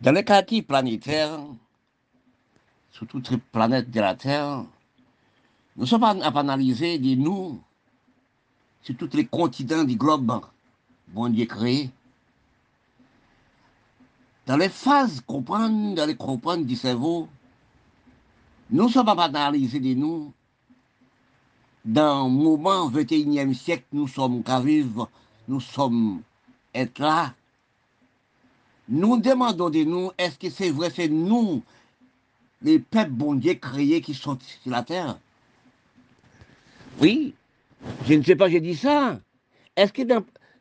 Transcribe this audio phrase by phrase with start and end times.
[0.00, 1.40] Dans les quartiers planétaires,
[2.92, 4.64] sur toute la planète de la Terre,
[5.76, 7.60] nous sommes à analyser de nous,
[8.82, 10.40] sur tous les continents du globe,
[11.08, 11.90] bon Dieu créé.
[14.46, 17.28] Dans les phases comprendre, dans les comprendre du cerveau,
[18.70, 20.32] nous sommes à analyser de nous,
[21.84, 24.62] dans le moment 21e siècle, nous sommes qu'à
[25.48, 26.22] nous sommes
[26.72, 27.34] être là.
[28.88, 31.62] Nous demandons de nous, est-ce que c'est vrai, c'est nous,
[32.62, 35.18] les peuples bon Dieu créés qui sont sur la terre?
[37.00, 37.34] Oui,
[38.06, 39.20] je ne sais pas, j'ai dit ça.
[39.76, 40.02] Est-ce que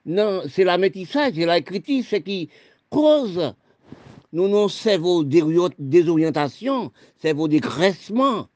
[0.05, 2.49] non, c'est la métissage, c'est la critique, c'est qui
[2.89, 3.53] cause
[4.33, 4.67] nous non
[4.99, 8.49] vos désorientations, c'est vos dégraissements.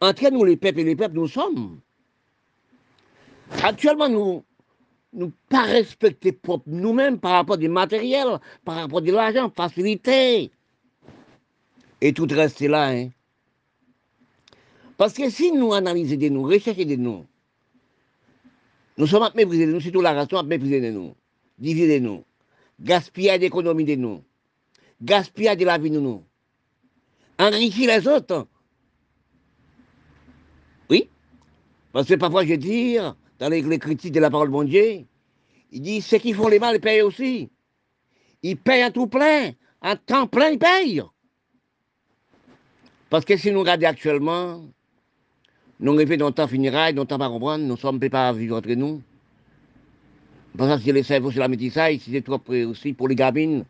[0.00, 1.80] Entre nous, les peuples et les peuples, nous sommes.
[3.62, 4.44] Actuellement, nous
[5.12, 10.50] nous pas respecter nous-mêmes par rapport du matériel, par rapport de l'argent, facilité.
[12.00, 12.90] Et tout reste là.
[12.90, 13.08] Hein.
[14.96, 17.26] Parce que si nous analysons de nous, recherchons de nous,
[18.96, 21.14] nous sommes à mépriser de nous, surtout la race, à mépriser de nous,
[21.58, 22.24] diviser de nous,
[22.80, 24.22] gaspiller d'économie de nous,
[25.00, 26.24] gaspiller de la vie de nous,
[27.38, 28.46] enrichir les autres.
[30.90, 31.08] Oui,
[31.92, 32.96] parce que parfois je dis,
[33.38, 35.04] dans les, critiques de la parole de Dieu,
[35.70, 37.50] il dit ceux qui font les mal, ils payent aussi.
[38.42, 41.02] Ils payent à tout plein, en temps plein, ils payent.
[43.10, 44.64] Parce que si nous regardons actuellement,
[45.80, 48.28] nous rêvons dans le temps funérailles, dans le temps pas comprendre, nous ne sommes pas
[48.28, 49.02] à vivre entre nous.
[50.56, 53.64] Parce que les cerveaux sur la métissage, c'est trop aussi pour les gamines.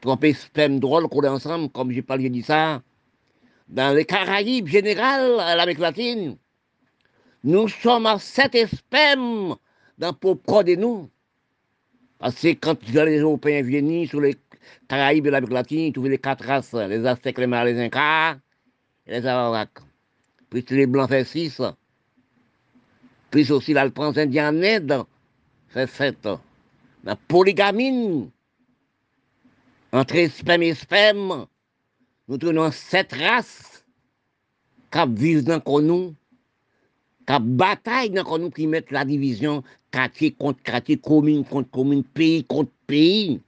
[0.00, 2.82] Trop sperme drôle qu'on est ensemble, comme j'ai parlé de ça.
[3.68, 6.36] Dans les Caraïbes générales, à l'Amérique latine,
[7.46, 9.56] nous sommes à sept spermes
[9.98, 11.08] dans pour de nous.
[12.18, 14.34] Parce que quand les Européens viennent sur les
[14.88, 18.38] Caraïbes et l'Amérique latine, ils trouvent les quatre races, les Aztèques, les Mayas, les Incas
[19.06, 19.78] et les Arawaks.
[20.50, 21.62] Puis les Blancs fait six.
[23.30, 25.06] Puis aussi l'Alpance indien en
[25.68, 26.28] fait sept.
[27.04, 28.28] La polygamine,
[29.92, 31.46] entre sperme et sperme,
[32.26, 33.84] nous trouvons sept races
[34.90, 36.12] qui vivent dans nous
[37.28, 42.44] la bataille dans nous qui mettent la division quartier contre quartier, commune contre commune, pays
[42.44, 43.40] contre pays.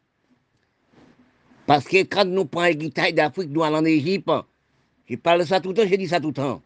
[1.66, 4.30] Parce que quand nous prenons les guitares d'Afrique, nous allons en Égypte,
[5.08, 6.62] je parle ça tout le temps, je dis ça tout le temps.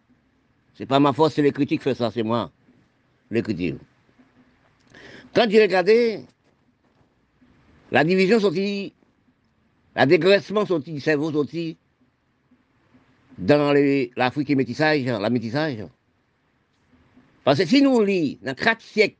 [0.74, 2.50] C'est pas ma force, c'est les critiques qui font ça, c'est moi.
[3.30, 3.76] Les critiques.
[5.34, 6.24] Quand j'ai regardé,
[7.90, 8.94] la division sortie,
[9.94, 11.76] la dégraissement sorti du cerveau sorti
[13.38, 13.74] dans
[14.16, 15.84] l'Afrique et métissage, la métissage.
[17.44, 19.16] Parce que si nous lisons dans quatre siècles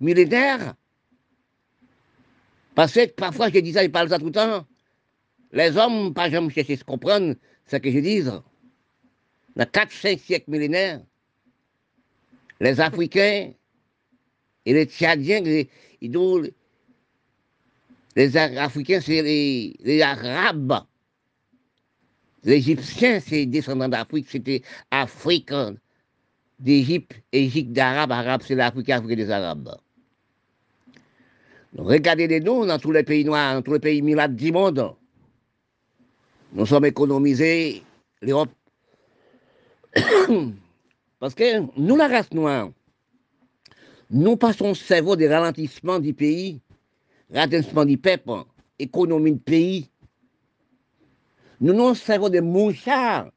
[0.00, 0.74] militaires,
[2.74, 4.66] parce que parfois je dis ça, je parle ça tout le temps,
[5.52, 7.34] les hommes, pas jamais chercher à comprendre
[7.66, 8.22] ce que je dis.
[8.22, 11.00] Dans 4-5 siècles millénaires,
[12.60, 13.52] les Africains
[14.66, 15.70] et les Tchadiens, les,
[18.16, 20.84] les Africains, c'est les, les, Arabes.
[22.44, 25.50] Les Égyptiens, c'est descendants d'Afrique, c'était Afrique
[26.58, 29.76] d'Égypte, Égypte d'Arabe, Arabe, c'est l'Afrique, Afrique des Arabes.
[31.76, 34.94] regardez nous dans tous les pays noirs, dans tous les pays milades du monde.
[36.52, 37.82] Nous sommes économisés,
[38.22, 38.50] l'Europe.
[41.20, 42.70] Parce que nous, la race noire,
[44.10, 46.60] nous passons cerveau des ralentissements du pays,
[47.32, 48.44] ralentissement du peuple,
[48.78, 49.90] économie du pays.
[51.60, 53.30] Nous, nous, cerveau des mouchards.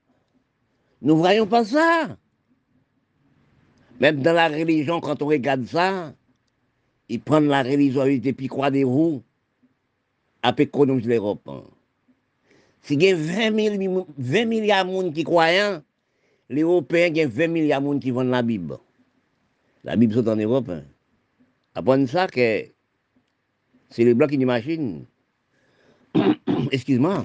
[1.02, 2.16] Nous ne voyons pas ça.
[4.02, 6.12] Même dans la religion, quand on regarde ça,
[7.08, 9.22] ils prennent la religion et puis croient des roues
[10.42, 11.48] à économiser l'Europe.
[12.82, 13.52] Si il y a 20,
[14.48, 15.84] milliards de gens qui croient,
[16.50, 18.80] les Européens, il y a 20 milliards de gens qui vendent la Bible.
[19.84, 20.72] La Bible, c'est en Europe.
[21.76, 22.66] Après ça, que
[23.92, 25.06] c'est les Blancs qui nous machinent.
[26.72, 27.24] Excuse-moi.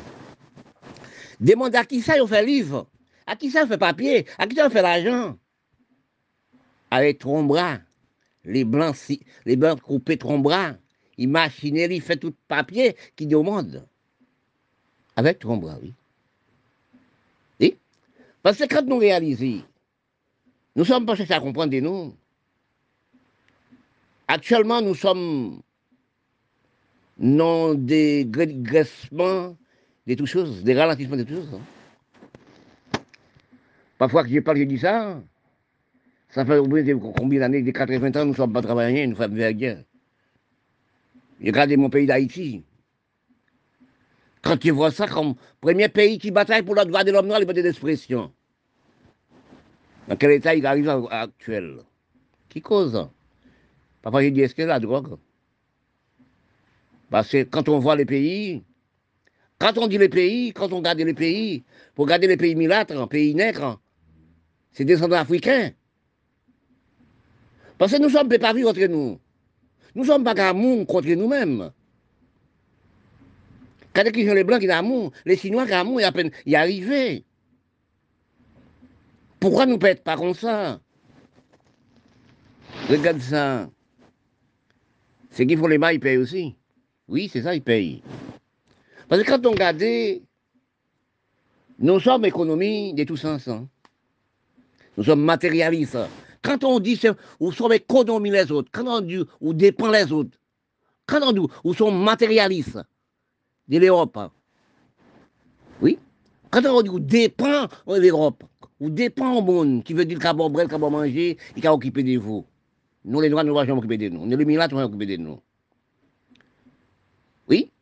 [1.41, 2.87] Demande à qui ça, on fait livre?
[3.27, 4.27] À qui ça, on fait papier?
[4.37, 5.39] À qui ça, on fait l'argent?
[6.91, 7.49] Avec ton.
[8.45, 8.97] Les blancs,
[9.45, 10.75] les blancs coupés ton bras.
[11.19, 13.87] Il machine, il fait tout papier qui demande.
[15.17, 15.95] Avec ton bras, oui.
[17.61, 17.77] oui.
[18.43, 19.63] Parce que quand nous réalisons,
[20.77, 22.15] nous sommes pas à comprendre de nous.
[24.29, 25.63] Actuellement, nous sommes
[27.19, 29.57] non des graissements
[30.07, 31.55] de toutes choses, des ralentissements de toutes choses.
[31.55, 33.01] Hein.
[33.99, 35.19] Parfois que je parle, je dis ça.
[36.37, 39.83] Ça fait combien d'années, des 80 ans, nous ne sommes pas travaillés, nous la guerre.
[41.43, 42.63] Regardez mon pays d'Haïti.
[44.43, 47.41] Quand tu vois ça comme premier pays qui bataille pour le droit de l'homme noir,
[47.41, 48.31] liberté d'expression.
[50.09, 51.79] Dans quel état il arrive actuel?
[52.51, 53.09] Qui cause?
[54.03, 55.17] Parfois, je dis, est-ce que la drogue?
[57.09, 58.63] Parce que quand on voit les pays,
[59.59, 63.09] quand on dit les pays, quand on regarde les pays, pour regarder les pays milâtres,
[63.09, 63.81] pays nègres,
[64.73, 65.71] c'est descendants africains.
[67.79, 69.19] Parce que nous sommes pas vivre entre nous.
[69.95, 71.71] Nous ne sommes pas d'amour contre nous-mêmes.
[73.95, 76.13] Quand ils ont les blancs qui ont l'amour, les chinois qui ont l'amour, ils à
[76.13, 77.25] peine y arriver.
[79.41, 80.81] Pourquoi nous ne pas comme ça?
[82.89, 83.71] Regarde ça.
[85.31, 86.55] C'est qu'il faut les mains, ils payent aussi.
[87.09, 88.03] Oui, c'est ça, ils payent.
[89.09, 89.83] Parce que quand on regarde,
[91.79, 93.49] nous sommes économie de tous sens.
[93.49, 93.69] Hein.
[94.97, 95.99] Nous sommes matérialistes.
[96.47, 97.09] Quand on dit que
[97.41, 100.39] nous sommes économie les autres, quand on dit ou dépend les autres,
[101.05, 102.79] quand on dit nous sommes matérialistes
[103.67, 104.31] de l'Europe, hein.
[105.83, 105.99] oui,
[106.53, 108.45] quand on dit ou dépend l'Europe,
[108.79, 112.05] ou dépend au monde, qui veut dire qu'à boire, qu'à boire manger, et qu'à occuper
[112.05, 112.47] de vous.
[113.05, 114.25] Nous, les Noirs, nous ne jamais occuper de nous.
[114.25, 115.41] Nous, les Milates, nous ne occuper de nous.
[117.49, 117.73] Oui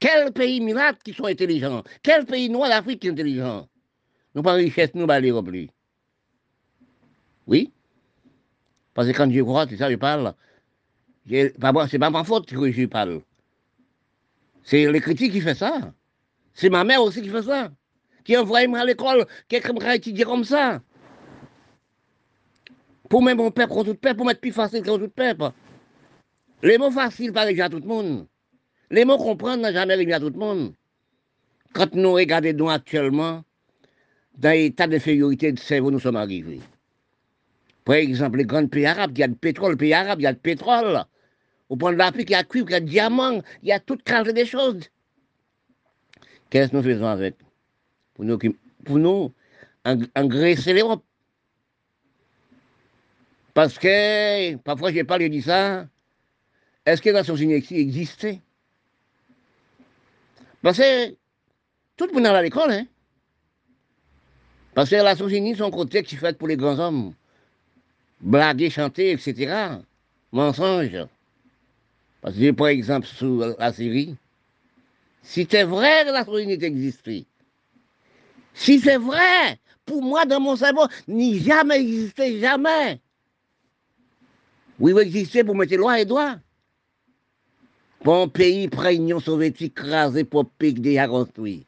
[0.00, 1.84] Quel pays Milates qui sont intelligents?
[2.02, 3.68] Quel pays noir d'Afrique qui est intelligent?
[4.34, 5.48] Nous pas richesse, nous, pas l'Europe.
[7.46, 7.70] Oui
[8.94, 10.34] Parce que quand je crois, c'est ça, je parle.
[11.28, 13.20] C'est pas ma faute que je parle.
[14.62, 15.92] C'est les critiques qui font ça.
[16.54, 17.70] C'est ma mère aussi qui fait ça.
[18.24, 20.80] Qui envoie à l'école, quelqu'un m'a étudier comme ça.
[23.10, 25.50] Pour mettre mon peuple contre tout peuple, pour mettre plus facile contre tout peuple.
[26.62, 28.26] Les mots faciles pas à tout le monde.
[28.90, 30.72] Les mots comprendre n'a jamais arrivé à tout le monde.
[31.74, 33.42] Quand nous regardons actuellement,
[34.38, 36.60] dans l'état d'infériorité de cerveau, nous sommes arrivés.
[37.84, 40.24] Par exemple, les grands pays arabes, il y a du pétrole, le pays arabe, il
[40.24, 41.04] y a du pétrole.
[41.68, 43.80] Au point de l'Afrique, il y a cuivre, il y a diamant, il y a
[43.80, 44.80] toute qualité de choses.
[46.48, 47.36] Qu'est-ce que nous faisons avec?
[48.14, 49.32] Pour nous,
[50.14, 51.04] engraisser l'Europe.
[53.52, 55.86] Parce que, parfois j'ai parlé de ça,
[56.86, 57.62] est-ce que la Nations Unies
[60.62, 61.10] Parce que
[61.96, 62.86] tout le monde est à l'école, hein.
[64.74, 67.14] Parce que la Nations Unies sont un contexte fait pour les grands hommes
[68.24, 69.78] blaguer, chanter, etc.
[70.32, 71.06] Mensonge.
[72.20, 74.16] Parce que, par exemple, sur la Syrie,
[75.22, 77.24] si c'est vrai que la souveraineté existait,
[78.54, 83.00] si c'est vrai, pour moi, dans mon cerveau, n'y jamais existé, jamais.
[84.80, 86.36] Oui, il existait pour mettre loi et droit.
[88.00, 91.64] Pour un pays près l'Union soviétique crasé pour pique déjà construit.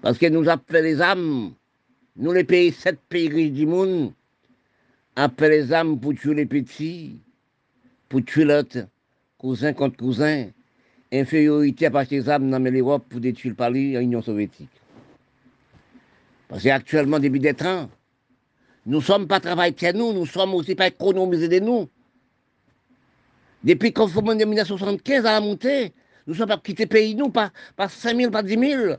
[0.00, 1.52] Parce que nous avons fait les âmes
[2.18, 4.12] nous, les pays, sept pays riches du monde,
[5.14, 7.20] appelons les âmes pour tuer les petits,
[8.08, 8.88] pour tuer l'autre,
[9.38, 10.48] cousin contre cousin,
[11.12, 14.68] infériorité à partir des âmes dans l'Europe pour détruire le Paris en Union soviétique.
[16.48, 17.88] Parce qu'actuellement, depuis des temps,
[18.84, 21.88] nous ne sommes pas travaillés de nous, nous ne sommes aussi pas économisés de nous.
[23.62, 25.92] Depuis qu'on fait en 1975 à la montée,
[26.26, 28.94] nous ne sommes pas quittés pays, nous, pas, pas 5 000, pas 10 000.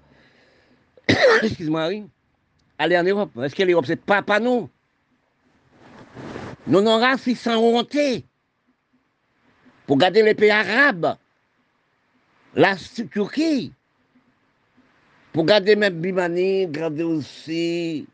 [1.44, 2.06] Excuse-moi, oui
[2.80, 3.38] aller en Europe.
[3.44, 4.70] Est-ce que l'Europe, c'est pas, pas nous?
[6.66, 7.98] Nous n'aurons si sans honte
[9.86, 11.16] pour garder les pays arabes,
[12.56, 12.76] la
[13.12, 13.74] Turquie,
[15.34, 18.08] pour garder même Bimani, garder aussi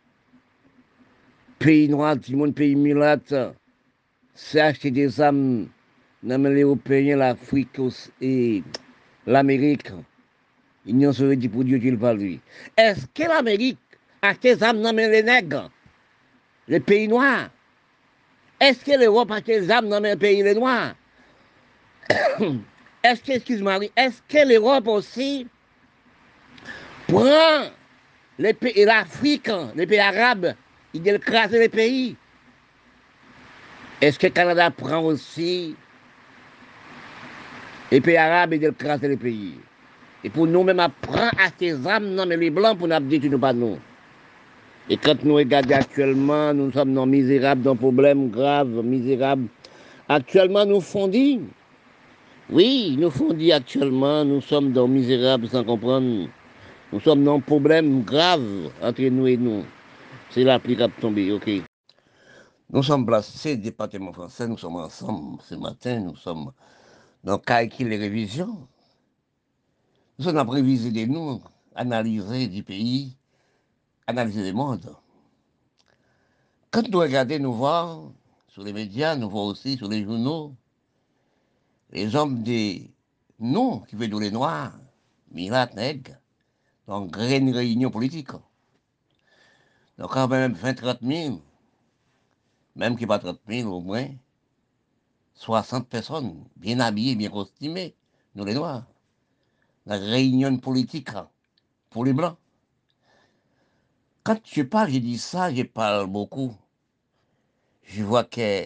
[1.59, 3.33] pays noirs, monde, pays milate,
[4.33, 5.67] c'est acheter des âmes
[6.23, 7.79] dans les Européens, l'Afrique
[8.21, 8.63] et
[9.25, 9.91] l'Amérique.
[10.85, 12.39] L'Union soviétique pour Dieu qu'il va lui.
[12.77, 13.79] Est-ce que l'Amérique
[14.29, 15.69] acheter des âmes dans les nègres,
[16.67, 17.49] les pays noirs.
[18.59, 20.95] Est-ce que l'Europe a des âmes dans les pays les noirs?
[23.03, 25.47] Est-ce que, excuse-moi, est-ce que l'Europe aussi
[27.07, 27.69] prend
[28.39, 30.55] les pays, l'Afrique, les pays arabes,
[30.91, 32.15] il écrase les pays?
[34.01, 35.75] Est-ce que le Canada prend aussi
[37.91, 39.59] les pays arabes et écrase les pays?
[40.23, 43.53] Et pour nous-mêmes, apprendre à ces âmes, non, les blancs, pour nous dire, nous pas
[43.53, 43.77] nous.
[44.89, 49.47] Et quand nous regardons actuellement, nous sommes dans misérables, dans problèmes graves, misérables.
[50.07, 51.41] Actuellement, nous fondis.
[52.51, 56.27] Oui, nous fondis actuellement, nous sommes dans misérables sans comprendre.
[56.93, 59.63] Nous sommes dans problèmes graves entre nous et nous.
[60.29, 61.49] C'est l'applicable tombé, ok.
[62.69, 66.51] Nous sommes placés, département français, nous sommes ensemble ce matin, nous sommes
[67.23, 68.67] dans calcul les révisions.
[70.19, 71.41] Nous sommes en préviser de nous,
[71.75, 73.17] analyser du pays,
[74.07, 74.95] analyser le monde.
[76.71, 78.13] Quand nous regardons, nous voyons
[78.47, 80.55] sur les médias, nous voyons aussi sur les journaux,
[81.91, 82.91] les hommes des
[83.39, 84.73] nous, qui veut les noirs,
[85.31, 86.15] Mirat, nègre,
[86.87, 88.31] donc une réunion politique.
[89.97, 91.41] Donc quand même 20-30 000,
[92.75, 94.07] même qui pas 30 000 au moins,
[95.35, 97.95] 60 personnes, bien habillées, bien costumées,
[98.35, 98.85] nous les noirs.
[99.85, 101.09] La réunion politique
[101.89, 102.37] pour les blancs.
[104.25, 106.51] Quand je parle, je dis ça, je parle beaucoup.
[107.83, 108.65] Je vois que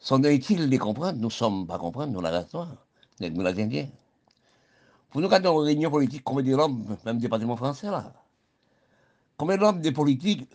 [0.00, 3.88] sont utile de comprendre, nous ne sommes pas comprendre, nous la race nous les Indiens.
[5.08, 8.12] Pour nous, quand on réunion politique, combien d'hommes, même département français là,
[9.36, 10.50] combien d'hommes des politiques,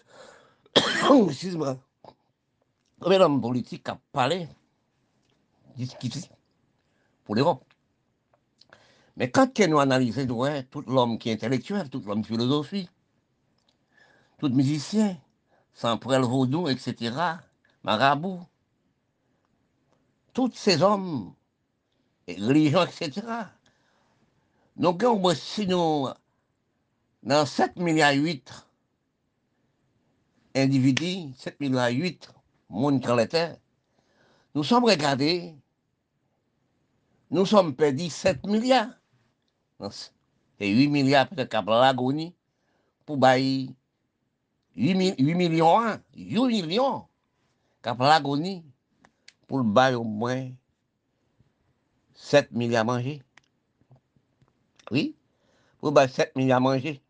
[1.30, 1.78] excuse-moi,
[3.00, 4.50] combien d'hommes politiques ont parlé,
[7.24, 7.64] pour l'Europe.
[9.16, 10.28] Mais quand nous analysons
[10.70, 12.90] tout l'homme qui est intellectuel, tout l'homme philosophie,
[14.38, 15.18] tout musicien,
[15.74, 17.16] sans le vaudou, etc.,
[17.84, 18.42] marabout,
[20.34, 21.34] tous ces hommes,
[22.28, 23.22] religions, etc.,
[24.78, 25.04] donc,
[25.36, 26.08] si nous,
[27.24, 28.68] dans 7 milliards 8
[30.56, 32.32] individus, 7 milliards 8
[32.70, 33.56] monde qui la
[34.54, 35.56] nous sommes regardés,
[37.32, 38.90] nous sommes perdus 7 milliards.
[40.60, 42.36] Et 8 milliards peut-être qu'à l'agonie
[43.06, 43.70] pour bailler
[44.78, 47.08] 8, millions, 8 millions
[47.82, 48.64] qu'à l'agonie
[49.48, 50.50] pour bailler au moins
[52.14, 53.24] 7 milliards à manger.
[54.92, 55.16] Oui,
[55.80, 57.02] pour bailler 7 milliards à manger.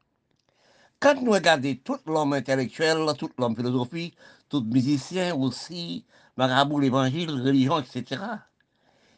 [1.00, 4.16] Quand nous regardons tout l'homme intellectuel, tout l'homme philosophie,
[4.50, 6.06] tout musicien aussi,
[6.38, 8.22] marabout, l'évangile, religion, etc.,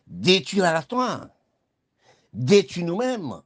[0.07, 1.27] détruit la race
[2.33, 3.41] détruit nous-mêmes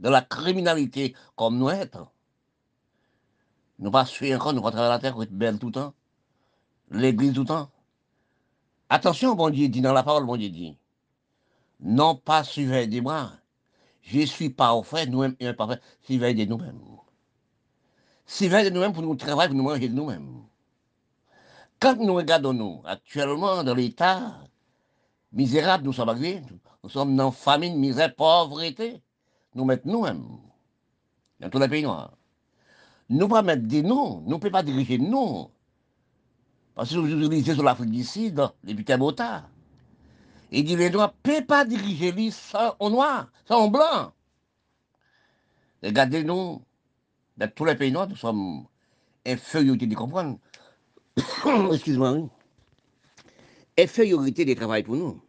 [0.00, 2.10] de la criminalité comme nous être.
[3.78, 5.94] Nous pas suivre encore, nous pas la terre, être belle tout le temps,
[6.90, 7.70] l'église tout le temps.
[8.88, 10.78] Attention, bon Dieu dit dans la parole, bon Dieu dit,
[11.80, 13.32] non pas suivre des moi,
[14.02, 16.80] je suis pas fait, nous-mêmes et parfait, suivre de nous-mêmes.
[18.24, 20.44] Suivre de nous-mêmes pour nous travailler, pour nous manger de nous-mêmes.
[21.78, 24.40] Quand nous regardons nous, actuellement dans l'état
[25.32, 26.42] misérable, nous sommes arrivés,
[26.82, 29.02] nous sommes dans famine, misère, pauvreté.
[29.54, 30.38] Nous mettons nous-mêmes,
[31.40, 32.16] dans tous les pays noirs.
[33.08, 35.48] Nous ne pas mettre des noms, nous ne pouvons pas diriger nous.
[36.74, 39.48] Parce que vous utilisez sur l'Afrique du Sud, putains Bota.
[40.50, 44.12] Il dit les noirs ne peuvent pas diriger les sans au noir, sans au blanc.
[45.82, 46.62] Regardez-nous,
[47.36, 48.66] dans tous les pays noirs, nous sommes
[49.24, 50.38] infériorité de comprendre.
[51.72, 52.28] Excuse-moi.
[53.78, 55.20] Infériorité de travail pour nous.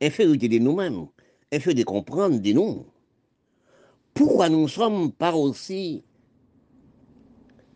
[0.00, 1.06] Infériorité de nous-mêmes.
[1.52, 2.86] Infériorité de comprendre de nous.
[4.12, 6.04] Pourquoi nous ne sommes pas aussi,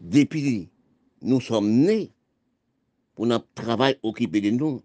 [0.00, 0.70] depuis
[1.22, 2.12] nous sommes nés,
[3.14, 4.82] pour notre travail occupé de nous,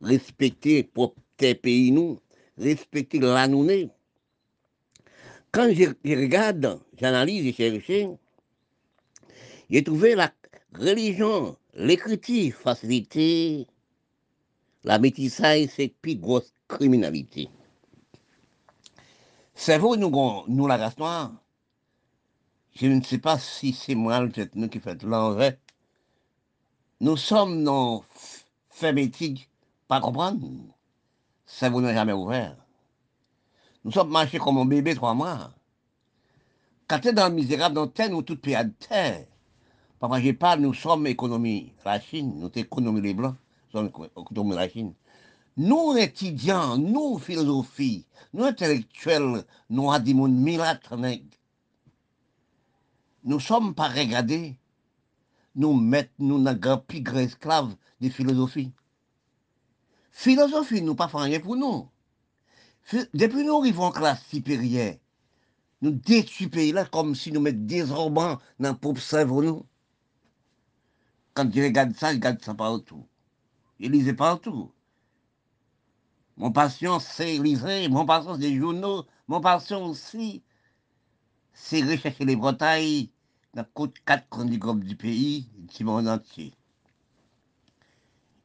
[0.00, 0.88] respecter
[1.36, 2.20] tes pays nous,
[2.56, 3.66] respecter la nous
[5.50, 7.90] Quand je, regarde, j'analyse et cherche,
[9.70, 10.32] j'ai trouvé la
[10.78, 13.66] religion, l'écriture facilité,
[14.84, 17.48] la métissage, c'est plus grosse criminalité.
[19.54, 20.10] C'est vous, nous,
[20.48, 21.30] nous la race.
[22.74, 25.56] Je ne sais pas si c'est moi, peut-être nous qui faites l'envers.
[27.00, 28.04] Nous sommes nos
[28.68, 29.48] fermétiques,
[29.86, 30.40] pas comprendre.
[31.46, 32.56] Ça vous n'a jamais ouvert.
[33.84, 35.52] Nous sommes marchés comme un bébé trois mois.
[36.88, 39.24] Quand tu es dans le misérable, dans terre, nous tout pays à terre.
[40.00, 43.36] Papa, je parle, nous sommes économie, la Chine, nous sommes économie les Blancs,
[43.72, 44.94] nous sommes économie la Chine.
[45.56, 50.12] Nous, étudiants, nous, philosophie, nous, intellectuels, nous, à des
[53.24, 54.56] nous ne sommes pas regardés,
[55.54, 58.72] nous mettons nous dans grand pigre esclave de philosophie.
[60.12, 61.88] Philosophie, nous pas rien pour nous.
[63.14, 64.96] Depuis nous arrivons en classe supérieure,
[65.80, 69.66] nous détruisons pays là comme si nous mettions des dans le propre cerveau nous.
[71.32, 73.06] Quand je regarde ça, je regarde ça partout.
[73.80, 74.70] Je lisais partout.
[76.36, 80.42] Mon passion, c'est lire, mon passion, c'est des journaux, mon passion aussi,
[81.52, 83.13] c'est rechercher les Bretailles
[83.54, 83.66] dans
[84.04, 84.58] quatre coins du
[84.96, 86.52] pays, du monde entier.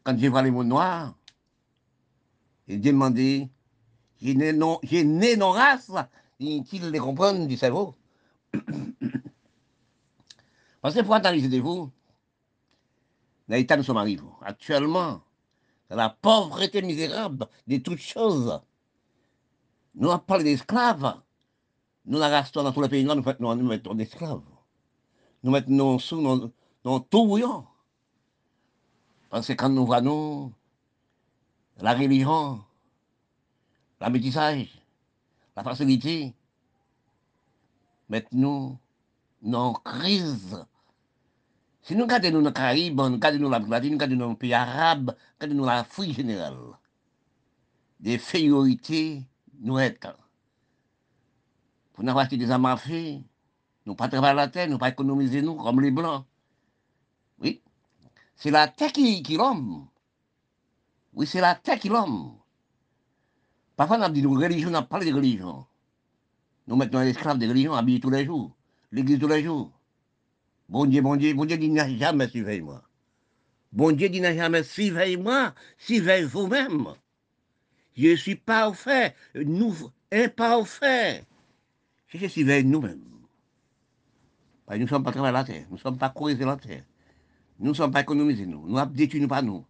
[0.04, 1.16] Quand vois les mots noirs,
[2.68, 3.50] j'ai demandé,
[4.22, 5.92] j'ai né non, j'ai né non race,
[6.40, 7.96] ils les comprennent du cerveau.
[10.82, 11.92] Parce que pour analyser de vous,
[13.48, 14.24] dans l'état nous sommes arrivés.
[14.42, 15.22] Actuellement,
[15.90, 18.62] la pauvreté misérable de toutes choses.
[19.96, 21.20] Nous avons parlé d'esclaves.
[22.06, 24.42] Nous la restons dans tous les pays, nous, nous, nous mettons d'esclaves.
[25.44, 26.52] Nous mettons sous nos,
[26.84, 27.66] nos tout bouillon.
[29.30, 30.52] Parce que quand nous voyons
[31.82, 32.64] la religion,
[34.00, 34.68] la métissage,
[35.56, 36.34] la facilité.
[38.10, 38.80] Maintenant,
[39.46, 40.66] en crise.
[41.82, 44.54] Si nous regardons dans les Caraïbes, nous regardons l'Amérique latine, nous regardons dans les pays
[44.54, 46.58] arabes, nous regardons l'Afrique générale,
[48.00, 49.24] des féorités
[49.62, 50.18] nous être.
[51.94, 52.76] Pour nous acheter des armes
[53.90, 56.24] nous pas travailler la terre, nous pas économiser nous comme les Blancs.
[57.40, 57.60] Oui.
[58.36, 59.88] C'est la terre qui, qui l'homme.
[61.14, 62.36] Oui, c'est la terre qui l'homme.
[63.76, 65.66] Parfois, on a dit religion, on a parlé de religion.
[66.68, 68.56] Nous les esclaves de religion habillés tous les jours,
[68.92, 69.72] l'église tous les jours.
[70.70, 72.84] Bon Dieu, bon Dieu, bon Dieu dit n'a jamais suivi moi.
[73.72, 76.94] Bon Dieu dit n'a jamais suivi moi, suivez vous-même.
[77.98, 79.74] Je suis parfait, nous
[80.12, 81.26] imparfait.
[82.10, 83.19] Je suis nous-mêmes.
[84.72, 86.84] Nous ne sommes pas travaillés la terre, nous ne sommes pas corrigés la terre.
[87.60, 88.68] Nous ne sommes pas économisés, nous.
[88.68, 89.66] Nous avons détruit nous pas nous.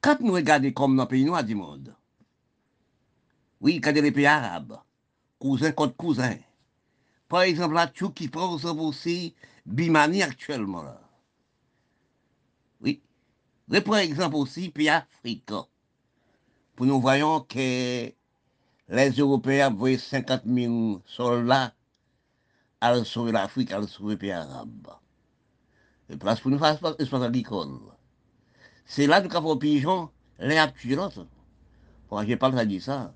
[0.00, 1.94] Quand nous regardons comme dans le pays noir du monde,
[3.60, 4.78] oui, regardez les pays arabes,
[5.38, 6.36] cousin contre cousin.
[7.28, 9.34] Par exemple, la qui prend aussi
[9.64, 10.82] Bimani actuellement.
[10.82, 11.00] Là.
[12.82, 13.00] Oui.
[13.84, 15.66] Par exemple aussi pays africains.
[16.76, 18.12] Pour nous voyons que
[18.88, 21.72] les Européens voient 50 000 soldats
[22.84, 24.88] à sauver l'Afrique, à sauver les pays arabes.
[26.10, 27.78] Et place pour nous faire espace agricole.
[28.84, 31.26] C'est là que nous avons pigeons, l'un tué l'autre.
[32.12, 33.14] Je n'ai pas le dire ça.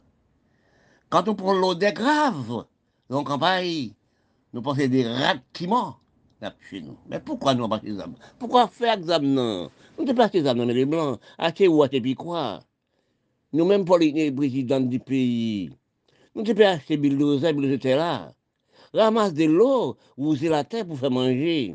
[1.11, 2.65] Quand on prend l'eau des graves,
[3.11, 3.93] dans la campagne,
[4.53, 6.01] nous pensons des rats qui mort
[6.71, 6.97] chez nous.
[7.07, 10.47] Mais pourquoi nous pas des âmes Pourquoi faire des âmes non Nous ne pas des
[10.47, 11.21] âmes mais les blancs.
[11.37, 12.61] Acheter ou acheter puis quoi
[13.53, 15.71] Nous-mêmes, pour les présidents du pays,
[16.35, 18.33] nous ne pas acheter bulldozer, bulldozer là.
[18.92, 21.75] Ramasse de l'eau, user la terre pour faire manger.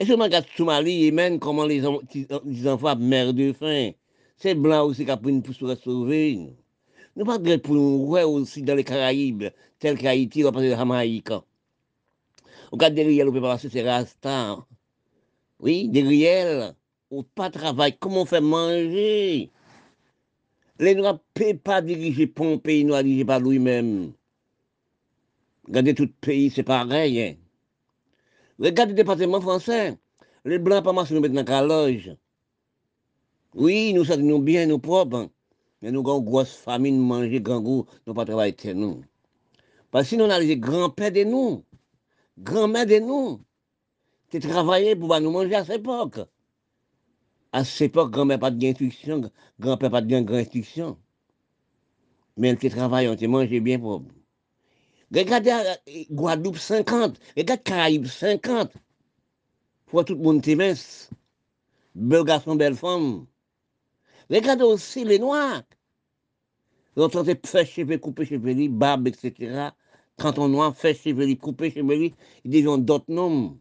[0.00, 3.90] Et on regarde Somalie, Yémen, comment les, enfants meurent de faim,
[4.36, 6.54] c'est blanc aussi qui a pris une pour sauver.
[7.16, 9.46] Nous pas de pour nous aussi dans les Caraïbes,
[9.80, 11.32] tel qu'Haïti, on passe de Jamaïque.
[12.70, 14.64] Regarde derrière, on peut passer, c'est Rasta.
[15.58, 16.74] Oui, derrière,
[17.10, 19.50] on pas travailler, comment on fait manger?
[20.78, 24.12] Les Noirs ne peuvent pas diriger un pays noir dirigé par lui-même.
[25.68, 27.20] Regardez tout pays, c'est pareil.
[27.20, 27.34] Hein.
[28.58, 29.98] Regardez le département français.
[30.46, 32.16] Les blancs pas marcher nous mettre dans la loge.
[33.54, 35.28] Oui, nous sommes bien, nous propres.
[35.82, 39.04] Mais nous avons une grosse famine, manger, grand goût, nous pas travailler nous.
[39.90, 41.64] Parce que sinon, on a les grands-pères de nous,
[42.38, 43.40] grand-mère de nous,
[44.30, 46.20] qui travaillaient pour nous manger à cette époque.
[47.52, 50.98] À cette époque, grand-mère pas d'instruction, grand-père pas de grande instruction.
[52.38, 54.17] Mais elle qui travaille, on te mange bien propre.
[55.14, 58.72] Regardez euh, Guadeloupe 50, regardez Caraïbes 50.
[59.86, 61.10] Pour tout le monde mince.
[61.94, 63.26] Bel garçon, belle femme.
[64.30, 65.62] Regardez aussi les Noirs.
[66.96, 67.08] De
[67.46, 69.70] faire cheveux, couper cheveux, barbe, etc.
[70.18, 72.10] Quand on noir fait cheveux, couper cheveux,
[72.44, 73.56] ils ont d'autres noms.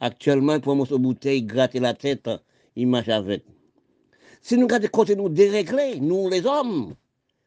[0.00, 2.28] Actuellement, ils prennent une bouteille, gratter la tête,
[2.74, 3.44] ils marchent avec.
[4.40, 6.94] Si nous regardons côté nous dérégler, nous les hommes,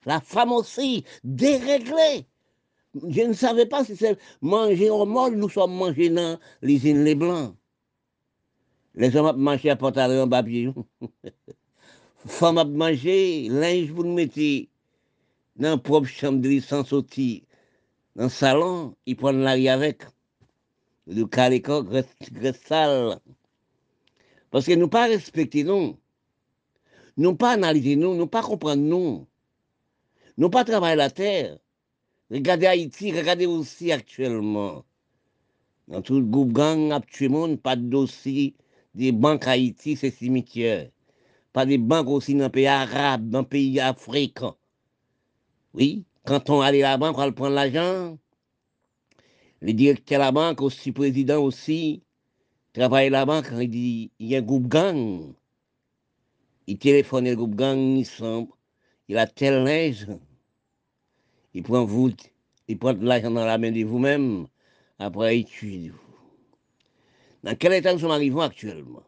[0.05, 2.25] la femme aussi, dérégler.
[2.95, 7.15] Je ne savais pas si c'est manger au mort, nous sommes mangés dans l'usine Les
[7.15, 7.55] Blancs.
[8.95, 10.73] Les hommes mangé à pantalon en papier.
[12.25, 14.69] Femme a mangé, linge vous le mettez
[15.55, 17.41] dans la propre chambre sans sortir.
[18.15, 20.03] Dans le salon, ils prennent l'arrière avec.
[21.05, 22.17] Le caléco reste
[22.67, 23.19] sale.
[24.49, 25.97] Parce que nous pas respecter nous.
[27.17, 29.27] Nous pas analyser nous, nous pas comprendre nous.
[30.37, 31.59] Nous pas travailler la terre.
[32.31, 34.85] Regardez Haïti, regardez aussi actuellement.
[35.87, 38.55] Dans tout le groupe gang, actuellement, pas de dossier
[38.93, 40.91] des banques Haïti, c'est cimetière.
[41.53, 44.55] Pas des banques aussi dans les pays arabes, dans les pays africains.
[45.73, 48.19] Oui, quand on allait à la banque, on prendre l'argent.
[49.61, 52.03] Le directeur de la banque, aussi président aussi,
[52.73, 55.33] travaille à la banque, il dit, il y a un groupe gang.
[56.67, 58.07] Il téléphone le groupe gang, il,
[59.07, 60.05] il a tel linge
[61.53, 62.11] il prend vous,
[62.67, 64.47] il prend l'argent dans la main de vous-même,
[64.97, 65.93] après il tue.
[67.43, 69.03] Dans quel état nous sommes arrivés actuellement?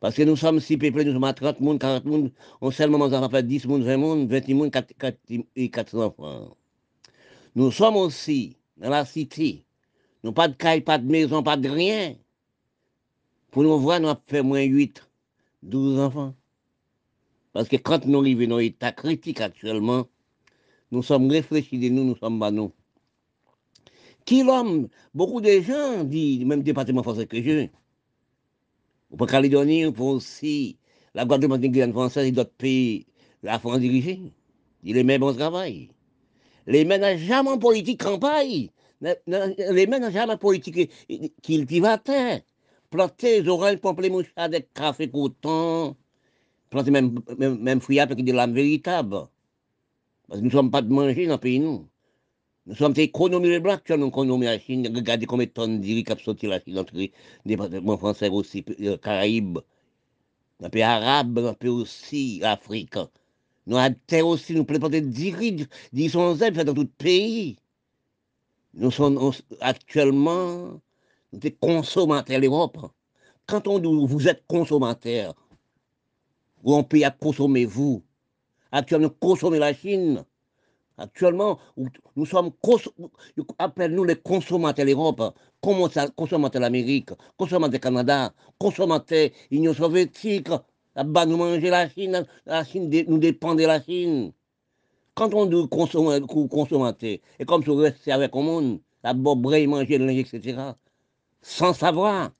[0.00, 2.98] Parce que nous sommes si peuplés, nous sommes à 30 personnes, 40 personnes, on seulement
[3.00, 5.18] en fait 10 personnes, 20 personnes, 20 personnes, 4, 4,
[5.56, 6.56] et 400 enfants.
[7.54, 9.64] Nous sommes aussi dans la cité.
[10.22, 12.14] Nous pas de caille, pas de maison, pas de rien.
[13.50, 15.02] Pour nous voir, nous avons fait moins 8,
[15.62, 16.34] 12 enfants.
[17.52, 20.06] Parce que quand nous arrivons dans l'état critique actuellement,
[20.90, 22.72] nous sommes réfléchis de nous, nous sommes pas nous.
[24.24, 27.68] Qui l'homme Beaucoup de gens disent, même département français que je,
[29.16, 30.78] pour Calédonie, pour aussi
[31.14, 33.06] la Guadeloupe, la française et d'autres pays,
[33.42, 34.20] la France dirigée.
[34.82, 35.88] Il est même bon travail.
[36.66, 38.68] Les mêmes n'ont jamais politique campagne.
[39.00, 40.90] Les mêmes n'ont jamais politique
[41.42, 42.40] cultivateur.
[42.90, 45.96] Planter les oranges, pamplemouches avec café coton.
[46.70, 49.28] Planter même, même, même fruits avec de l'âme véritable.
[50.28, 51.88] Parce que nous ne sommes pas de manger dans le pays, nous.
[52.66, 54.90] Nous sommes économies les blancs, nous économies la Chine.
[54.92, 57.56] Regardez combien de tonnes d'iri qui sorti la Chine entre les
[57.96, 59.58] français aussi, euh, Caraïbes,
[60.58, 62.96] dans les pays arabes, dans les pays aussi Afrique.
[63.68, 67.56] Nous avons aussi, nous planter d'iri, d'iri sont dans tout le pays.
[68.74, 70.80] Nous sommes actuellement
[71.32, 72.78] des consommateurs l'Europe.
[73.46, 75.34] Quand vous êtes consommateurs,
[76.64, 78.02] ou on paye à consommer vous,
[78.72, 80.24] actuellement consommer la Chine,
[80.98, 81.58] Actuellement,
[82.16, 82.52] nous sommes,
[83.58, 85.22] appelle-nous les consommateurs l'Europe,
[85.60, 90.48] consommateurs l'Amérique, consommateurs Canada, consommateurs l'Union soviétique.
[90.94, 94.32] Là-bas, nous mangeons la Chine, la Chine nous dépend de la Chine.
[95.14, 100.32] Quand on dit consommateur, et comme on restait avec le monde, là-bas, manger le linge,
[100.32, 100.58] etc.,
[101.42, 102.30] sans savoir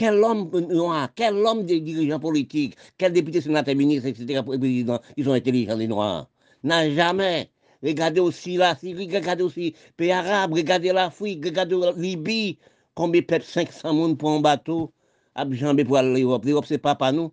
[0.00, 5.26] quel homme noir, quel homme des dirigeants politiques, quel député, sénateur, ministre, etc., président, ils
[5.26, 6.26] sont intelligents, les noirs,
[6.62, 7.50] n'a jamais
[7.82, 12.56] regardez aussi la Syrie, regardez aussi les pays arabes, regardez l'Afrique, regardez la Libye,
[12.94, 14.90] combien peut 500 personnes pour un bateau,
[15.34, 16.46] à jambes pour aller l'Europe.
[16.46, 17.30] L'Europe, c'est pas pas nous.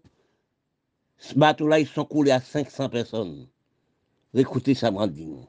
[1.20, 3.48] Ce bateau-là, ils sont coulés à 500 personnes.
[4.34, 5.48] Écoutez ça, nous.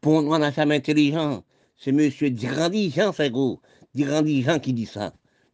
[0.00, 1.42] Pour nous, on n'a jamais intelligent.
[1.76, 3.60] C'est monsieur Dirandis-Jean, c'est gros.
[3.96, 5.12] Dirandis-Jean qui dit ça.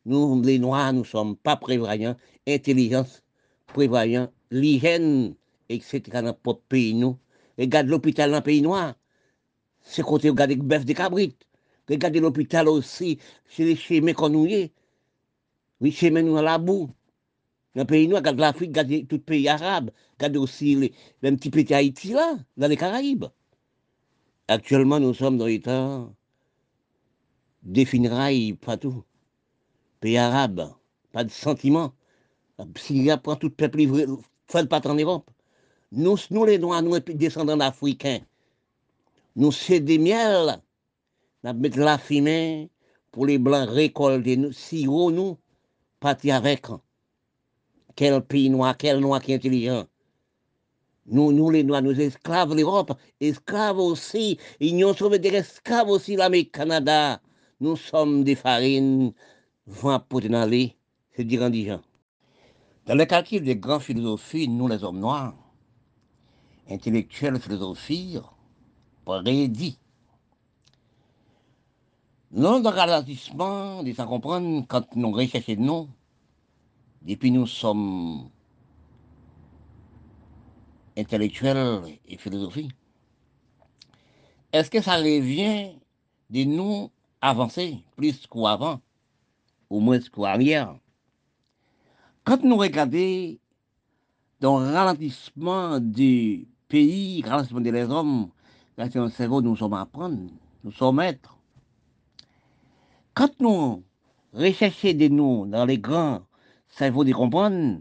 [0.09, 2.17] Nous, les Noirs, nous ne sommes pas prévoyants,
[2.47, 3.23] intelligence,
[3.67, 5.35] prévoyants, l'hygiène,
[5.69, 6.03] etc.
[6.13, 7.19] dans notre pays, nous.
[7.59, 8.95] Regarde l'hôpital dans le pays noir.
[9.83, 11.47] C'est côté regarde le bœuf de cabrite.
[11.91, 13.19] Regardez l'hôpital aussi
[13.51, 14.73] chez les chemins qu'on nous est.
[15.83, 16.91] Oui, chemins nous dans la boue.
[17.75, 19.91] Dans le pays noir, regarde l'Afrique, regarde tout le pays arabe.
[20.19, 20.93] Regarde aussi les,
[21.23, 23.27] même petit petit Haïti là, dans les Caraïbes.
[24.49, 26.09] Actuellement, nous sommes dans l'état
[27.63, 29.05] définirail, pas tout.
[30.01, 30.75] Pays arabe,
[31.13, 31.93] pas de sentiment.
[32.77, 34.07] S'il y a pas tout le peuple livré,
[34.47, 35.31] faut pas en Europe.
[35.91, 38.21] Nous, nous les Noirs, nous, descendants d'Africains,
[39.37, 40.61] nous c'est des miels.
[41.43, 42.71] Nous mettons la fumée
[43.11, 44.37] pour les Blancs récolter.
[44.37, 45.37] Nous, si haut, nous,
[46.01, 46.67] partir avec.
[47.97, 49.87] Quel pays noir, quel noir qui est intelligent.
[51.07, 57.21] Nous, nous les Noirs, nous esclaves l'Europe, esclaves aussi, Union soviétique, esclaves aussi l'Amérique, Canada.
[57.61, 59.13] Nous sommes des farines,
[59.69, 60.77] vent pour aller,
[61.15, 61.81] c'est dire indigent.
[62.87, 65.35] Dans le calcul des grands philosophies, nous les hommes noirs,
[66.69, 68.19] intellectuelle philosophie
[69.05, 69.79] prédit.
[72.31, 75.89] Nous, dans ralentissement, de s'en comprendre, quand nous recherchons nous,
[77.03, 78.29] depuis nous sommes
[80.97, 82.73] intellectuels et philosophiques,
[84.53, 85.73] est-ce que ça revient
[86.31, 88.81] de nous avancer plus qu'avant,
[89.71, 90.77] au moins qu'arrière
[92.25, 93.37] Quand nous regardons
[94.41, 98.31] dans le ralentissement du pays, grâce à les hommes,
[98.77, 100.31] grâce un cerveau, nous sommes à apprendre,
[100.65, 101.37] nous sommes maîtres.
[103.15, 103.83] Quand nous
[104.33, 106.23] recherchons de nous dans les grands
[106.69, 107.81] cerveaux de comprendre,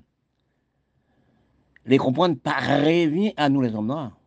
[1.86, 4.17] les comprendre par revient à nous les hommes noirs.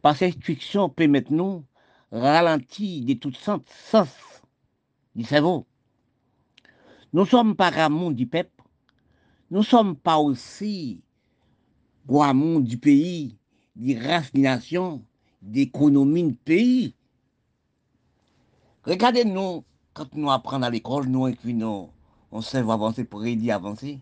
[0.00, 1.64] Par cette instruction permet nous
[2.10, 4.42] ralentir de tout sens, sens
[5.14, 5.66] du cerveau.
[7.14, 8.62] Nous sommes par amour du peuple,
[9.50, 11.02] nous ne sommes pas aussi
[12.06, 13.36] Guamon du pays,
[13.76, 16.94] des races, des du pays.
[18.84, 21.90] Regardez-nous, quand nous apprenons à l'école, nous inclinons,
[22.30, 24.00] on sait avancer pour aider avancer.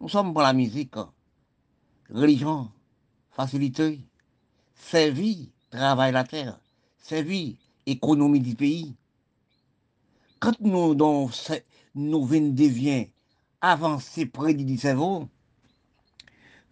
[0.00, 0.96] Nous sommes pour la musique,
[2.10, 2.68] religion,
[3.30, 4.00] facilité,
[4.74, 5.36] servir,
[5.70, 6.58] travail la terre,
[6.98, 7.54] servir,
[7.86, 8.96] économie du pays.
[10.40, 11.30] Quand nous, dans,
[11.94, 13.06] nous devient
[13.60, 15.28] avancer près du cerveau,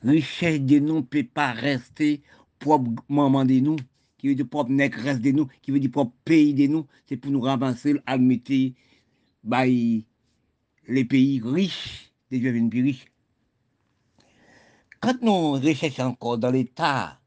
[0.03, 2.23] richesse de nous ne peut pas rester
[2.59, 3.77] propre maman de nous,
[4.17, 7.17] qui veut dire propre reste de nous, qui veut dire propre pays de nous, c'est
[7.17, 8.53] pour nous ramasser, admettre
[9.45, 13.07] bah, les pays riches, deviennent plus riches.
[15.01, 17.21] Quand nous recherchons encore dans l'état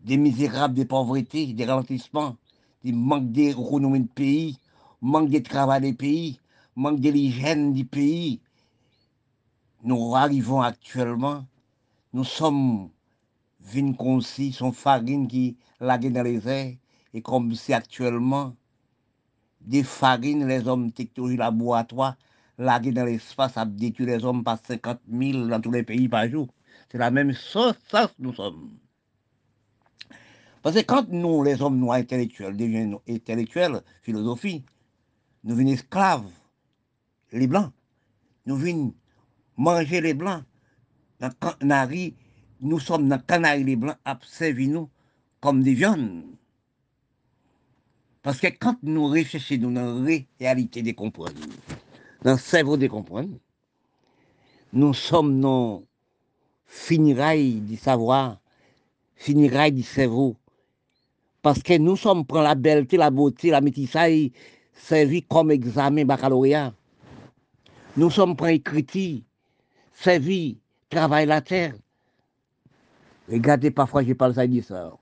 [0.00, 2.36] des misérables, des pauvretés, des ralentissements,
[2.82, 4.58] des manques d'économie de pays,
[5.00, 6.40] manque de travail des pays,
[6.78, 8.40] manque de l'hygiène du pays,
[9.82, 11.44] nous arrivons actuellement
[12.12, 12.90] nous sommes
[13.60, 16.74] vins concis, sont farines qui laguent dans les airs,
[17.12, 18.56] et comme c'est actuellement
[19.60, 22.16] des farines, les hommes technologie laboratoire,
[22.56, 26.48] laguent dans l'espace, à les hommes par 50 000 dans tous les pays par jour.
[26.90, 27.76] c'est la même sauce,
[28.18, 28.70] nous sommes.
[30.62, 34.64] Parce que quand nous, les hommes noirs intellectuels, deviennent intellectuels, philosophie,
[35.44, 36.30] nous venons esclaves,
[37.32, 37.72] les blancs.
[38.46, 38.94] Nous venons
[39.56, 40.42] manger les blancs.
[41.20, 42.14] Dans Canari,
[42.60, 44.88] nous sommes dans Canari les blancs, observez nous
[45.40, 46.24] comme des viandes.
[48.22, 51.32] Parce que quand nous réfléchissons dans la réalité des comprendre,
[52.22, 53.38] dans le cerveau des comprendre,
[54.72, 55.82] nous sommes dans
[56.66, 58.38] finirailles du savoir,
[59.16, 60.36] finirailles du cerveau.
[61.42, 64.30] Parce que nous sommes pour la belleté, la beauté, la métissage,
[64.74, 66.74] servi comme examen baccalauréat.
[67.98, 69.22] Nous sommes pour écriture,
[69.92, 70.56] servi,
[70.88, 71.74] travail la terre.
[73.28, 74.92] Regardez, parfois, je parle ça dit ça.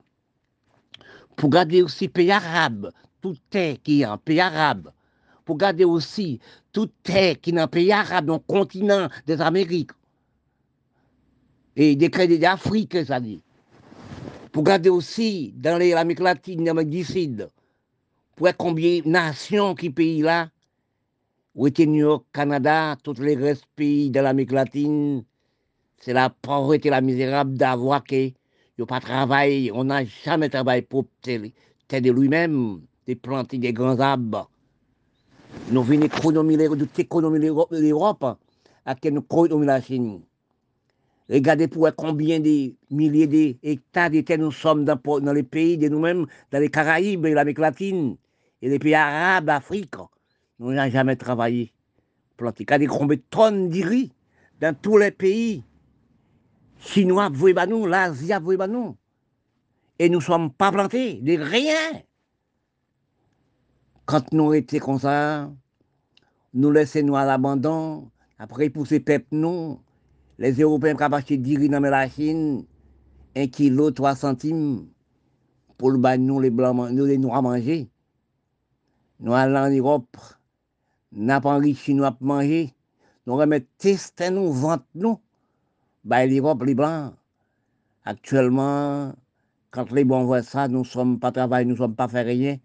[1.37, 4.91] Pour garder aussi pays arabe, tout est qui est en pays arabe.
[5.45, 6.41] Pour garder aussi
[6.73, 9.93] tout est qui est en pays arabe, dans le continent des Amériques.
[11.77, 13.43] Et des crédits d'Afrique, ça dit.
[14.53, 17.51] Pour garder aussi dans l'Amérique latine, l'Amérique du Sud.
[18.37, 20.49] Pour combien de nations qui pays là,
[21.57, 25.25] où était New York, Canada, tous les pays de l'Amérique latine,
[25.99, 28.29] c'est la pauvreté, la misérable d'avoir que
[28.79, 34.51] a pas travaillé, on n'a jamais travaillé pour t'aider lui-même, de planter des grands arbres.
[35.71, 36.69] Nous venons économiser
[37.71, 38.39] l'Europe,
[38.85, 40.21] à que nous économisons la Chine.
[41.31, 45.89] Regardez pour combien de milliers d'hectares de terre nous sommes dans, dans les pays de
[45.89, 48.17] nous-mêmes, dans les Caraïbes et l'Amérique latine,
[48.61, 49.95] et les pays arabes, Afrique.
[50.59, 51.73] Nous n'avons jamais travaillé.
[52.37, 52.65] Planté.
[52.65, 54.09] Regardez combien de tonnes de
[54.61, 55.63] dans tous les pays.
[56.79, 58.97] Chinois, vous nous, l'Asie, vous nous.
[59.99, 62.03] Et nous ne sommes pas plantés de rien.
[64.05, 65.51] Quand nous étions comme ça,
[66.53, 68.11] nous laissons à l'abandon.
[68.39, 69.81] Après, pour ces peuples, nous,
[70.39, 72.65] les Européens qui acheté 10 riz dans la Chine,
[73.35, 74.87] un kilo, 3 centimes,
[75.79, 77.89] pour le nous, les blancs, nous, les noirs manger.
[79.21, 80.17] Nous allons en Europe,
[81.17, 82.75] pas enrichi, nous avons manger.
[83.27, 85.19] Nous remettons tester nous, vente nous
[86.07, 87.15] bah, l'Europe, les Blancs.
[88.05, 89.13] Actuellement,
[89.73, 92.23] quand les bons voient ça, nous ne sommes pas travaillés, nous ne sommes pas fait
[92.23, 92.59] rien.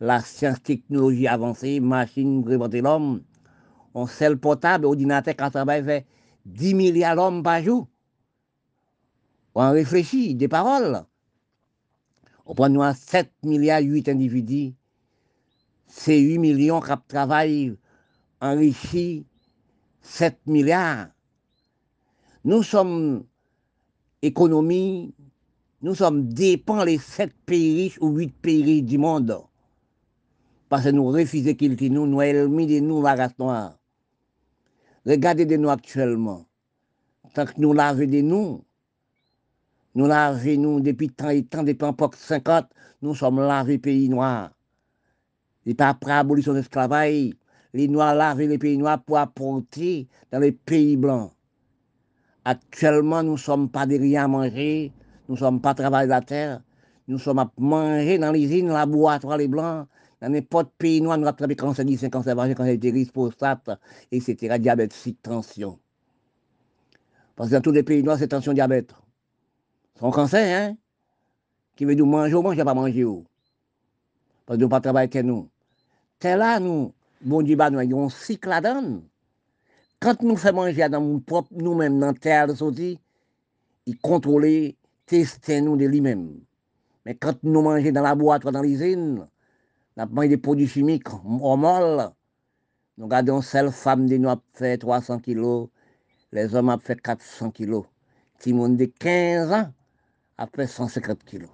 [0.00, 3.22] La science, technologie avancée, machine, réinventer l'homme.
[3.94, 6.06] On sait le portable, l'ordinateur, quand travaille, fait
[6.46, 7.86] 10 milliards d'hommes par jour.
[9.54, 11.04] On réfléchit, des paroles.
[12.46, 14.74] On prend nous 7 milliards, 8 individus.
[15.86, 17.76] C'est 8 millions qui travaillent
[18.40, 19.24] enrichis
[20.02, 21.08] 7 milliards.
[22.44, 23.24] Nous sommes
[24.22, 25.14] économie,
[25.82, 29.36] nous sommes dépendants les sept pays riches ou huit pays riches du monde.
[30.68, 33.78] Parce que nous refusons qu'ils nous, nous ennemis de nous la race noire.
[35.06, 36.44] Regardez de nous actuellement.
[37.34, 38.64] Tant que nous lavons de nous,
[39.94, 42.66] nous lavons nous depuis tant et tant, depuis l'époque 50,
[43.02, 44.50] nous sommes lavés pays noirs.
[45.64, 47.30] Et pas après l'abolition de l'esclavage,
[47.74, 51.32] les noirs lavent les pays noirs pour apporter dans les pays blancs.
[52.44, 54.92] Actuellement, nous ne sommes pas de rien à manger,
[55.28, 56.62] nous ne sommes pas travailler la terre,
[57.06, 59.86] nous sommes à manger dans l'usine, laboratoire, les blancs,
[60.20, 63.70] dans n'importe pays noir, nous attrapé cancer du sein, cancer vagin, cancer utérus, prostate,
[64.10, 65.78] etc., diabète, tension.
[67.36, 68.92] Parce que dans tous les pays noirs, c'est tension, diabète.
[70.00, 70.76] Son cancer, hein,
[71.76, 73.06] qui veut nous manger ou manger, pas manger.
[74.46, 75.48] Parce que nous pas travailler que nous.
[76.20, 79.02] C'est là, nous, bon Dieu, bah, nous avons un cycle là-dedans.
[80.00, 82.96] Quand nous faisons manger dans nous propre, nous-mêmes, dans la terre de
[83.86, 86.40] il contrôle, nous de lui-même.
[87.04, 89.26] Mais quand nous mangeons dans la boîte ou dans l'usine,
[89.96, 92.12] nous avons des produits chimiques hormonaux.
[92.98, 95.68] Nous gardons seule femme de nous fait 300 kilos,
[96.32, 97.84] les hommes ont fait 400 kilos.
[98.38, 99.72] Si monde de 15 ans
[100.36, 101.48] a fait 150 kilos.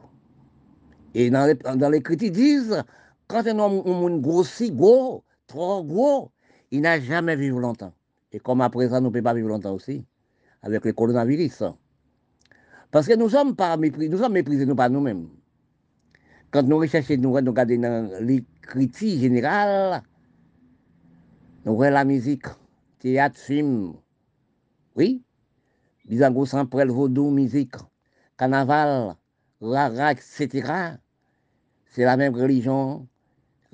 [1.15, 2.83] Et dans les, dans les critiques, ils disent,
[3.29, 6.33] quand un homme grossit, gros, trop gros,
[6.71, 7.93] il n'a jamais vécu longtemps.
[8.33, 10.05] Et comme après ça, nous ne pouvons pas vivre longtemps aussi,
[10.63, 11.65] avec le coronavirus.
[12.91, 15.29] Parce que nous sommes pas méprisés, nous sommes méprisés nous par nous-mêmes.
[16.51, 20.03] Quand nous recherchons, nous regardons dans l'écriture générale,
[21.65, 22.47] nous voyons la musique,
[22.99, 23.95] théâtre, film.
[24.97, 25.25] Oui,
[26.05, 27.75] Bizango le vaudou, musique,
[28.37, 29.17] carnaval,
[29.61, 30.99] rara, etc.
[31.87, 33.09] C'est la même religion,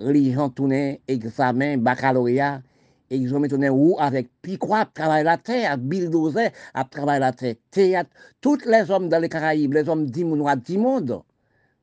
[0.00, 2.62] religion tournée, examen, baccalauréat,
[3.10, 7.56] et ils ont mis où avec Piquois, travailler la terre, bulldozer, à travailler la terre,
[7.70, 8.10] théâtre.
[8.40, 11.22] Tous les hommes dans les Caraïbes, les hommes du monde,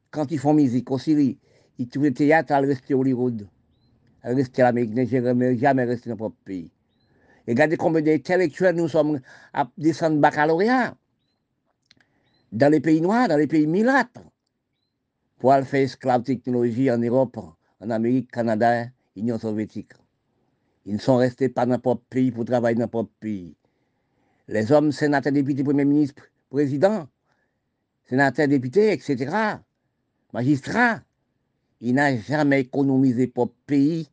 [0.09, 1.37] quand ils font musique aussi,
[1.77, 3.47] ils trouvent le théâtre à rester au Hollywood,
[4.23, 6.71] à rester à l'Amérique, jamais, jamais rester dans notre pays.
[7.45, 9.19] Et regardez combien d'intellectuels nous sommes
[9.53, 10.95] à descendre baccalauréat.
[12.51, 14.17] dans les pays noirs, dans les pays milates,
[15.39, 17.37] pour aller faire esclave technologie en Europe,
[17.81, 18.85] en Amérique, Canada,
[19.15, 19.93] Union soviétique.
[20.85, 23.55] Ils ne sont restés pas dans n'importe pays pour travailler dans n'importe pays.
[24.47, 27.07] Les hommes, sénateurs, députés, premiers ministres, présidents,
[28.07, 29.57] sénateurs, députés, etc.,
[30.33, 31.01] magistrats,
[31.81, 34.07] ils n'ont jamais économisé pour pays,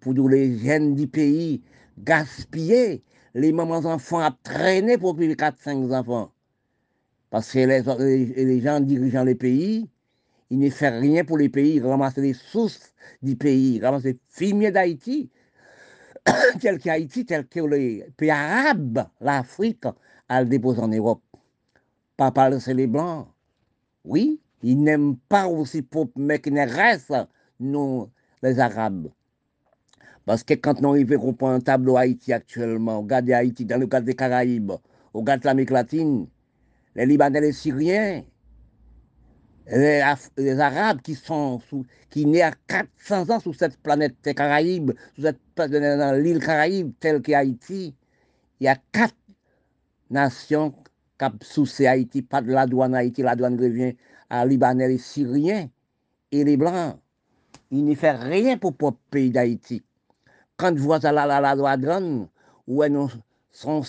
[0.00, 1.62] pour tous les jeunes du pays,
[1.98, 3.02] gaspiller
[3.34, 6.32] les mamans enfants à traîner pour plus 4-5 enfants.
[7.30, 9.88] Parce que les, les, gens dirigeant les pays,
[10.52, 14.04] ils ne font rien pour les pays, ils ramassent les sources du pays, ils ramassent
[14.04, 15.30] les fumiers d'Haïti,
[16.60, 19.86] tel qu'Haïti, tel que les pays arabes, l'Afrique,
[20.28, 21.22] à le déposer en Europe.
[22.18, 23.28] Pas parler les Blancs.
[24.04, 27.14] Oui, ils n'aiment pas aussi pour mais qui ne restent,
[27.58, 28.10] nous,
[28.42, 29.08] les Arabes.
[30.26, 33.86] Parce que quand nous arrivons à un tableau Haïti actuellement, on regarde Haïti dans le
[33.86, 34.72] cadre des Caraïbes,
[35.14, 36.26] on regarde l'Amérique latine,
[36.94, 38.22] les Libanais, les Syriens,
[39.72, 41.60] les, Arabes qui sont
[42.10, 46.92] qui nés à 400 ans sur cette planète des Caraïbes, sur cette dans l'île Caraïbe
[47.00, 47.94] telle qu'Haïti,
[48.60, 49.14] il y a quatre
[50.10, 50.82] nations qui
[51.42, 53.96] sous Haïti, pas de la douane Haïti, la douane revient
[54.28, 55.68] à Libanais, les Syriens
[56.30, 56.98] et les Blancs.
[57.70, 59.82] Ils ne font rien pour le pays d'Haïti.
[60.56, 62.28] Quand vous voyez la, la, douane,
[62.66, 62.98] où elles
[63.50, 63.82] sont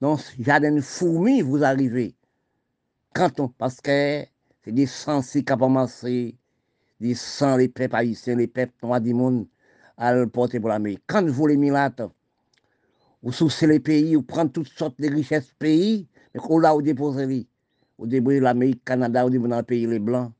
[0.00, 2.14] dans ce jardin de fourmis, vous arrivez.
[3.14, 4.24] Quand on, parce que
[4.64, 6.34] c'est des sens qui commencé,
[7.00, 9.46] des sangs, les peuples haïtiens, les peuples noirs du monde,
[9.96, 11.02] à le porter pour l'Amérique.
[11.06, 12.02] Quand vous les milates,
[13.22, 16.82] vous souciez les pays, vous prenez toutes sortes de richesses pays, mais qu'on là, vous
[16.82, 17.46] déposez.
[17.98, 20.32] Vous déposez l'Amérique, Canada, vous déposez dans le pays les Blancs.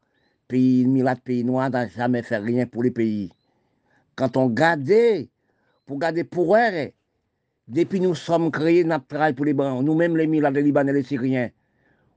[0.46, 3.32] Pays milates, pays noirs, n'a jamais fait rien pour les pays.
[4.14, 4.90] Quand on garde,
[5.86, 6.90] pour garder pour eux,
[7.66, 11.02] depuis nous sommes créés, notre travail pour les Blancs, nous-mêmes les milates, les Libanais, les
[11.02, 11.50] Syriens,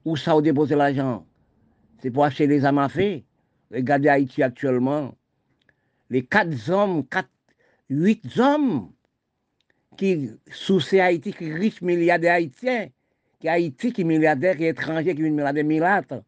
[0.05, 1.25] où ça, vous déposez l'argent?
[2.01, 2.87] C'est pour acheter les armes
[3.71, 5.15] Regardez Haïti actuellement.
[6.09, 7.29] Les quatre hommes, quatre,
[7.89, 8.91] huit hommes
[9.97, 12.89] qui, sous ces Haïti, qui riches milliardaires haïtiens,
[13.39, 16.23] qui Haïti, qui milliardaires, qui étrangers, qui milliardaires milliardaires,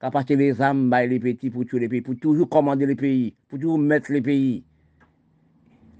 [0.00, 2.96] qui acheté les armes, bah, les petits pour tuer les pays, pour toujours commander les
[2.96, 4.64] pays, pour toujours mettre les pays.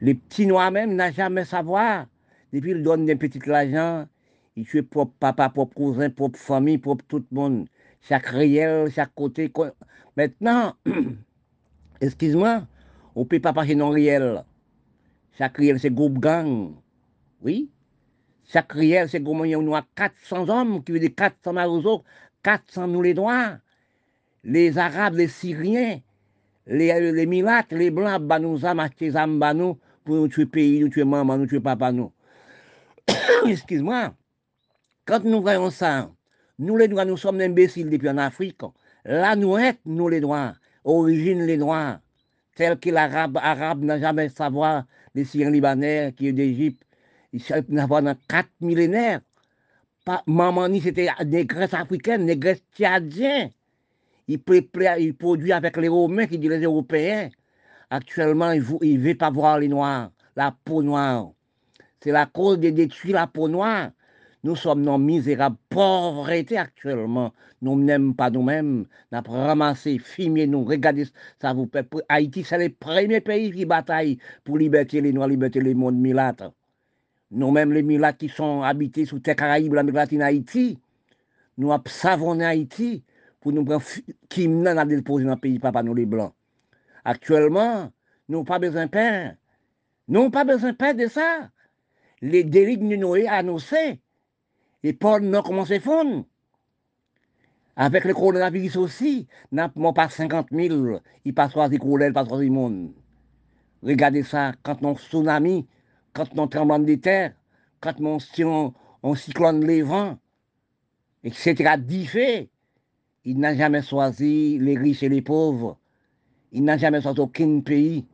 [0.01, 2.07] Les petits noirs même n'ont jamais savoir.
[2.53, 4.07] Depuis, ils donnent des petits l'argent,
[4.57, 7.67] ils tuent propre papa, propre cousin, propre famille, propre tout le monde
[8.09, 9.51] chaque réel, chaque côté.
[10.17, 10.75] Maintenant,
[12.01, 12.67] excuse-moi,
[13.15, 14.45] on ne peut pas passer non réel.
[15.39, 16.75] Chaque réel, c'est groupe gang.
[17.43, 17.71] Oui.
[18.47, 19.67] Chaque réel, c'est groupe gang.
[19.67, 22.05] On a 400 hommes qui veut dire 400 marouzos,
[22.43, 23.59] 400 nous les droits.
[24.47, 26.01] Les Arabes, les Syriens,
[26.67, 30.91] les, les Milates, les Blancs, bah nous avons acheté nous pour nous tuer pays, nous
[30.91, 32.13] tuer maman, nous tuer papa, nous.
[33.47, 34.15] Excuse-moi.
[35.07, 36.11] Quand nous voyons ça,
[36.59, 38.61] nous les Noirs, nous sommes imbéciles depuis en Afrique.
[39.05, 42.01] Là, nous sommes, nous les Noirs, origine les Noirs,
[42.55, 46.83] tel que l'arabe arabe n'a jamais savoir les Syriens libanais qui est d'Égypte.
[47.33, 49.21] Ils savent n'avoir dans quatre millénaires.
[50.05, 53.51] Pas, Mamani, c'était négresse africaine, négresse tchadienne.
[54.29, 54.41] Il,
[54.99, 57.31] il produit avec les Romains qui disent les Européens.
[57.91, 61.33] Actuellement, il ne veut pas voir les Noirs, la peau noire.
[62.01, 63.91] C'est la cause de détruire la peau noire.
[64.45, 67.33] Nous sommes non misérables, pauvreté actuellement.
[67.63, 68.85] Nous n'aimons pas nous-mêmes.
[69.11, 71.07] Nous avons ramassé, filmé, nous, regardez,
[71.41, 71.89] ça vous fait.
[72.11, 76.43] Haïti, c'est le premier pays qui bataille pour libérer les Noirs, libérer le monde milate.
[77.31, 80.79] Nous-mêmes, les milates qui sont habités sous terre Caraïbes, l'Amérique latine, Haïti,
[81.57, 83.03] nous avons savonné Haïti
[83.41, 83.83] pour nous prendre
[84.29, 86.35] qui n'a pas déposé dans le pays, papa, nous les blancs.
[87.07, 87.91] Actuellement,
[88.29, 89.37] nous n'avons pas besoin de pain.
[90.07, 91.49] Nous n'avons pas besoin de pain de ça.
[92.21, 94.01] Les délits de Noé annoncés
[94.85, 96.25] et Paul n'a commencé à fondre.
[97.75, 102.93] Avec le coronavirus aussi, n'a pas 50 000, il passe choisi il passe choisi monde.
[103.83, 105.67] Regardez ça, quand on tsunami,
[106.13, 107.33] quand on tremblement de terre,
[107.81, 110.19] quand on, on cyclone les vents,
[111.25, 111.77] etc.,
[112.07, 112.51] fait,
[113.25, 115.79] il n'a jamais choisi les riches et les pauvres.
[116.53, 118.07] Il n'a jamais choisi aucun pays.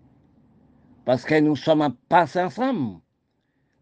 [1.05, 3.01] Parce que nous sommes passés ensemble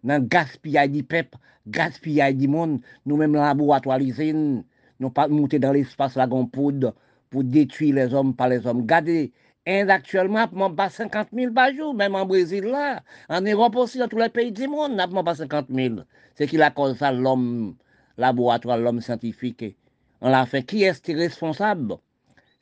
[0.03, 1.37] dans le gaspillage du peuple,
[1.69, 4.65] gaspillage du monde, nous-mêmes, laboratoire, l'usine,
[5.01, 6.95] nous pas monter dans l'espace la poudre
[7.31, 8.81] pour détruire les hommes par les hommes.
[8.81, 9.33] Regardez,
[9.67, 13.99] Inde actuellement, n'a pas 50 000 par jour, même en Brésil là, en Europe aussi,
[13.99, 15.97] dans tous les pays du monde, n'a pas 50 000.
[16.35, 17.77] C'est qui la cause ça, l'homme
[18.17, 19.77] laboratoire, l'homme scientifique?
[20.23, 20.63] On l'a fait.
[20.63, 21.97] Qui est responsable?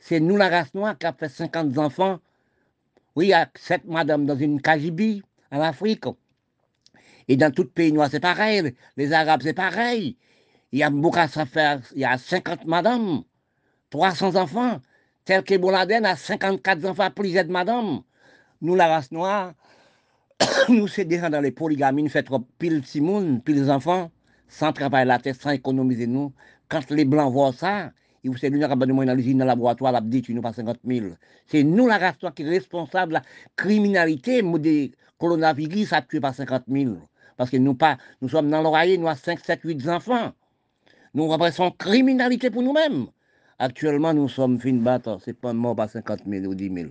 [0.01, 2.19] C'est nous, la race noire, qui a fait 50 enfants.
[3.15, 6.07] Oui, il y a sept madames dans une Kajibi, en Afrique.
[7.29, 8.75] Et dans tout pays noir, c'est pareil.
[8.97, 10.17] Les Arabes, c'est pareil.
[10.73, 11.19] Il y a beaucoup.
[11.95, 13.23] Il y a 50 madames,
[13.91, 14.81] 300 enfants,
[15.25, 18.03] tel que Boladen a 54 enfants, plusieurs de madames.
[18.61, 19.55] Nous, la race noire,
[20.69, 24.11] nous, c'est déjà dans les polygamies, nous faisons pile de pile enfants,
[24.49, 26.33] sans travailler la tête, sans économiser nous.
[26.69, 27.93] Quand les blancs voient ça,
[28.25, 31.07] ils vous savez, nous, dans l'usine, dans le laboratoire, la dit, nous pas 50 000.
[31.47, 33.23] C'est nous, la race noire, qui est responsable de la
[33.57, 36.97] criminalité, des coronavirus, ça tué pas 50 000.
[37.37, 37.77] Parce que nous,
[38.29, 40.33] sommes dans l'oreiller, nous avons 5, 7, 8 enfants.
[41.15, 43.07] Nous représentons criminalité pour nous-mêmes.
[43.59, 46.91] Actuellement, nous sommes fin battre, c'est pas mort par 50 000 ou 10 000.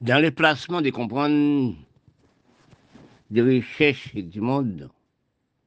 [0.00, 1.74] Dans les placements de comprendre
[3.30, 4.90] des recherches du monde,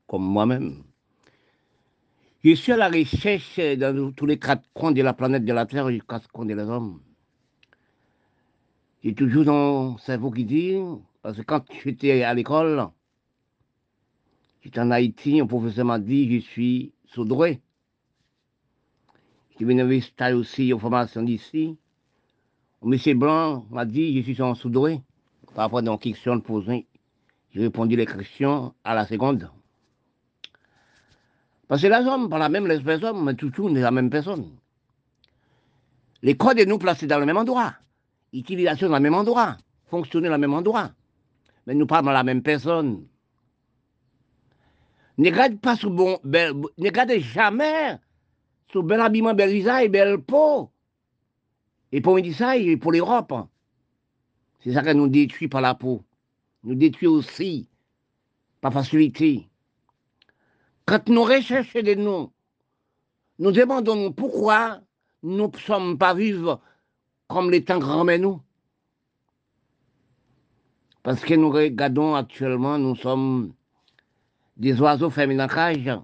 [0.08, 0.84] comme moi-même,
[2.44, 5.66] je suis à la recherche dans tous les quatre coins de la planète de la
[5.66, 7.02] Terre jusqu'à ce qu'on est les hommes.
[9.04, 10.78] J'ai toujours dans cerveau qui dit,
[11.22, 12.88] parce que quand j'étais à l'école,
[14.68, 17.62] j'étais en Haïti, un professeur m'a dit, je suis soudré.
[19.58, 21.78] Je venu m'investir aussi aux formations d'ici.
[22.82, 25.02] Monsieur Blanc m'a dit, je suis en soudré.
[25.56, 26.86] Par rapport à une question posée,
[27.52, 29.50] j'ai répondu les questions à la seconde.
[31.70, 34.52] Parce que les hommes, par la même l'espèce homme, mais tout est la même personne.
[36.24, 37.74] Les codes nous placés dans le même endroit.
[38.34, 39.56] Utilisation dans le même endroit.
[39.86, 40.92] Fonctionner dans le même endroit.
[41.66, 43.08] Mais nous parlons de la même personne.
[45.18, 47.98] Ne regarde pas bon, ne jamais
[48.72, 50.70] sous bel habillement, bel visage, belle peau.
[51.92, 53.34] Et pour me dire pour l'Europe.
[54.60, 56.04] C'est ça qui nous détruit par la peau.
[56.64, 57.70] Nous détruit aussi
[58.62, 59.48] par facilité.
[60.86, 62.32] Quand nous recherchons des noms,
[63.40, 64.82] nous demandons pourquoi
[65.24, 66.62] nous ne sommes pas vivre
[67.28, 68.42] comme les temps grands nous.
[71.04, 73.54] Parce que nous regardons actuellement, nous sommes
[74.58, 76.00] des oiseaux fermés dans la cage.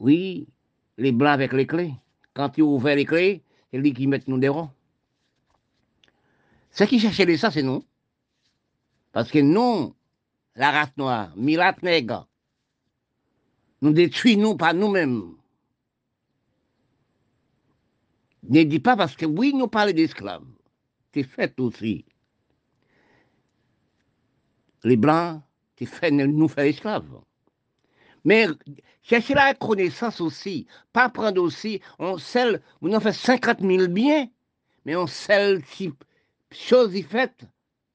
[0.00, 0.48] Oui,
[0.96, 1.94] les blancs avec les clés.
[2.32, 4.70] Quand ils ouvrent les clés, c'est lui qui met nous des ronds.
[6.70, 7.84] Ce qui cherchait ça, c'est nous.
[9.12, 9.94] Parce que nous,
[10.56, 12.26] la race noire, Milat nègre,
[13.80, 15.36] nous détruisons nous pas nous-mêmes.
[18.48, 20.44] Ne dis pas parce que oui, nous parlons d'esclaves.
[21.12, 22.04] C'est fait aussi.
[24.82, 25.40] Les Blancs,
[25.76, 27.20] c'est fait nous faire esclaves.
[28.24, 28.46] Mais
[29.02, 34.28] chercher la connaissance aussi, pas prendre aussi, on sait, on en fait 50 000 biens,
[34.84, 35.92] mais on sait si
[36.50, 37.44] chose y faite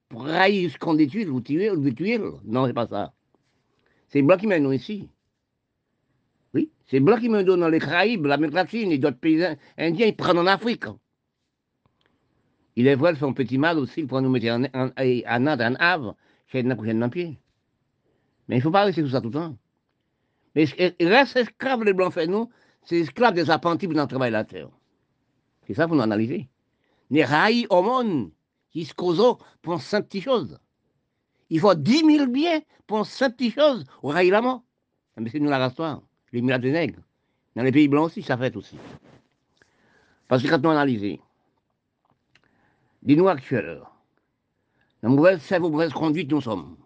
[0.08, 2.18] pour railler ce qu'on détruit, ou tuer, ou tuer.
[2.44, 3.12] Non, c'est pas ça.
[4.08, 5.08] C'est blanc qui mène nous ici.
[6.52, 9.44] Oui, c'est blanc qui me donne dans les Caraïbes, l'Amérique latine et d'autres pays
[9.78, 10.84] indiens, ils prennent en Afrique.
[12.76, 16.16] Il est vrai, son petit mal aussi, il prend nous mettre en, en, en, Havre,
[16.46, 17.38] chez un pied.
[18.50, 19.56] Mais il ne faut pas rester tout ça tout le temps.
[20.56, 20.64] Mais
[21.00, 22.50] reste esclave les blancs fait nous,
[22.82, 24.68] c'est esclave des apprentis pour travailler la terre.
[25.68, 26.48] C'est ça pour nous analyser.
[27.10, 28.32] Les rails au monde,
[28.72, 30.58] qui se causent pour une simple petite chose.
[31.48, 34.64] Il faut 10 000 biens pour une simple petite chose, au rail la mort.
[35.16, 37.02] Mais c'est nous la histoire, les milliards de nègres.
[37.54, 38.76] Dans les pays blancs aussi, ça fait aussi.
[40.26, 41.20] Parce que quand nous analysons,
[43.02, 43.80] des nous actuels,
[45.04, 46.79] la mauvaise mauvaise conduite, nous sommes.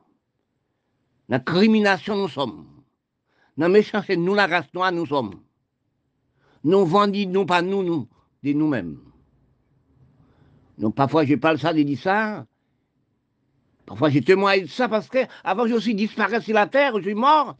[1.28, 2.66] La crimination, nous sommes.
[3.56, 5.40] Dans méchant, c'est nous la race noire, nous sommes.
[6.64, 8.08] Nous vendons, non pas nous, nous,
[8.42, 8.98] de nous-mêmes.
[10.78, 12.46] Donc parfois je parle ça, je dis ça.
[13.86, 17.02] Parfois j'ai témoigné de ça parce que avant je aussi disparu sur la terre, je
[17.02, 17.56] suis mort.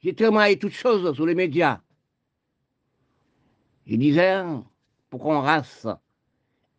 [0.00, 1.80] J'ai témoigné toutes choses sur les médias.
[3.86, 4.42] Je disais,
[5.10, 5.86] pourquoi une race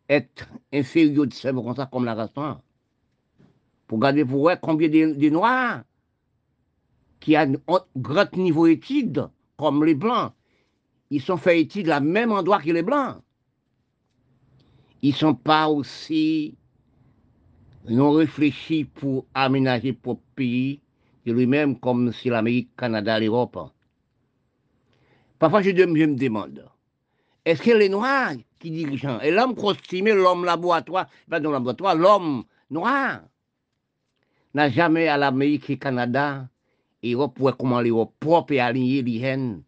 [0.08, 2.60] est inférieure de cerveau comme ça, comme la race noire
[3.86, 5.82] Pour garder pour voir combien de noirs
[7.20, 7.54] qui a un
[7.96, 10.32] grand niveau étude, comme les Blancs,
[11.10, 13.16] ils sont fait études à même endroit que les Blancs.
[15.02, 16.56] Ils ne sont pas aussi
[17.88, 20.80] non réfléchis pour aménager pour pays
[21.32, 23.58] lui-même comme si l'Amérique, Canada, l'Europe.
[25.38, 26.64] Parfois, je, me demande,
[27.44, 31.94] est-ce que les Noirs qui dirigent, et l'homme costumé, l'homme laboratoire, pas dans le laboratoire,
[31.94, 33.20] l'homme noir,
[34.54, 36.48] n'a jamais à l'Amérique et Canada
[37.14, 39.62] Europe pour comment l'Europe propre et aligné l'hygiène.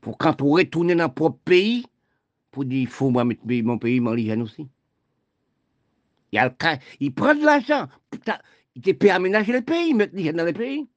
[0.00, 1.86] Pour quand on retourne dans propre pays,
[2.50, 4.68] pour dire, il faut mettre mon pays dans l'hygiène aussi.
[6.32, 6.54] Il, y a le
[7.00, 7.86] il prend de l'argent,
[8.74, 10.88] il te peut aménager le pays, mettre l'hygiène dans le pays.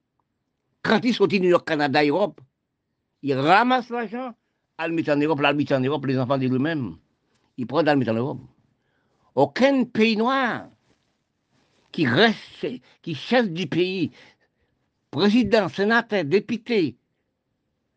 [0.82, 2.40] Quand il sortit New York, Canada, Europe,
[3.22, 4.34] il ramasse l'argent,
[4.80, 6.98] il le en Europe, il le en Europe, les enfants de lui-même.
[7.58, 8.40] Il prend le met en Europe.
[9.36, 10.68] Aucun pays noir
[11.92, 12.68] qui reste,
[13.02, 14.12] qui chasse du pays,
[15.12, 16.98] président, sénateur, député,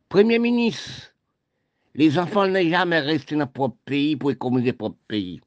[0.08, 1.14] Premier ministre,
[1.94, 5.40] les enfants n'est jamais resté dans leur propre pays pour économiser leur propre pays.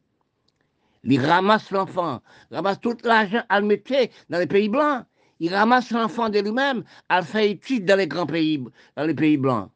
[1.04, 3.94] Ils ramassent l'enfant, ramassent tout l'argent à le mettre
[4.28, 5.06] dans les pays blancs.
[5.40, 8.64] Ils ramassent l'enfant de lui-même à le faire dans les grands pays,
[8.96, 9.70] dans les pays blancs.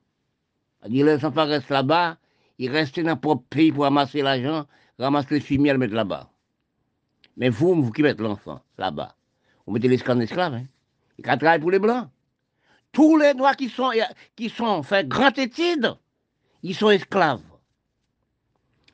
[0.80, 2.18] C'est-à-dire, les enfants restent là-bas,
[2.58, 4.66] ils restent dans leur propre pays pour ramasser l'argent,
[4.98, 6.32] ramasser les fumier à le mettre là-bas.
[7.38, 9.16] Mais vous, vous qui mettez l'enfant là-bas,
[9.68, 10.66] vous mettez l'esclave en esclave, hein.
[11.20, 12.08] Il travaille pour les blancs.
[12.94, 13.92] Tous les noirs qui sont,
[14.36, 15.96] qui sont fait grande étude,
[16.64, 17.42] ils sont esclaves.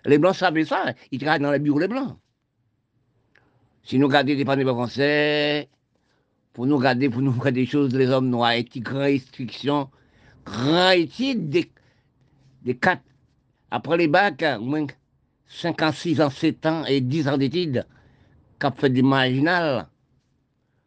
[0.05, 2.17] Les blancs savaient ça, ils travaillent dans les bureaux les blancs.
[3.83, 5.69] Si nous regardons des panneaux français,
[6.53, 9.89] pour nous regarder, pour nous regarder des choses, les hommes noirs, et grande restriction,
[10.45, 11.71] grande étude des,
[12.63, 13.03] des quatre,
[13.69, 14.87] après les bacs, moins
[15.47, 17.85] 5 ans, 6 ans, 7 ans et 10 ans d'études,
[18.59, 19.87] qu'a fait des marginales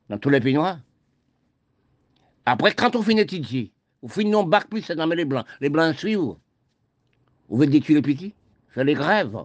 [0.09, 0.79] dans tous les pays noirs.
[2.51, 3.71] Après, quand on finit d'étudier,
[4.03, 5.45] on finit non bac plus, c'est dans les blancs.
[5.61, 6.19] Les blancs suivent.
[6.19, 8.35] Vous voulez détruire les petits
[8.71, 9.37] Faire les grèves.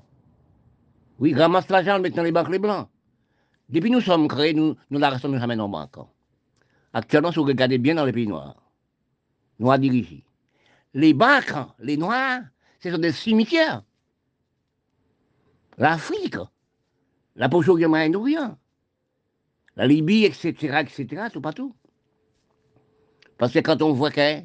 [1.19, 2.87] Oui, ramasse l'argent maintenant les bacs les blancs.
[3.67, 5.97] Depuis nous sommes créés, nous nous restons jamais dans banque.
[6.93, 8.55] Actuellement, si vous regardez bien dans les pays noirs,
[9.59, 10.23] noirs dirigés,
[10.93, 12.39] les banques, les noirs,
[12.79, 13.83] ce sont des cimetières.
[15.77, 16.37] L'Afrique,
[17.35, 18.57] la du Moyen-Orient,
[19.75, 21.75] la Libye, etc., etc., tout partout.
[23.37, 24.41] Parce que quand on voit que,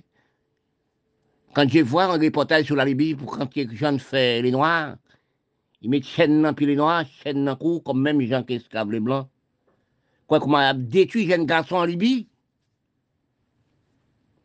[1.54, 4.96] quand je vois un reportage sur la Libye, pour quand les gens font les Noirs,
[5.80, 8.90] ils mettent chaîne dans les Noirs, chaîne dans cou, comme même les gens qui esclavent
[8.90, 9.28] les Blancs.
[10.26, 12.28] Quoi, comment a détruit jeunes garçons en Libye?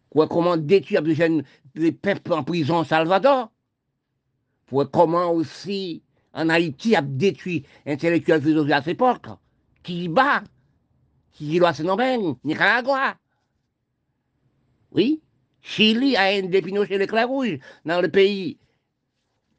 [0.10, 1.44] Quoi, comment détruire les jeunes
[1.76, 3.52] les peuples en prison au Salvador?
[4.70, 9.26] Quoi, comment aussi en Haïti a détruit intellectuels philosophes à cette époque?
[9.82, 10.44] Qui bat?
[11.32, 13.18] Qui se nommer Nicaragua?
[14.94, 15.22] Oui,
[15.62, 18.58] Chili a un chez l'éclair rouge dans le pays,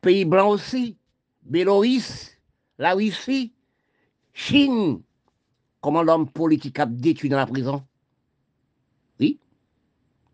[0.00, 0.96] pays blanc aussi,
[1.42, 2.38] Bélorusse,
[2.78, 3.52] la Russie,
[4.32, 5.02] Chine.
[5.80, 7.84] Comment l'homme politique a détruit dans la prison?
[9.20, 9.38] Oui,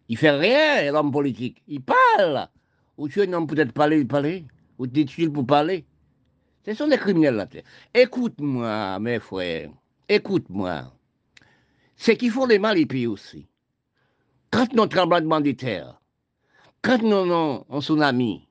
[0.08, 1.62] il fait rien, l'homme politique.
[1.66, 2.48] Il parle.
[2.96, 4.46] Ou tu es un homme peut-être parler, il parler.
[4.78, 5.84] Ou détruire pour parler.
[6.64, 7.48] Ce sont des criminels là.
[7.94, 9.70] Écoute-moi, mes frères.
[10.08, 10.92] Écoute-moi.
[11.96, 13.46] C'est qu'il faut les mal, les pays aussi.
[14.50, 16.00] Quand nous tremblement de terre,
[16.82, 18.48] quand nous avons un tsunami,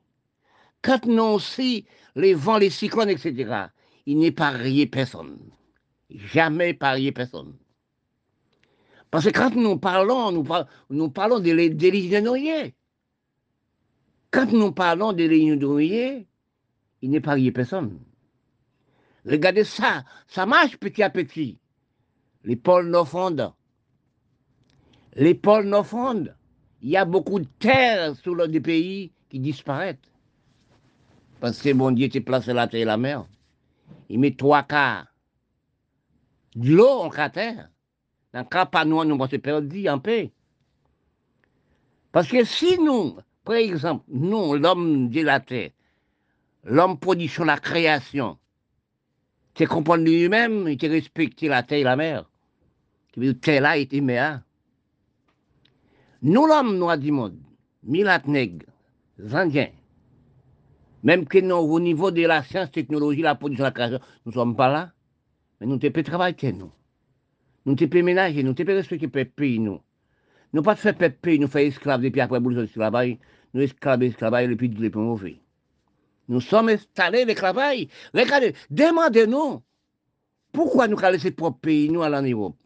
[0.82, 3.66] quand nous aussi les vents, les cyclones, etc.,
[4.06, 5.38] il n'est pas rien personne.
[6.08, 7.56] Jamais parier personne.
[9.10, 12.74] Parce que quand nous parlons, nous, parlons de l'ingénierie.
[14.30, 16.26] Quand nous parlons de l'ingénierie,
[17.02, 18.00] il n'est pas rien personne.
[19.26, 21.58] Regardez ça, ça marche petit à petit.
[22.44, 23.52] Les pôles nous fondent
[25.14, 26.34] les pôles nous fondent.
[26.82, 29.96] Il y a beaucoup de terres sous le pays qui disparaissent.
[31.40, 33.26] Parce que mon Dieu tu placé la terre et la mer.
[34.08, 35.06] Il met trois quarts
[36.54, 37.68] de l'eau en terre.
[38.32, 40.32] Dans le cas pas nous, nous se perdre en paix.
[42.12, 45.70] Parce que si nous, par exemple, nous, l'homme de la terre,
[46.64, 48.38] l'homme production, la création,
[49.54, 52.30] tu comprends lui-même, tu respectes la terre et la mer.
[53.12, 54.42] Tu veux terre là et mer.
[56.22, 57.38] Nous, l'homme noir du monde,
[57.82, 58.66] Milat nègres,
[59.32, 59.70] Indiens,
[61.02, 64.34] même que nous, au niveau de la science, technologie, la production, la création, nous ne
[64.34, 64.92] sommes pas là,
[65.58, 66.70] mais nous ne pouvons travailler, nous.
[67.64, 69.80] Nous ne pouvons ménager, nous ne pouvons respecter le pays, nous.
[70.52, 73.18] Nous pas faire pays, nous faire esclaves, et puis après, nous travail,
[73.54, 75.40] nous esclaves, esclaves, puis les plus mauvais.
[76.28, 77.86] Nous sommes installés l'esclavage.
[78.12, 79.62] Regardez, demandez-nous
[80.52, 82.56] pourquoi nous avons laissé propre pays, nous, en Europe?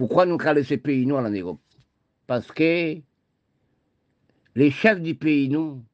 [0.00, 1.60] Pourquoi nous avons laissé pays, nous, en Europe?
[2.26, 2.96] Parce que
[4.54, 5.84] les chefs du pays, nous,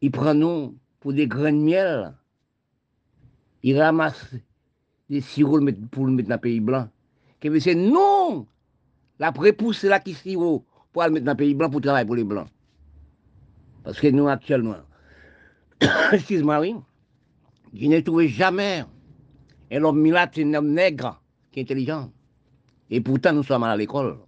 [0.00, 2.14] ils prennent pour des grains de miel.
[3.62, 4.34] Ils ramassent
[5.08, 6.88] des sirops pour le mettre dans le pays blanc.
[7.38, 8.44] Que c'est non
[9.20, 12.06] La prépousse, c'est là qui sirop pour le mettre dans le pays blanc pour travailler
[12.06, 12.48] pour les blancs.
[13.84, 14.78] Parce que nous, actuellement,
[16.12, 16.74] excuse-moi, oui,
[17.72, 18.84] je n'ai trouvé jamais
[19.70, 22.10] un homme militaire, un homme nègre qui est intelligent.
[22.90, 24.18] Et pourtant, nous sommes à l'école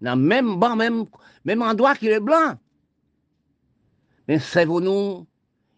[0.00, 1.04] dans le même banc, même,
[1.44, 2.58] même endroit qu'il est blanc.
[4.28, 5.26] Mais cerveau-nous,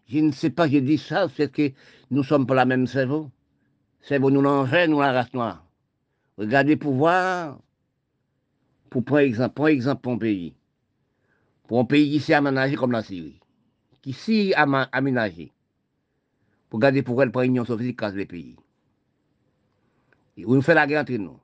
[0.07, 1.71] je ne sais pas, j'ai dit ça, c'est que
[2.11, 3.31] nous ne sommes pas la même cerveau.
[4.01, 5.65] Cerveau nous l'envers, nous la race noire?
[6.37, 7.59] Regardez pour voir,
[8.89, 10.55] pour prendre exemple, pour exemple un pays.
[11.67, 13.39] Pour un pays qui s'est aménagé comme la Syrie,
[14.01, 15.51] qui s'est aménagé.
[16.69, 18.55] Pour regarder pourquoi elle prend l'Union soviétique casse les pays.
[20.37, 21.39] Et on fait la guerre entre nous.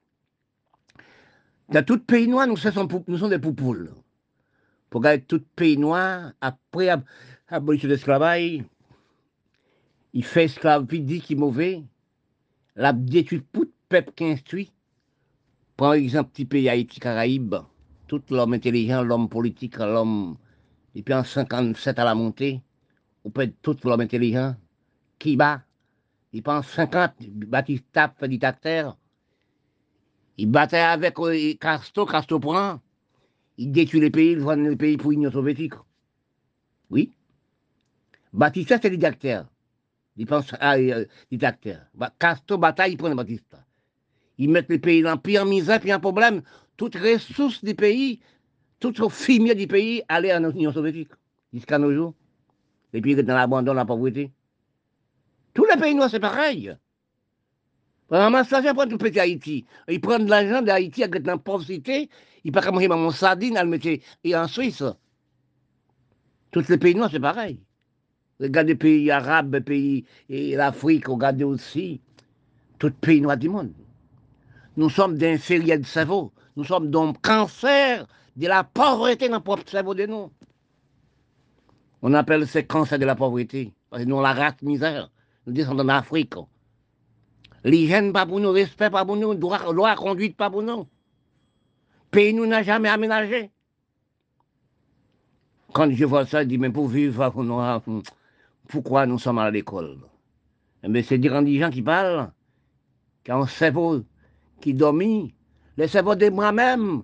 [1.72, 3.94] Dans tout pays noir, nous, sommes, des poupoules.
[4.90, 6.90] pour garder tout pays noir, après
[7.52, 8.64] l'abolition de l'esclavage,
[10.14, 11.84] il fait esclave, puis dit qu'il est mauvais,
[12.76, 14.72] la détruit tout peuple qui instruit.
[15.78, 17.56] Par exemple, petit pays Haïti, Caraïbes,
[18.08, 20.38] tout l'homme intelligent, l'homme politique, l'homme,
[20.96, 22.62] depuis en 57 à la montée,
[23.24, 24.56] ou peut tout l'homme intelligent,
[25.20, 25.62] qui bat,
[26.34, 28.98] il pense 50, Batista fait dictateur,
[30.40, 32.80] il battait avec euh, Castro, Castro prend,
[33.58, 35.74] il détruit les pays, il vend les pays pour l'Union soviétique.
[36.90, 37.12] Oui.
[38.32, 39.46] Batista, c'est dictateur.
[40.16, 41.82] Il pense à euh, dictateur.
[42.18, 43.58] Castro bataille, il prend Batista.
[44.38, 46.42] Ils mettent les pays dans pire misère, pire problème.
[46.78, 48.22] Toutes ressources du pays,
[48.80, 51.12] toutes les fumier du pays allaient en Union soviétique.
[51.52, 52.14] Jusqu'à nos jours.
[52.94, 54.32] Les pays dans l'abandon, la pauvreté.
[55.54, 56.74] Tous les pays noirs, c'est pareil.
[58.10, 59.66] Vraiment, ça, prend tout petit Haïti.
[59.88, 62.10] Ils prennent de l'argent d'Haïti avec la pauvreté.
[62.43, 63.88] Ils ne peuvent pas manger mon sardine, à le mettre
[64.34, 64.84] en Suisse.
[66.51, 67.60] Tous les pays noirs, c'est pareil.
[68.39, 72.01] Regardez les pays arabes, les pays, et l'Afrique, regardez aussi.
[72.80, 73.74] Tous les pays noirs du monde.
[74.78, 76.32] Nous sommes d'inférieurs de cerveau.
[76.55, 80.32] Nous sommes donc cancer de la pauvreté dans le propre cerveau de nous.
[82.01, 83.74] On appelle ce cancer de la pauvreté.
[83.89, 85.12] Parce que nous, la race misère.
[85.45, 86.34] Nous descendons d'Afrique.
[87.64, 90.88] L'hygiène pas pour nous, respect pas pour nous, droit, loi conduite pas pour nous.
[92.12, 93.51] Pays nous n'a jamais aménagé.
[95.74, 97.32] Quand je vois ça, je dis, mais pour vivre,
[98.68, 99.97] pourquoi nous sommes à l'école?
[100.88, 102.32] Mais eh c'est des gens qui parlent,
[103.24, 104.01] qui ont un cerveau
[104.62, 105.36] qui dormit,
[105.78, 107.03] le cerveau de moi-même,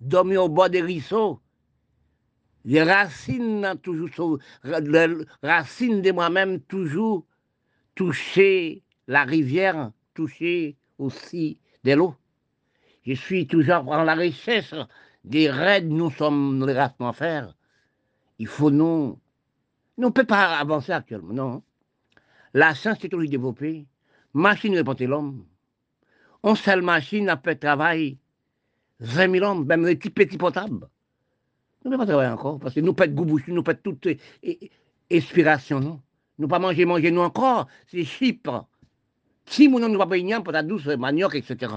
[0.00, 1.40] dormi au bord des ruisseaux.
[2.64, 7.26] Les racines, toujours, les racines de moi-même, toujours
[7.94, 12.14] toucher la rivière, toucher aussi de l'eau.
[13.04, 14.72] Je suis toujours en la recherche
[15.24, 17.56] des raids, nous sommes les races faire.
[18.38, 19.18] Il faut nous.
[19.98, 21.62] Nous ne pouvons pas avancer actuellement, non.
[22.54, 23.84] La science est toujours développée.
[24.32, 25.44] Machine répondait l'homme.
[26.44, 28.16] On seule machine a fait travail
[29.00, 30.88] 20 000 hommes, même les petits petits potables.
[31.84, 34.06] Nous ne pouvons pas travailler encore, parce que nous pas de goût nous pas toute
[35.10, 36.00] inspiration, non.
[36.38, 38.68] Nous pas manger, manger nous encore, c'est Chypre.
[39.50, 41.72] Si nous ne pas payer pour la douce manioc, etc.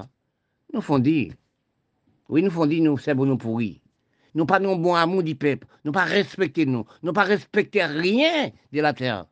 [0.71, 1.33] Nous font dire,
[2.29, 3.81] oui, nous font dire, nous, c'est bon, nous pourris.
[4.35, 8.51] Nous pas non bon amour du peuple, nous pas respecter nous, nous pas respecter rien
[8.71, 9.25] de la terre.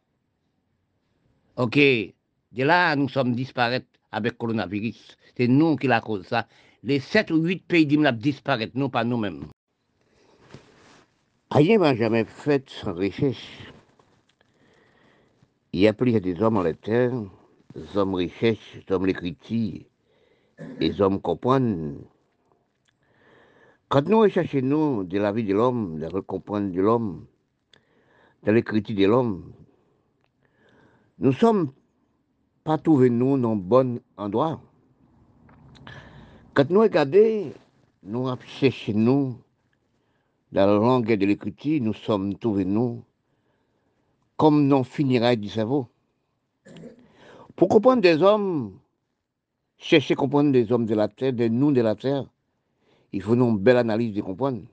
[1.56, 5.18] Ok, de là, nous sommes disparaître avec le coronavirus.
[5.38, 6.48] C'est nous qui la cause ça.
[6.82, 9.46] Les 7 ou 8 pays d'Imlap disparaissent, nous pas nous-mêmes.
[11.52, 13.60] Rien n'a jamais fait sans recherche.
[15.74, 17.14] Il y a plus des hommes en la terre,
[17.96, 19.82] hommes recherchent, hommes l'écriture,
[20.80, 22.00] des hommes comprennent.
[23.90, 27.26] Quand nous recherchons de la vie de l'homme, de la comprendre de l'homme,
[28.44, 29.52] de l'écriture de l'homme,
[31.20, 31.72] nous sommes
[32.64, 34.62] pas trouvé nous dans le bon endroit.
[36.54, 37.52] Quand nous regardons,
[38.04, 39.38] nous cherchons nous
[40.52, 43.04] dans la langue de l'écriture, nous sommes trouvés nous
[44.36, 45.88] comme non finira du cerveau.
[47.62, 48.80] Pour comprendre des hommes,
[49.78, 52.26] chercher à comprendre des hommes de la terre, des nous de la terre,
[53.14, 54.64] il faut une belle analyse de comprendre.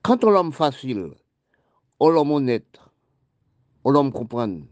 [0.00, 1.10] Quand on l'homme facile,
[1.98, 2.80] on l'homme honnête,
[3.82, 4.62] on l'homme comprendre,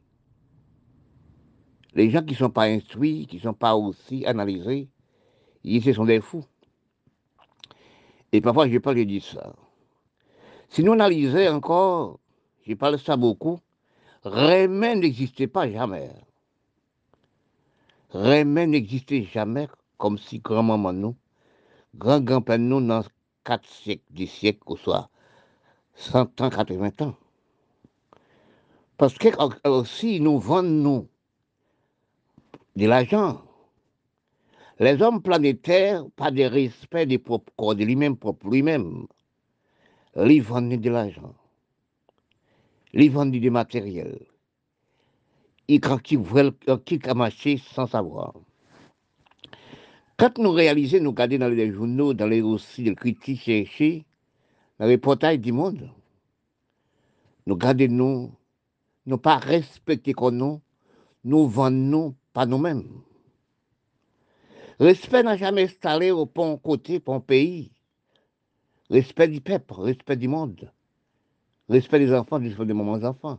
[1.95, 4.89] les gens qui ne sont pas instruits, qui ne sont pas aussi analysés,
[5.65, 6.45] ils ce sont des fous.
[8.31, 9.53] Et parfois, je parle, je dis ça.
[10.69, 12.21] Si nous analysons encore
[12.65, 13.59] je parle ça beaucoup,
[14.23, 16.13] Rémen n'existait pas jamais.
[18.11, 21.17] Rémen n'existait jamais comme si grand-maman nous,
[21.95, 23.03] grand-grand-père nous, dans
[23.45, 25.11] quatre siècles, dix siècles, ou soit
[25.95, 27.15] 100 ans, 80 ans.
[28.97, 29.29] Parce que
[29.69, 31.09] aussi nous vendons
[32.77, 33.43] de l'argent.
[34.79, 39.07] Les hommes planétaires, pas de respect des propres corps, de lui-même, propre lui-même,
[40.17, 41.35] ils vendent de l'argent
[42.97, 44.19] les vendent du matériel.
[45.69, 46.53] Ils qui veulent
[46.85, 48.35] qui marcher sans savoir.
[50.17, 54.07] Quand nous réalisons, nous regardons dans les journaux, dans les aussi les critiques cherchés,
[54.79, 55.91] dans les portails du monde,
[57.47, 58.33] nous regardons nous,
[59.07, 60.61] nous pas respecter comme nous,
[61.25, 63.03] nous vendons pas nous-mêmes.
[64.79, 67.73] Respect n'a jamais installé au pont côté, pont pays.
[68.89, 70.71] Respect du peuple, respect du monde
[71.69, 73.39] respect des enfants, respect des mamans enfants,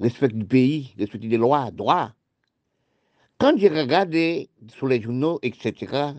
[0.00, 2.12] respect du pays, respect des lois, droits.
[3.38, 6.12] Quand j'ai regardé sur les journaux, etc.,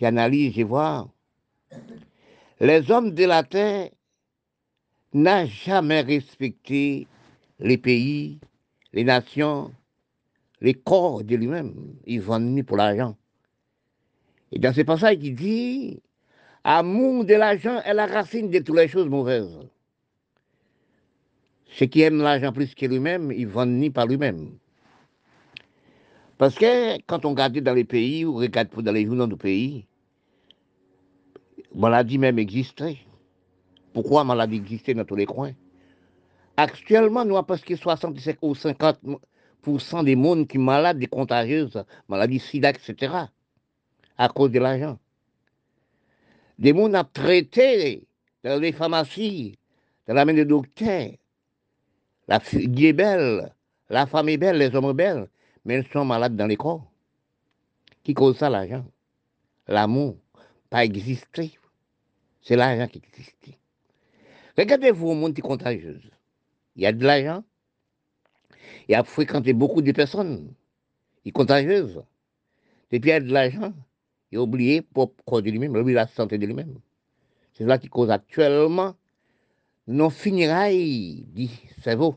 [0.00, 1.08] j'analyse, je vois,
[2.60, 3.90] Les hommes de la terre
[5.12, 7.06] n'ont jamais respecté
[7.58, 8.38] les pays,
[8.92, 9.72] les nations,
[10.60, 11.96] les corps de lui-même.
[12.06, 13.16] Ils vendent pour l'argent.
[14.52, 16.02] Et dans ce passage, il dit
[16.64, 19.58] Amour de l'argent est la racine de toutes les choses mauvaises.
[21.72, 24.58] Ceux qui aiment l'argent plus que lui-même, ils vendent ni par lui-même.
[26.36, 29.86] Parce que quand on regarde dans les pays, ou regarde dans les journaux du pays,
[31.74, 32.98] maladie même existait.
[33.92, 35.52] Pourquoi maladie existait dans tous les coins?
[36.56, 42.40] Actuellement, nous avons presque 65 ou 50% des mondes qui sont malades, des contagieuses, maladies
[42.40, 43.14] sida, etc.
[44.18, 44.98] à cause de l'argent.
[46.58, 48.06] Des mondes à traiter
[48.44, 49.58] dans les pharmacies,
[50.06, 51.10] dans la main des docteurs.
[52.30, 53.52] La fille est belle,
[53.88, 55.28] la femme est belle, les hommes sont belles,
[55.64, 56.88] mais elles sont malades dans les corps.
[58.04, 58.86] Qui cause ça, l'argent?
[59.66, 60.16] L'amour,
[60.70, 61.58] pas exister.
[62.40, 63.58] C'est l'argent qui existe.
[64.56, 66.08] Regardez-vous au monde qui est contagieuse.
[66.76, 67.42] Il y a de l'argent.
[68.88, 70.54] Il a fréquenté beaucoup de personnes.
[71.24, 72.00] Il est contagieuse.
[72.92, 73.72] Depuis il y a de l'argent,
[74.30, 76.78] il a oublié pour corps de lui-même, il a oublié la santé de lui-même.
[77.54, 78.94] C'est cela qui cause actuellement
[79.86, 81.48] nos funérailles du
[81.82, 82.16] cerveau.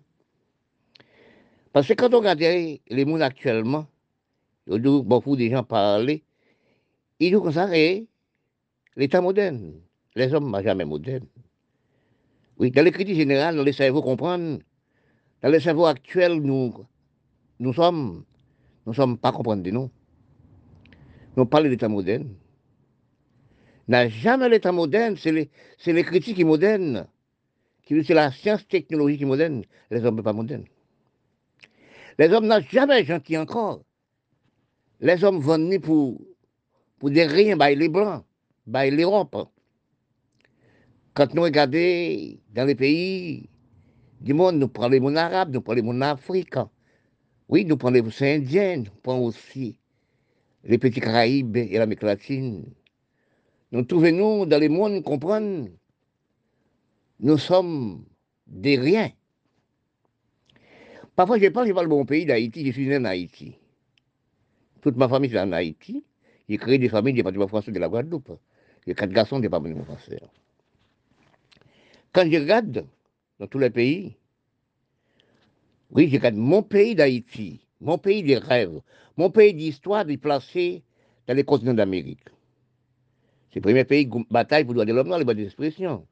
[1.71, 3.87] Parce que quand on regarde les mondes actuellement,
[4.67, 6.19] beaucoup de gens parlent,
[7.19, 7.67] ils comme ça,
[8.95, 9.73] l'état moderne.
[10.15, 11.25] Les hommes ne sont jamais modernes.
[12.57, 14.59] Oui, dans les critiques générales, dans les cerveaux comprendre,
[15.41, 16.73] dans les cerveaux actuels, nous,
[17.59, 18.23] nous sommes,
[18.85, 19.89] nous sommes pas comprendre de nous.
[21.35, 22.35] Nous parlons de l'état moderne.
[23.87, 25.49] N'a jamais l'état moderne, c'est les,
[25.87, 26.39] les critiques
[27.85, 30.65] qui c'est la science technologique moderne, les hommes ne pas modernes.
[32.17, 33.83] Les hommes n'ont jamais gentil encore.
[34.99, 36.21] Les hommes vont pour,
[36.99, 38.23] pour des rien, bah, les blancs,
[38.65, 39.49] bah, l'Europe.
[41.13, 43.49] Quand nous regardons dans les pays
[44.21, 46.69] du monde, nous prenons les mondes arabes, nous prenons les mondes africains.
[47.49, 49.77] Oui, nous prenons les indiens, nous prenons aussi
[50.63, 52.63] les petits Caraïbes et l'Amérique latine.
[53.71, 55.67] Nous trouvons-nous dans les mondes comprendre
[57.23, 58.03] nous sommes
[58.45, 59.11] des riens.
[61.15, 63.55] Parfois, je parle, je parle de mon pays d'Haïti, je suis né en Haïti.
[64.81, 66.03] Toute ma famille est en Haïti.
[66.49, 68.37] J'ai créé des familles du département français de la Guadeloupe.
[68.85, 70.19] J'ai quatre garçons du département français.
[72.11, 72.85] Quand je regarde
[73.39, 74.17] dans tous les pays,
[75.91, 78.81] oui, je regarde mon pays d'Haïti, mon pays des rêves,
[79.15, 80.83] mon pays d'histoire déplacé
[81.27, 82.27] dans les continents d'Amérique.
[83.51, 86.05] C'est le premier pays bataille pour le droit de l'homme dans les bonnes expressions.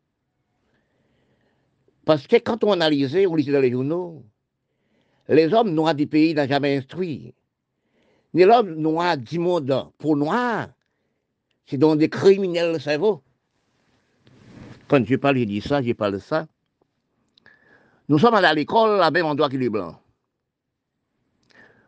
[2.06, 4.24] Parce que quand on analysait, on lisait dans les journaux,
[5.28, 7.34] les hommes noirs du pays n'ont jamais instruit.
[8.34, 10.70] Ni l'homme noir du monde pour noir,
[11.66, 13.22] c'est donc des criminels le cerveau.
[14.88, 16.48] Quand je parle, je dis ça, je parle de ça.
[18.10, 19.96] Nous sommes allés à l'école à même endroit que les blancs.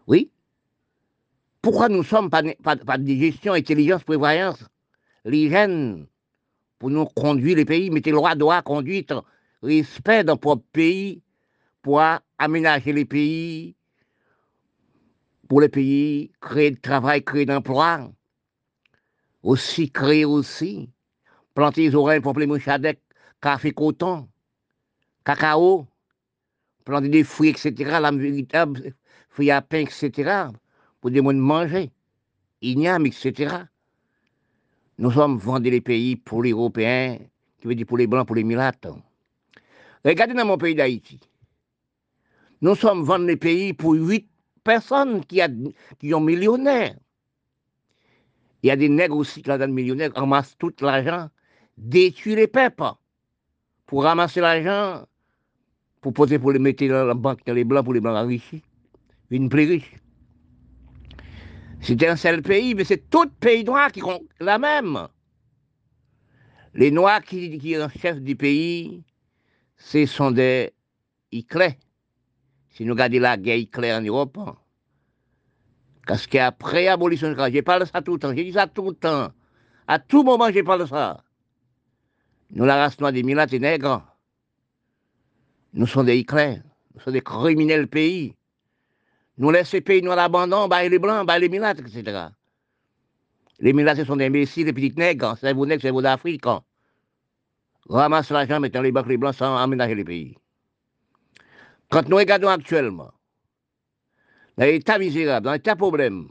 [0.07, 0.31] Oui.
[1.61, 4.63] Pourquoi nous sommes pas, pas, de intelligence, prévoyance,
[5.25, 6.07] l'hygiène
[6.77, 9.13] pour nous conduire les pays, mettez le droit, droit, conduite,
[9.63, 11.21] respect dans notre pays
[11.81, 12.01] pour
[12.37, 13.75] aménager les pays,
[15.47, 18.11] pour les pays, créer de travail, créer d'emploi,
[19.41, 20.89] aussi créer aussi,
[21.53, 23.01] planter les oreilles pour les mouchadec,
[23.41, 24.27] café coton,
[25.25, 25.87] cacao,
[26.85, 28.93] planter des fruits, etc., la véritable
[29.29, 30.47] fruits à pain, etc.,
[31.01, 31.91] pour des gens manger,
[32.61, 33.65] ignames, etc.
[34.97, 37.17] Nous sommes vendus les pays pour les Européens,
[37.59, 38.87] qui veut dire pour les Blancs, pour les Milates.
[40.05, 41.19] Regardez dans mon pays d'Haïti.
[42.61, 44.27] Nous sommes vendus les pays pour huit
[44.63, 46.95] personnes qui, a, sont millionnaires.
[48.61, 51.29] Il y a des nègres aussi qui sont millionnaires, ramassent tout l'argent,
[51.77, 52.91] détruisent les peuples
[53.85, 55.05] pour ramasser l'argent,
[56.01, 58.63] pour poser pour les mettre dans la banque, dans les blancs, pour les blancs enrichis,
[59.29, 59.95] une plus riche.
[61.81, 65.07] C'est un seul pays, mais c'est tout pays noir qui ont la même.
[66.73, 69.03] Les Noirs qui, qui sont chefs du pays,
[69.83, 70.73] ce sont des
[71.31, 71.75] éclairs.
[72.69, 74.39] Si nous regardons la guerre éclair en Europe,
[76.07, 78.89] parce qu'après l'abolition de je parle de ça tout le temps, je dis ça tout
[78.89, 79.31] le temps.
[79.87, 81.23] À tout moment, je parle de ça.
[82.51, 84.01] Nous, la race noire des milates et nègres,
[85.73, 86.63] nous sommes des éclairs,
[86.95, 88.35] nous sommes des criminels pays.
[89.37, 92.27] Nous laissons les pays à l'abandon, bah, les blancs, bah, les milates, etc.
[93.59, 96.45] Les milates, ce sont des imbéciles, des petits nègres, c'est vous nègres, c'est vous d'Afrique
[97.89, 100.37] ramasse l'argent, mettant les bacs les blancs sans aménager les pays.
[101.89, 103.11] Quand nous regardons actuellement,
[104.57, 106.27] dans l'état misérable, dans l'état problème,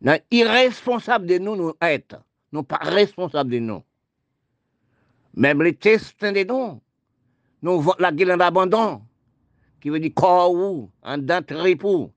[0.00, 3.82] dans irresponsable de nous, nous être, non pas responsable de nous.
[5.34, 6.80] Même les testins des noms,
[7.62, 9.02] nous la en
[9.80, 12.12] qui veut dire corps ou, en dent tripou,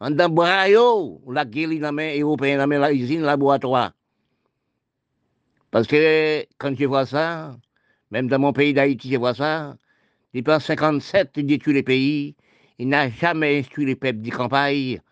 [0.00, 3.92] en dent braillot, la dans main européenne, dans la usine, laboratoire.
[5.76, 7.54] Parce que quand je vois ça,
[8.10, 9.76] même dans mon pays d'Haïti, je vois ça,
[10.32, 12.34] depuis 1957, il détruit les pays,
[12.78, 15.02] il n'a jamais instruit les peuples de campagne,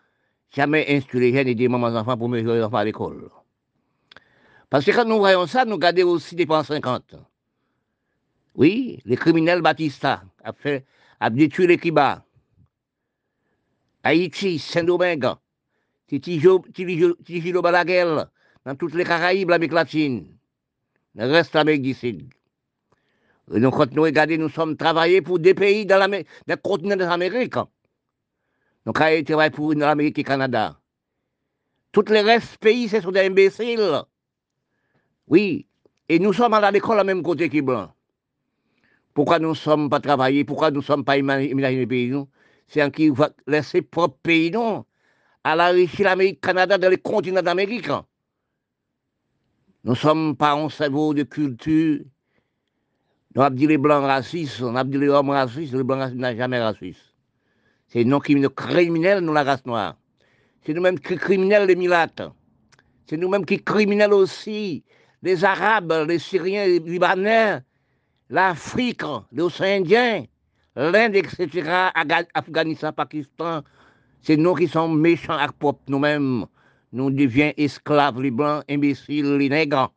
[0.51, 3.29] jamais instruit les jeunes et des mamans enfants pour mettre les enfants à l'école.
[4.71, 7.15] Parce que quand nous voyons ça, nous regardons aussi des 50.
[8.55, 10.87] Oui, les criminels Batista a, fait,
[11.21, 12.25] a détruit les Kiba.
[14.03, 15.29] Haïti, Saint-Domingue,
[16.09, 18.25] Tijilo Balaguel,
[18.65, 20.34] dans toutes les Caraïbes, l'Amérique latine,
[21.17, 22.29] reste de l'Amérique Sud.
[23.55, 27.05] Et nous, quand nous regardons, nous sommes travaillés pour des pays dans le continent des
[27.05, 27.57] Amériques.
[28.87, 30.81] Nous travaillons pour l'Amérique et le Canada.
[31.93, 34.03] Tous les restes pays, ce sont des imbéciles.
[35.29, 35.67] Oui,
[36.09, 37.93] et nous sommes à l'école à même côté que blanc.
[39.15, 40.45] Pourquoi nous ne sommes pas travaillés?
[40.45, 42.13] Pourquoi nous ne sommes pas imaginés les pays
[42.67, 44.85] C'est en qui va laisser propre pays non?
[45.45, 47.91] À la Russie, l'Amérique, Canada, dans les continents d'Amérique.
[49.85, 52.01] Nous sommes pas en cerveau de culture.
[53.35, 56.19] Nous avons dit les blancs racistes, on a dit les hommes racistes, les blancs racistes
[56.19, 57.13] n'ont jamais racistes.
[57.89, 59.97] C'est nous qui criminels, nous la race noire.
[60.65, 62.23] C'est nous-mêmes qui criminels, les milates.
[63.07, 64.83] C'est nous-mêmes qui criminels aussi
[65.23, 67.61] les Arabes, les Syriens, les Libanais,
[68.31, 70.25] l'Afrique, les Océans Indiens,
[70.77, 71.91] l'Inde, etc.,
[72.33, 73.63] Afghanistan, Pakistan,
[74.23, 76.47] c'est nous qui sommes méchants à propre nous-mêmes.
[76.95, 79.93] Nous devions esclaves, les blancs, imbéciles, les nègres,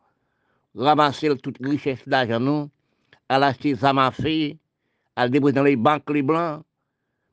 [0.76, 2.72] ramasser toute richesse d'argent, nous,
[3.30, 4.00] à l'acheter des armes
[5.16, 6.64] à déposer dans les banques, les blancs,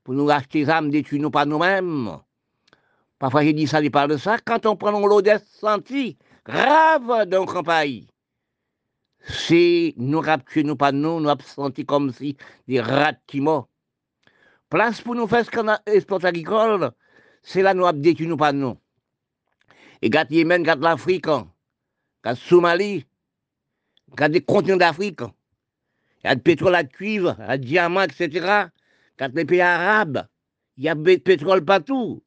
[0.04, 2.18] pour nous acheter des détruire nous pas nous-mêmes.
[3.18, 4.36] Parfois, j'ai dit ça, il parle de ça.
[4.44, 8.04] Quand on prend l'odeur sentie, grave dans campagne.
[9.26, 12.36] Si nous raptuons nous pas nous, nous avons senti comme si
[12.68, 13.42] des rats qui.
[14.68, 16.90] Place pour nous faire ce qu'on a export agricole,
[17.42, 18.76] c'est là nous détruit nous pas nous.
[20.04, 23.06] Et quand Yémen, quand l'Afrique, quand Somalie,
[24.18, 28.66] quand des continents d'Afrique, il y a du pétrole à cuivre, à diamant, etc.
[29.18, 30.26] Quand les pays arabes,
[30.76, 32.22] il y a pétrole partout.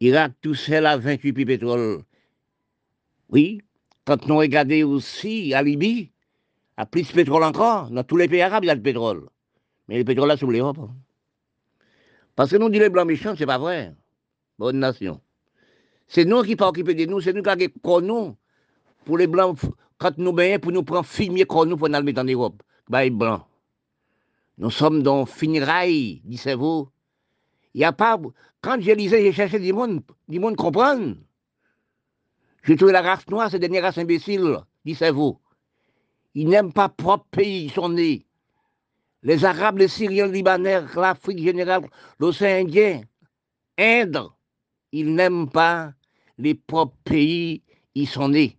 [0.00, 2.02] Irak, tout seul a 28 puits pétrole.
[3.30, 3.62] Oui,
[4.04, 6.12] quand nous regardons aussi à Libye,
[6.76, 7.90] a plus de pétrole encore.
[7.90, 9.30] Dans tous les pays arabes, il y a du pétrole.
[9.88, 10.90] Mais le pétrole là, c'est l'Europe.
[12.36, 13.94] Parce que nous disons les blancs méchants, c'est pas vrai.
[14.58, 15.22] Bonne nation.
[16.10, 18.36] C'est nous qui pas occupés de nous, c'est nous qui avons nous.
[19.04, 19.56] Pour les blancs,
[19.96, 22.60] quand nous baignons, pour nous prendre filmier comme nous pour nous mettre en Europe.
[22.88, 23.42] Bah, les blancs.
[24.58, 26.88] Nous sommes dans finirail, dites-vous.
[27.74, 28.20] Il n'y a pas.
[28.60, 31.14] Quand j'ai lisé, j'ai cherché du monde, du monde comprendre.
[32.64, 35.38] J'ai trouvé la race noire, c'est des race imbéciles, dites-vous.
[36.34, 38.26] Ils n'aiment pas propre pays, ils sont nés.
[39.22, 41.88] Les Arabes, les Syriens, les Libanais, l'Afrique générale,
[42.18, 43.02] l'océan Indien,
[43.78, 44.28] Inde,
[44.90, 45.92] ils n'aiment pas
[46.40, 47.62] les propres pays,
[47.94, 48.56] ils sont nés.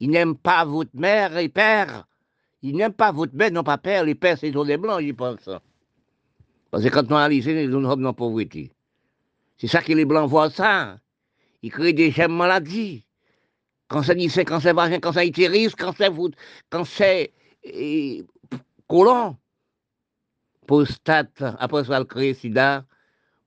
[0.00, 2.06] Ils n'aiment pas votre mère et père.
[2.62, 4.04] Ils n'aiment pas votre mère, non pas père.
[4.04, 5.48] Les pères, c'est des blancs, je pense.
[6.70, 8.70] Parce que quand on analyse, nous sommes dans la pauvreté.
[9.58, 10.98] C'est ça que les blancs voient ça.
[11.62, 13.04] Ils créent des gemmes maladies
[13.92, 16.10] cancer du sein, cancer vagin, cancer utérus, cancer,
[16.70, 17.28] cancer
[17.62, 18.24] et,
[18.88, 19.36] colon,
[20.66, 22.84] prostate, après ça, créer sida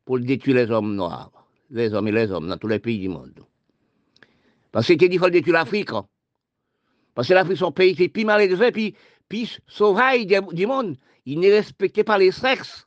[0.05, 1.31] pour détruire les hommes noirs,
[1.71, 3.39] les hommes et les hommes dans tous les pays du monde.
[4.75, 5.91] Parce que faut détruire l'Afrique.
[7.13, 8.93] Parce que l'Afrique, son pays, c'est plus malheureux, puis,
[9.29, 10.97] puis sauvage du monde.
[11.25, 12.85] Il n'est respecté pas les sexes.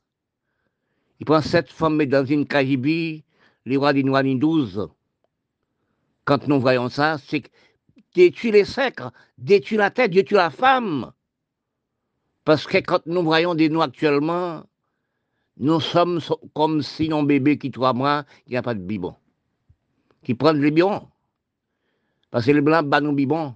[1.19, 3.25] Il prend sept femmes dans une KGB,
[3.65, 4.91] les rois du Noir 12
[6.29, 7.45] quand nous voyons ça, c'est
[8.15, 9.01] détruire les secs,
[9.39, 11.11] détruire la tête, détruire la femme.
[12.45, 14.63] Parce que quand nous voyons des nous actuellement,
[15.57, 16.21] nous sommes
[16.55, 19.17] comme si nos bébés qui trois mois, il n'y a pas de bibon.
[20.23, 21.09] Qui prennent les biberons.
[22.31, 23.55] Parce que les blancs battent nos bibons.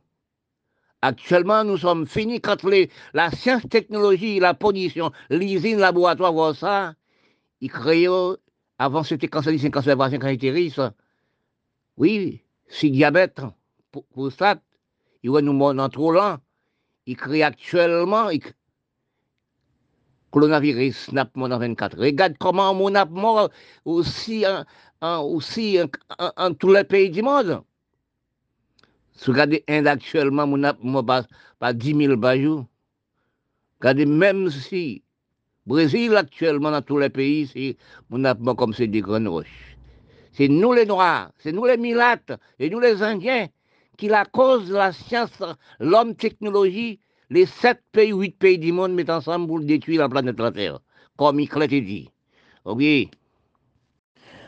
[1.03, 2.65] Actuellement, nous sommes finis quand
[3.13, 6.95] la science, technologie, la pollution, l'usine, le laboratoire voient ça.
[7.61, 8.07] Ils créent,
[8.79, 10.93] avant c'était cancer, cancer, cancer,
[11.97, 13.41] Oui, si diabète,
[13.91, 14.57] pour, ça,
[15.23, 16.39] il va nous en trop lent.
[17.07, 18.41] Il crée actuellement, il,
[20.33, 21.99] coronavirus n'a pas 24.
[21.99, 23.51] Regarde comment on mort
[23.85, 24.45] aussi,
[25.01, 25.79] en, aussi
[26.19, 27.63] en, tous les pays du monde.
[29.15, 31.05] Si vous regardez Inde actuellement, on a mort
[31.59, 32.67] pas, 10 000 par.
[33.81, 35.03] Regardez, même si
[35.67, 37.77] Brésil actuellement, dans tous les pays,
[38.25, 39.77] a mort comme c'est des grandes roches.
[40.33, 43.49] C'est nous les Noirs, c'est nous les Milates et nous les Indiens
[43.99, 45.31] qui, la cause de la science,
[45.79, 46.99] l'homme, technologie,
[47.29, 50.81] les sept pays, huit pays du monde mettent ensemble pour détruire la planète la Terre,
[51.17, 52.11] comme il a dit.
[52.65, 52.83] Ok?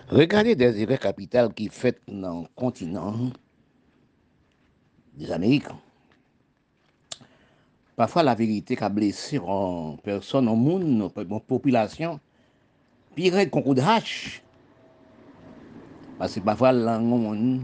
[0.09, 3.31] Regardez des erreurs capitales qui fait dans le continent
[5.17, 5.79] des Américains.
[7.97, 12.19] Parfois, la vérité qu'a blessé en personne, en monde, en population,
[13.15, 14.43] pire qu'on coup de hache.
[16.19, 17.61] Parce que parfois, langue,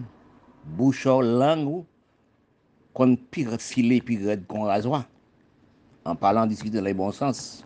[0.64, 1.84] bouche, langue,
[2.94, 5.05] qu'on pire filet, pire qu'on rasoir.
[6.05, 7.64] En parlant d'ici de les bons sens.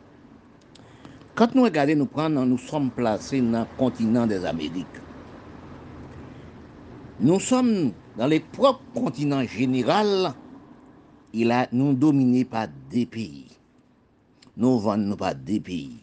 [1.34, 4.86] Quand nous regardons, nous prenons, nous sommes placés dans le continent des Amériques.
[7.20, 10.34] Nous sommes dans les propres continents général
[11.34, 13.48] il a nous dominé par des pays.
[14.56, 15.98] Nous vendons pas des pays.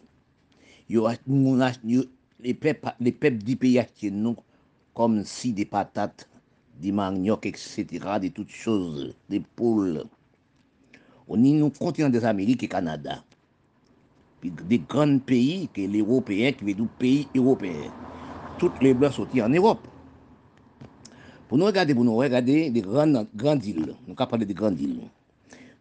[0.89, 4.35] les peuples, les du pays achètent nous
[4.93, 6.27] comme si des patates,
[6.81, 7.85] des manioc, etc.,
[8.21, 10.03] de toutes choses, des poules.
[11.29, 13.23] On est nous continent des Amériques et Canada.
[14.43, 17.89] Des grands pays, que les Européens, qui veulent dire pays européens.
[18.59, 19.87] Toutes les blancs sont en Europe.
[21.51, 23.93] Pour nous regarder, pour nous regarder des grandes, grandes îles.
[24.07, 25.01] Nous avons parler des grandes îles.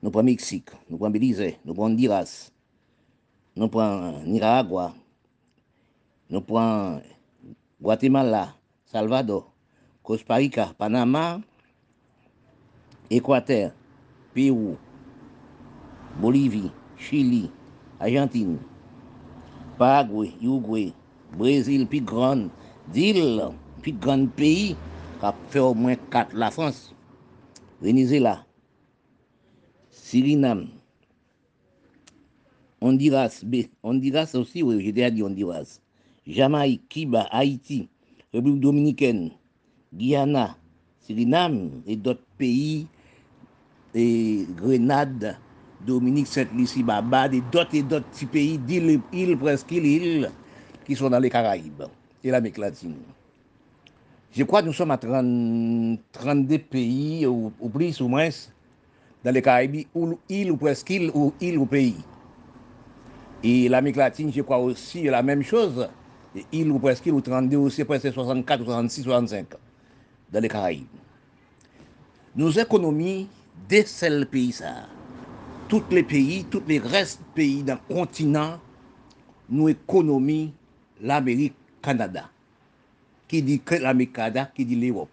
[0.02, 2.50] Nous prenons Mexique, nous prenons Belize, nous prenons Honduras,
[3.54, 4.92] nous prenons Nicaragua,
[6.28, 7.00] nous prenons
[7.80, 8.52] Guatemala,
[8.84, 9.52] Salvador,
[10.02, 11.40] Costa Rica, Panama,
[13.08, 13.70] Équateur,
[14.34, 14.76] Pérou,
[16.20, 17.48] Bolivie, Chili,
[18.00, 18.58] Argentine,
[19.78, 20.92] Paraguay, Uruguay,
[21.38, 22.50] Brésil, puis grande
[22.92, 23.50] île,
[23.80, 24.74] puis grand pays,
[25.22, 26.94] a fait au moins quatre la France,
[27.80, 28.44] Venezuela,
[29.90, 30.68] Suriname,
[32.80, 33.44] Honduras,
[33.82, 35.80] Honduras aussi, oui, j'ai déjà dit Honduras,
[36.26, 37.88] Jamaïque, Cuba, Haïti,
[38.32, 39.30] République dominicaine,
[39.92, 40.56] Guyana,
[41.00, 42.86] Suriname et d'autres pays,
[43.94, 45.36] et Grenade,
[45.84, 50.30] Dominique, Sainte-Lucie, Barbade et d'autres et d'autres petits pays d'îles, îles, presque îles,
[50.86, 51.84] qui sont dans les Caraïbes
[52.22, 52.94] et l'Amérique latine.
[54.32, 58.28] Je crois que nous sommes à 30, 32 pays, ou, ou, plus ou moins,
[59.24, 61.96] dans les Caraïbes, ou île ou presque île, ou île ou pays.
[63.42, 65.88] Et l'Amérique latine, je crois aussi la même chose,
[66.36, 69.46] et île ou presque île, ou 32 aussi, presque 64, 66, 65,
[70.32, 70.86] dans les Caraïbes.
[72.36, 73.26] Nos économies
[73.68, 74.86] décèlent le pays, ça.
[75.68, 78.60] Tous les pays, tous les restes pays d'un continent,
[79.48, 80.52] nos économies,
[81.00, 82.30] l'Amérique, Canada.
[83.30, 85.08] Qui dit Canada, qui dit l'Europe.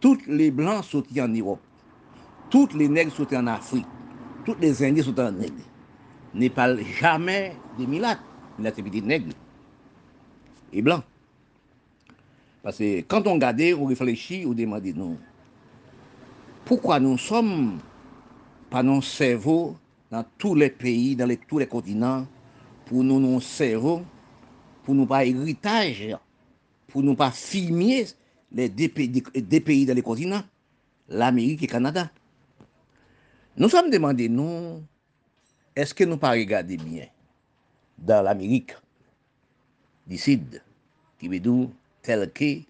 [0.00, 1.60] Tous les Blancs sont en Europe.
[2.50, 3.86] Tous les nègres sont en Afrique.
[4.44, 5.54] Tous les Indiens sont en nègres.
[6.34, 8.18] Ne parle jamais de Milat.
[8.58, 9.32] Milat, c'est petit nègre.
[10.72, 11.00] Et blanc.
[12.60, 15.16] Parce que quand on regarde, on réfléchit, on demande non.
[16.64, 17.78] Pourquoi nous sommes
[18.68, 19.76] pas nos cerveaux
[20.10, 22.26] dans tous les pays, dans tous les continents,
[22.84, 24.02] pour nous, nos cerveaux,
[24.82, 26.16] pour nous pas héritage,
[26.92, 28.04] pour ne pas filmer
[28.52, 30.44] les deux pays, deux pays dans les continents,
[31.08, 32.10] l'Amérique et le Canada.
[33.56, 34.82] Nous sommes demandés, nous,
[35.74, 37.06] est-ce que nous pas regarder bien
[37.96, 38.72] dans l'Amérique
[40.06, 40.62] du Sud,
[41.18, 41.68] qui veut dire
[42.02, 42.60] tel que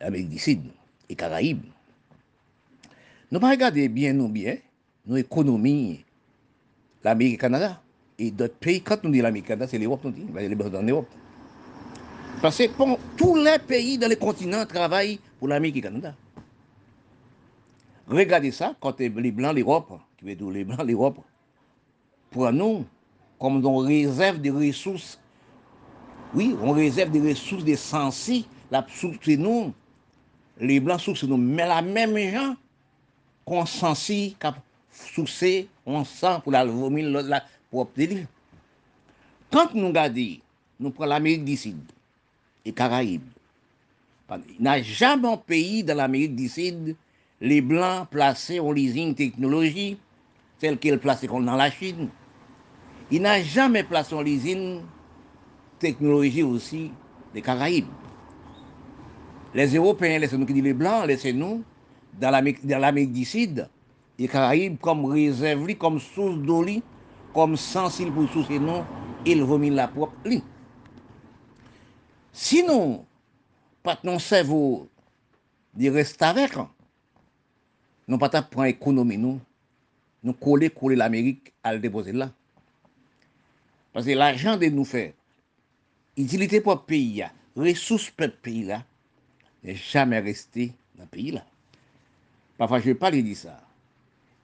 [0.00, 0.62] l'Amérique du Sud
[1.10, 1.64] et Caraïbes.
[3.30, 4.56] Nous pas regarder bien, nous, bien,
[5.04, 6.02] nos économies,
[7.04, 7.82] l'Amérique et le Canada.
[8.18, 11.08] Et d'autres pays, quand nous disons l'Amérique et le Canada, c'est l'Europe, nous disons, l'Europe.
[12.42, 16.14] Parce que bon, tous les pays dans le continent travaillent pour l'Amérique et le Canada.
[18.06, 21.18] Regardez ça, quand les Blancs, l'Europe, qui veut dire les Blancs, l'Europe,
[22.30, 22.84] pour nous,
[23.38, 25.18] comme on réserve des ressources,
[26.34, 29.72] oui, on réserve des ressources des sensi, la source c'est nous,
[30.60, 32.54] les Blancs source nous, mais la même gens
[33.44, 34.52] qu'on sensi, qu'on
[34.92, 35.44] source,
[35.84, 38.00] on sent pour la vomir la propre
[39.50, 40.36] Quand nous regardons,
[40.78, 41.80] nous prenons l'Amérique du Sud,
[42.66, 43.22] et Caraïbes,
[44.48, 46.96] il n'y a jamais un pays dans l'Amérique du Sud,
[47.40, 49.96] les Blancs placés en leasing technologie,
[50.58, 52.08] telle qu'elle placée dans la Chine.
[53.12, 54.80] Il n'a jamais placé en leasing
[55.78, 56.90] technologie aussi
[57.32, 57.86] des Caraïbes.
[59.54, 61.62] Les Européens, laissez-nous les Blancs, laissez-nous
[62.20, 63.68] dans l'Amérique du Sud,
[64.18, 66.64] les Caraïbes comme réserve, comme source d'eau,
[67.32, 68.60] comme sensible pour source et
[69.24, 70.42] ils vomit la propre ligne.
[72.36, 73.00] Sinon,
[73.80, 74.84] pat non sevo
[75.72, 76.58] di restarek,
[78.04, 79.40] non pat ap pran ekonomi nou,
[80.20, 82.28] nou kole kole l'Amerik al depose la.
[83.96, 85.06] Pase l'ajan de nou fe,
[86.20, 88.82] itilite pou peyi ya, resous pe peyi la,
[89.64, 91.42] e jamais resté dans le pays là.
[92.58, 93.60] Parfois, je ne vais pas lui dire ça.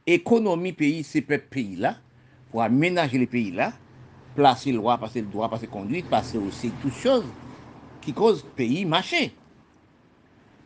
[0.07, 1.99] Économie pays, c'est le pays là,
[2.51, 3.75] pour aménager les pays là,
[4.35, 7.25] placer le droit, passer le droit, passer conduite, passer aussi toutes choses
[8.03, 9.31] ki koz peyi mache.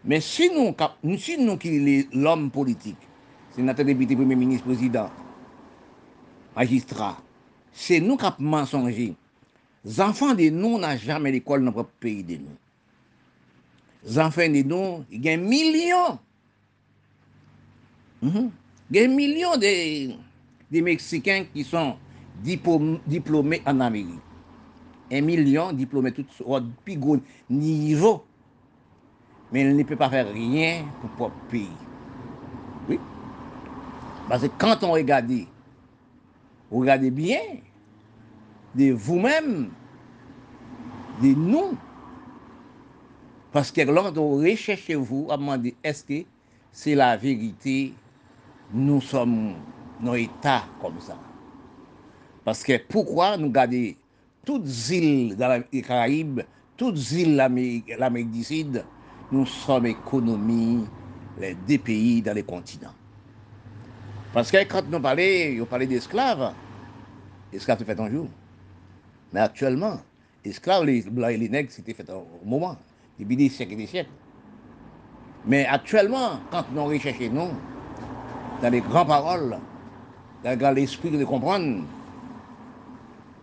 [0.06, 1.72] Men si nou, kap, si nou ki
[2.14, 2.98] l'om politik,
[3.56, 5.10] senatè depité, premier ministre, président,
[6.54, 7.18] magistrat,
[7.76, 9.10] se nou kap mensonje,
[9.86, 12.54] zanfan de nou nan jame l'ekol nan prop peyi de nou.
[14.06, 16.20] Zanfan de nou, gen milyon,
[18.22, 18.50] mm -hmm.
[18.94, 19.72] gen milyon de,
[20.70, 21.96] de Meksikèn ki son
[22.44, 24.25] diplômé en Amérique.
[25.10, 28.24] 1 million diplômés tout ordre plus gros niveau
[29.52, 31.68] mais il ne peut pas faire rien pour propre pays.
[32.88, 32.98] Oui.
[34.28, 35.32] Parce que quand on regarde,
[36.70, 37.40] regardez bien
[38.74, 39.70] de vous-même,
[41.22, 41.76] de nous.
[43.52, 46.26] Parce que lorsqu'on recherche vous, à demander est-ce que
[46.72, 47.94] c'est la vérité,
[48.74, 49.54] nous sommes
[50.02, 51.16] dans état comme ça.
[52.44, 53.96] Parce que pourquoi nous garder
[54.46, 56.40] toutes les îles dans les Caraïbes,
[56.76, 58.84] toutes les îles de l'Amérique du Sud,
[59.32, 60.86] nous sommes économie,
[61.38, 62.94] les deux pays dans les continents.
[64.32, 66.52] Parce que quand nous parlons, on parlait d'esclaves,
[67.52, 68.28] esclaves, c'est fait un jour.
[69.32, 69.98] Mais actuellement,
[70.44, 72.76] esclaves, les blancs et les nègres, c'était fait un moment,
[73.18, 74.10] depuis des siècles et des siècles.
[75.44, 77.50] Mais actuellement, quand nous recherchons,
[78.62, 79.58] dans les grandes paroles,
[80.44, 81.82] dans l'esprit de comprendre,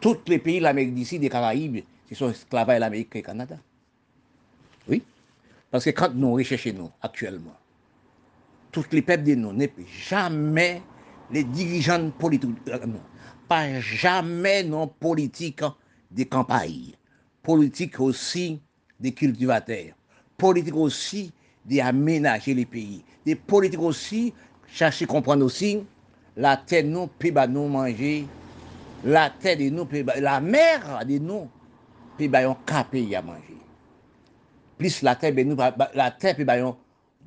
[0.04, 3.58] tous les pays de l'Amérique d'ici, des Caraïbes, ce sont esclaves l'Amérique et le Canada.
[4.90, 5.02] Oui.
[5.72, 7.56] Parce que quand nous recherchons, actuellement,
[8.70, 9.58] tous les peuples de nous,
[10.06, 10.82] jamais
[11.32, 12.80] les dirigeants politiques, euh,
[13.48, 15.62] pas jamais non politique
[16.12, 16.92] des campagnes,
[17.42, 18.60] politique aussi
[19.00, 19.96] des cultivateurs,
[20.38, 21.32] politique aussi
[21.64, 24.34] d'aménager les pays, des politiques aussi,
[24.68, 25.82] chercher à comprendre aussi,
[26.36, 28.28] la terre nous peut nous manger,
[29.04, 31.50] la tè de nou, pe, la mer de nou,
[32.18, 33.58] pe bayon kapè ya manji.
[34.80, 36.78] Plis la tè be nou, la tè pe bayon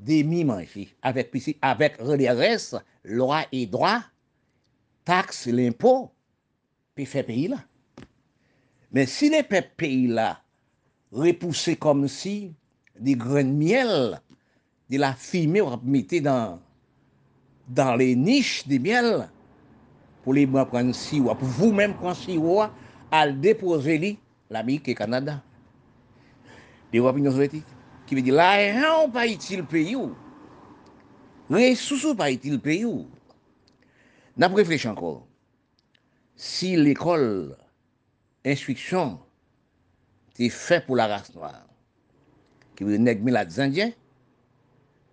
[0.07, 0.89] demi manji.
[1.07, 2.72] Avèk pisi, avèk relères,
[3.07, 3.99] lwa e drwa,
[5.07, 5.99] taks l'impò,
[6.97, 7.61] pe fè peyi la.
[8.97, 10.33] Men si le pe peyi la,
[11.16, 12.55] repousse kom si,
[12.97, 14.16] di gren miel,
[14.89, 16.61] di la fime ou ap mette dan,
[17.66, 19.27] dan le niche di miel,
[20.27, 22.72] pou li mwen pran siwa, pou vou men pran siwa,
[23.14, 24.16] al depoze li
[24.51, 25.37] l'Amerik e Kanada.
[26.91, 27.66] De wap yon sovyetik,
[28.11, 30.09] ki ve di la ran pa itil pe yo,
[31.47, 33.05] resouso pa itil pe yo.
[34.35, 35.20] Nap refleche ankor,
[36.35, 37.55] si l'ekol,
[38.43, 39.14] instriksyon,
[40.35, 41.62] te fè pou la rase noire,
[42.74, 43.95] ki ve neg me la dzandien,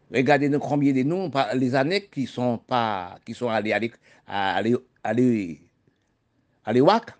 [0.10, 3.94] regardez nous combien de nous, les années qui sont pas, qui sont allés, allés,
[4.26, 5.62] allés aller
[6.66, 7.12] aller WAC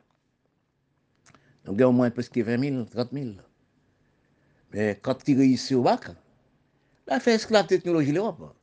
[1.66, 3.30] donc il y a au moins presque 20 000 30 000
[4.74, 6.08] mais quand ils réussissent au bac,
[7.08, 8.56] là, fait esclave technologie l'Europe.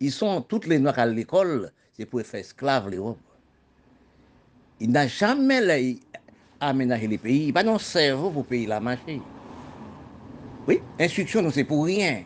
[0.00, 3.18] Ils sont toutes les noirs à l'école, c'est pour faire esclave l'Europe.
[4.80, 5.98] Il n'a jamais
[6.60, 9.20] aménagé les pays, il n'a pas de cerveau pour payer la marché.
[10.66, 12.24] Oui, instruction, c'est pour rien.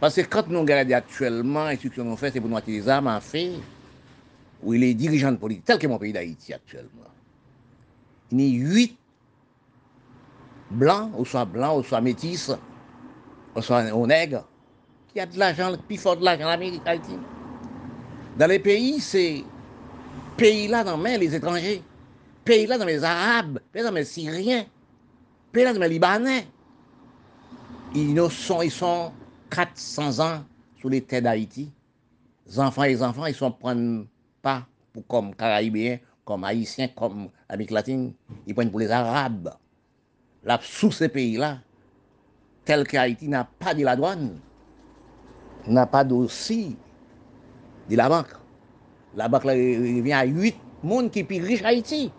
[0.00, 3.08] Parce que quand nous regardons actuellement, l'instruction nous fait, c'est pour nous attirer les armes
[3.08, 3.58] à faire,
[4.62, 7.02] où il est dirigeant politique, tel que mon pays d'Haïti actuellement.
[8.30, 8.96] Il y a huit
[10.70, 12.50] blanc, ou soit blanc, ou soit métis,
[13.54, 14.46] ou soit un nègre,
[15.12, 17.16] qui a de l'argent, plus fort de l'argent en Amérique, Haïti.
[18.38, 19.44] Dans les pays, c'est
[20.36, 21.82] pays-là dans les étrangers,
[22.44, 24.64] pays-là dans les Arabes, pays-là dans les Syriens,
[25.52, 26.46] pays-là dans les Libanais.
[27.94, 29.12] Ils sont, ils sont
[29.50, 30.44] 400 ans
[30.80, 31.70] sous les terres d'Haïti.
[32.46, 34.06] Les enfants et les enfants, ils ne prennent
[34.42, 38.12] pas pour, comme Caribéens, comme Haïtiens, comme Amérique latine,
[38.46, 39.54] ils prennent pour les Arabes.
[40.44, 41.58] Là, sous ces pays-là,
[42.64, 44.38] tel que Haïti n'a pas de la douane,
[45.66, 46.76] n'a pas aussi
[47.88, 48.34] de la banque.
[49.14, 52.10] La banque là, revient à 8 monde qui plus riche Haïti.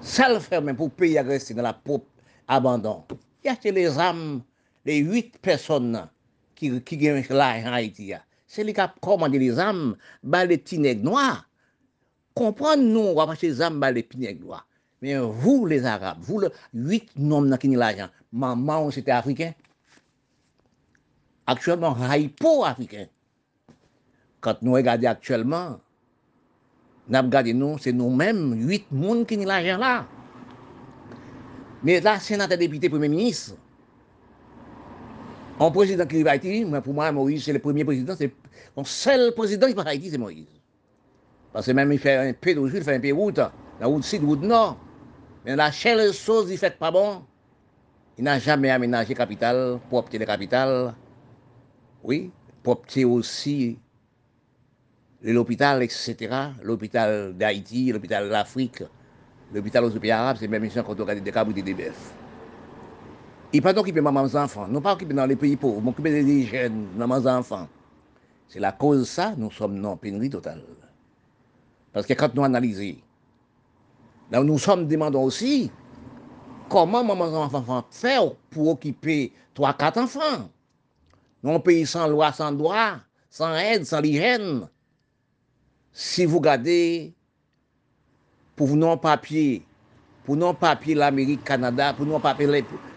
[0.00, 2.06] Ça le fait même pour pays agressé dans la propre
[2.48, 3.04] abandon.
[3.44, 4.42] Il y a les âmes,
[4.84, 6.08] les 8 personnes
[6.54, 8.08] qui, qui gagnent l'argent en Haïti.
[8.08, 8.20] Là.
[8.46, 11.42] Se li kap komande li zam ba le ti neg noa.
[12.36, 14.62] Kompran nou wapache zam ba le pi neg noa.
[15.02, 18.12] Men vou les Arab, vou le 8 nom nan ki ni la jan.
[18.32, 19.52] Maman ou se te Afriken.
[21.46, 23.10] Aktuellement, haïpo Afriken.
[24.42, 25.80] Kant nou e gade aktuellement,
[27.12, 29.94] nap gade nou, se nou men 8 moun ki ni la jan la.
[31.84, 33.58] Men la senate depite premier ministre,
[35.58, 38.30] Un président qui arrive à Haïti, pour moi, Moïse, c'est le premier président, c'est
[38.76, 40.46] le seul président qui passe à Haïti, c'est Moïse.
[41.52, 43.86] Parce que même il fait un peu de il fait un peu de route, la
[43.86, 44.78] route sud, la route nord.
[45.44, 47.22] Mais la seule chose, il fait pas bon,
[48.18, 50.94] il n'a jamais aménagé capitale, pour obtenir la capitale.
[52.02, 52.30] Oui,
[52.62, 53.78] pour obtenir aussi
[55.22, 56.16] l'hôpital, etc.
[56.62, 58.82] L'hôpital d'Haïti, l'hôpital d'Afrique,
[59.54, 62.25] l'hôpital aux pays arabes, c'est même ici quand on regarde des cabris des bœufs.
[63.54, 66.38] I pa t'okipe maman zanfan, nou pa okipe nan le peyi pov, m'okipe de li
[66.50, 67.68] jen, maman zanfan.
[68.50, 70.62] Se la koz sa, nou som nan penri total.
[71.94, 72.96] Paske kante nou analize,
[74.32, 75.68] nan nou som demandon osi,
[76.72, 79.18] koman maman zanfan fè ou pou okipe
[79.58, 80.48] 3-4 anfan?
[81.44, 82.88] Nou an peyi san lwa, san doa,
[83.30, 84.64] san ed, san li jen.
[85.96, 87.14] Si vous gardez,
[88.56, 89.62] pour non papier,
[90.24, 92.46] pour non papier l'Amérique, Canada, pour non papier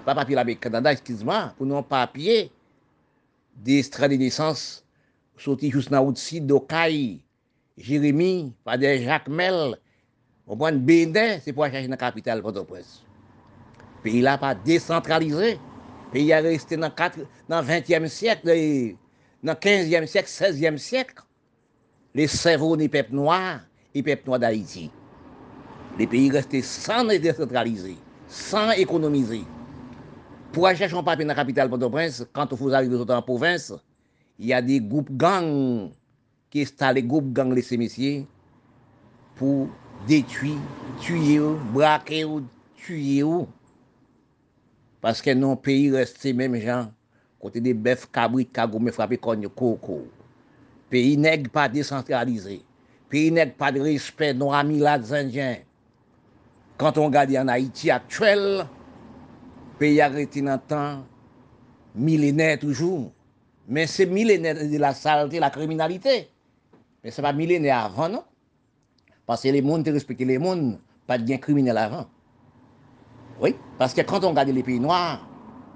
[0.06, 2.52] pas papier l'Amérique, Canada, excuse-moi, pour non-papier
[3.58, 4.84] des extraits de naissance
[5.38, 7.20] sortis juste dans le d'Okai,
[7.78, 9.78] Jérémy, des Jacques Mel,
[10.46, 13.04] au point de Bénin, c'est pour chercher dans la capitale Port-au-Prince.
[14.04, 15.60] Pays là pas décentralisé.
[16.12, 18.48] Pays a resté dans le 20e siècle,
[19.44, 21.24] dans le 15e siècle, 16e siècle.
[22.16, 23.60] Les cerveaux des peuples noirs
[23.94, 24.90] et peuples noirs d'Haïti.
[26.00, 27.98] Les pays restés sans décentraliser,
[28.28, 29.44] sans économiser.
[30.52, 33.74] Pour aller chercher un papier dans la capitale Port-au-Prince, quand vous arrivez dans la province,
[34.40, 35.92] il y a des groupes gangs
[36.50, 38.26] qui installent les groupes gangs les messieurs
[39.36, 39.68] pour
[40.08, 40.58] détruire,
[41.00, 41.40] tuer,
[41.72, 42.26] braquer,
[42.76, 43.24] tuer.
[45.02, 46.92] Parce que nos pays restent même gens,
[47.40, 50.08] côté des bœufs, cabris, cagou, mais frappés, cogne, coco.
[50.90, 52.64] Pays n'est pas décentralisé.
[53.08, 55.58] Pays n'est pas de respect, nos amis là, Indiens.
[56.78, 58.66] Quand on regarde en Haïti actuelle,
[59.80, 61.04] peyi a rete nan tan
[61.96, 63.08] milenè toujou,
[63.70, 66.22] men se milenè de la salte, la kriminalite,
[67.04, 68.26] men se pa milenè avan non,
[69.30, 70.74] paske le moun te respecte le moun,
[71.08, 72.08] pa diyen kriminel avan.
[73.40, 75.22] Oui, paske kante on gade le peyi noir,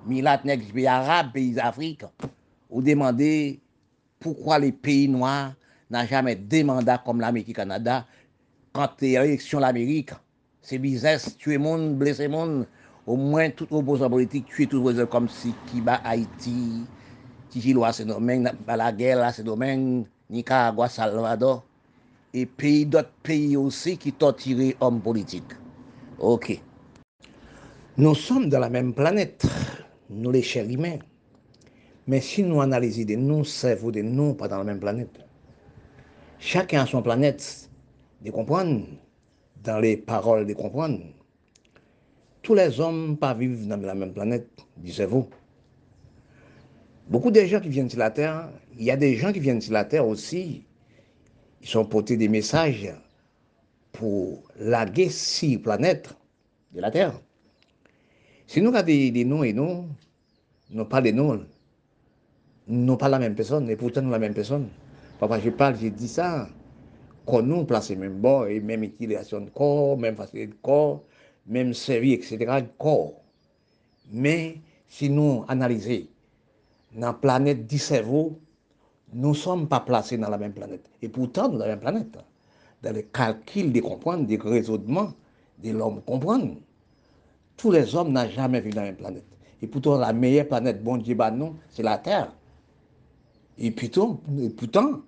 [0.10, 2.12] milat nek peyi Arab, peyi Afrika,
[2.70, 3.60] ou demande
[4.24, 5.54] poukwa le peyi noir
[5.94, 8.04] nan jamè demanda kom l'Ameriki Kanada,
[8.76, 10.20] kante eleksyon l'Amerika,
[10.64, 12.64] se bizès, tue moun, blese moun,
[13.06, 16.86] c'est au moins tout opposant politique, tuer tout opposant comme si Kiba, Haïti,
[17.50, 21.64] Tijilo à ce domaine, la guerre à ce domaine, Nicaragua, Salvador,
[22.34, 25.54] et pays d'autres pays aussi qui torturent hommes politiques.
[26.20, 26.60] Ok.
[27.98, 29.46] Nous sommes dans la même planète,
[30.10, 30.98] nous les chers humains.
[32.08, 35.20] Mais si nous analysons de nous, cerveaux de nous, pas dans la même planète.
[36.40, 37.70] Chacun a son planète,
[38.22, 38.86] de comprendre
[39.64, 41.00] dans les paroles de comprendre.
[42.44, 45.30] Tous les hommes pas vivent dans la même planète, disiez-vous.
[47.08, 49.62] Beaucoup de gens qui viennent sur la Terre, il y a des gens qui viennent
[49.62, 50.66] sur la Terre aussi,
[51.62, 52.94] ils sont portés des messages
[53.94, 56.14] pour laguer six planètes
[56.74, 57.14] de la Terre.
[58.46, 59.88] Si nous regardons des noms et noms,
[60.70, 61.46] nous pas des noms,
[62.68, 64.68] nous pas la même personne, et pourtant nous la même personne.
[65.18, 66.50] Papa, je parle, j'ai dit ça
[67.26, 71.04] qu'on nous place même bon et même utilisation de corps, même facilité de corps,
[71.48, 72.66] même service, etc.
[72.78, 73.22] corps.
[74.12, 74.58] Mais
[74.88, 76.08] si nous analysons
[76.96, 78.40] dans la planète du cerveau,
[79.14, 80.90] nous ne sommes pas placés dans la même planète.
[81.02, 82.18] Et pourtant, dans la même planète.
[82.82, 85.14] Dans le calcul des comprendre, des raisonnements
[85.64, 86.56] de l'homme comprendre.
[87.56, 89.26] Tous les hommes n'ont jamais vu dans la même planète.
[89.62, 91.34] Et pourtant, la meilleure planète, bon Dieu, bah
[91.70, 92.34] c'est la Terre.
[93.58, 95.02] Et pourtant, et pourtant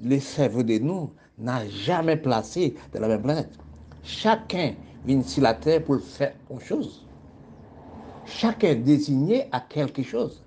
[0.00, 3.50] les cerveaux de nous n'a jamais placé dans la même planète.
[4.02, 4.74] Chacun
[5.04, 7.06] vient sur la terre pour faire autre chose.
[8.26, 10.42] Chacun désigné à quelque chose.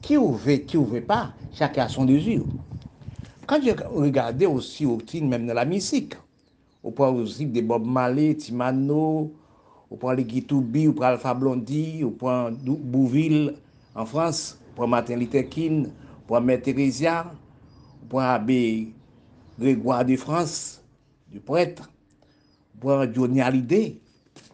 [0.00, 2.42] Qui ouvre, qui ouvre pas, chacun a son désir.
[3.46, 6.14] Quand je regardais aussi au même dans la musique,
[6.82, 9.32] on prend aussi des Bob Marley, Timano,
[9.90, 13.54] on prend les Guitoubi, on prend Alpha Blondie, on prend Bouville
[13.94, 15.88] en France, on prend Martin Luther King,
[16.22, 17.32] on prend Mère Thérésia,
[18.02, 18.94] on prend Abbé
[19.58, 20.82] Grégoire de France,
[21.28, 21.90] du prêtre,
[22.80, 24.00] pour Johnny Hallyday,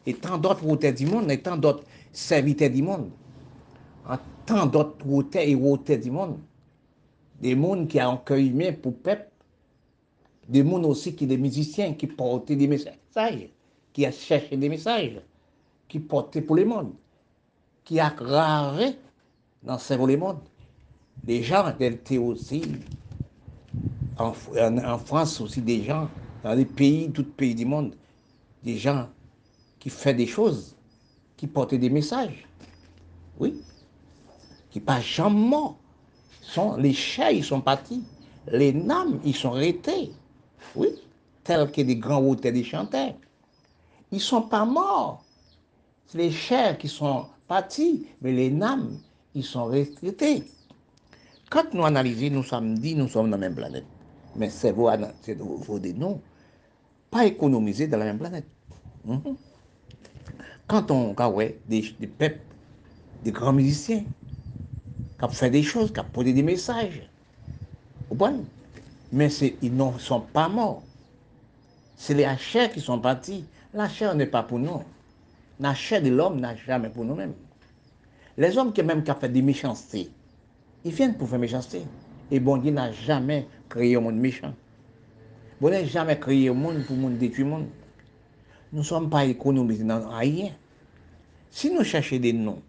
[0.07, 3.11] et tant d'autres auteurs du monde, et tant d'autres serviteurs du monde,
[4.47, 6.39] tant d'autres auteurs et auteurs du monde,
[7.41, 9.29] des mondes qui ont cœur humain pour peuple,
[10.49, 13.49] des mondes aussi qui des musiciens qui portent des messages,
[13.93, 15.21] qui cherché des messages,
[15.89, 16.93] qui portaient pour le monde,
[17.85, 18.97] qui a raré
[19.63, 20.39] dans ce monde.
[21.27, 22.63] Les gens étaient aussi.
[24.19, 24.33] En,
[24.99, 26.09] France aussi des gens,
[26.45, 27.95] dans les pays, tout pays du monde,
[28.63, 29.09] des gens
[29.79, 30.77] qui font des choses,
[31.37, 32.47] qui portent des messages.
[33.39, 33.61] Oui.
[34.71, 35.57] qui pas jamais.
[36.41, 38.03] Sont, les chats, ils sont partis.
[38.49, 40.13] Les names, ils sont restés.
[40.75, 40.89] Oui,
[41.45, 43.15] tels que des grands hôtels des chanteurs.
[44.11, 45.25] Ils ne sont pas morts.
[46.07, 48.99] C'est les chairs qui sont partis, mais les names,
[49.35, 50.45] ils sont restés.
[51.51, 53.87] Quand nous analysons, nous sommes dit, nous sommes dans la même planète.
[54.37, 54.89] Mais c'est vous,
[55.23, 56.21] c'est vous des noms,
[57.13, 58.51] pas économiser dans la même planète.
[59.09, 59.23] Hein?
[59.25, 59.37] Mm.
[60.67, 62.41] Quand on regarde ouais, des, des peuples,
[63.23, 64.07] des grands musiciens,
[65.19, 67.13] qui ont fait des choses, qui ont posé des messages,
[68.11, 68.51] bon,
[69.13, 69.29] mais
[69.63, 70.89] ils ne sont pas morts.
[71.97, 73.51] C'est les hachères qui sont partis.
[73.75, 74.83] La chair n'est pas pour nous.
[75.61, 77.37] La chair de l'homme n'a jamais pour nous-mêmes.
[78.39, 80.17] Les hommes qui même qui ont fait des méchancetés,
[80.85, 81.93] ils viennent pour faire méchanceté.
[82.31, 84.57] Et bon Dieu n'a jamais créé un monde méchant.
[85.63, 87.69] Bonè jamè kriye moun pou moun detui moun.
[88.73, 90.51] Nou som pa ekonomize nan a yè.
[91.53, 92.63] Si nou chache de nou,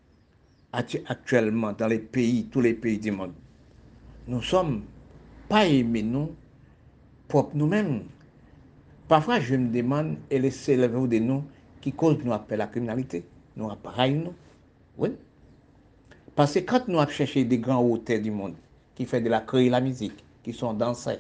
[0.74, 3.32] aktuellement, dans les pays, tous les pays du monde,
[4.28, 4.84] nous sommes
[5.48, 6.36] pas aimés, nous,
[7.30, 8.04] propres nous-mêmes.
[9.08, 11.44] Parfois, je me demande, et les célèbres de nous,
[11.80, 13.24] qui cause nous appel à la criminalité,
[13.56, 14.34] nous appareil nous.
[14.98, 15.10] Oui.
[16.36, 18.56] Parce que quand nous avons cherché des grands hôtels du monde,
[18.96, 21.20] qui font de la créer la musique, qui sont danseurs,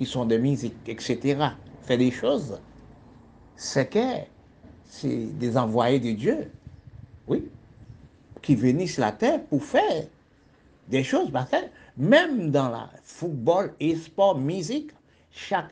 [0.00, 1.36] qui sont de musique, etc.,
[1.82, 2.58] fait des choses,
[3.54, 4.24] c'est que
[4.86, 6.50] c'est des envoyés de Dieu,
[7.28, 7.44] oui,
[8.40, 8.56] qui
[8.86, 10.06] sur la terre pour faire
[10.88, 11.30] des choses.
[11.30, 11.56] Parce que
[11.98, 14.92] même dans le football et sport, musique,
[15.30, 15.68] chaque,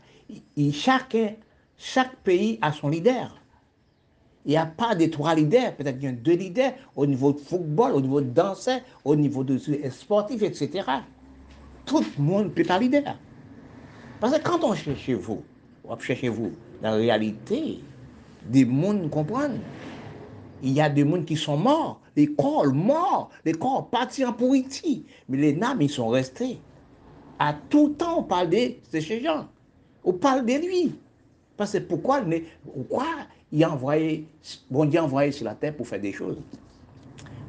[1.79, 3.35] chaque pays a son leader.
[4.45, 7.33] Il n'y a pas de trois leaders, peut-être qu'il y a deux leaders au niveau
[7.33, 8.69] de football, au niveau de danse,
[9.07, 9.57] au niveau de
[9.89, 10.85] sportif, etc.
[11.87, 13.17] Tout le monde peut être leader.
[14.20, 15.43] Parce que quand on cherche vous,
[15.85, 17.81] on cherche vous, dans la réalité,
[18.47, 19.61] des mondes comprennent.
[20.62, 24.32] Il y a des mondes qui sont morts, les corps morts, les corps partis en
[24.32, 26.59] pourritie, mais les âmes, ils sont restés.
[27.39, 29.47] À tout temps, on parle de ces gens.
[30.03, 30.99] On parle de lui.
[31.57, 32.23] Parce que pourquoi,
[32.65, 33.07] pourquoi
[33.53, 34.27] il a envoyé,
[34.70, 36.39] bon Dieu a envoyé sur la terre pour faire des choses?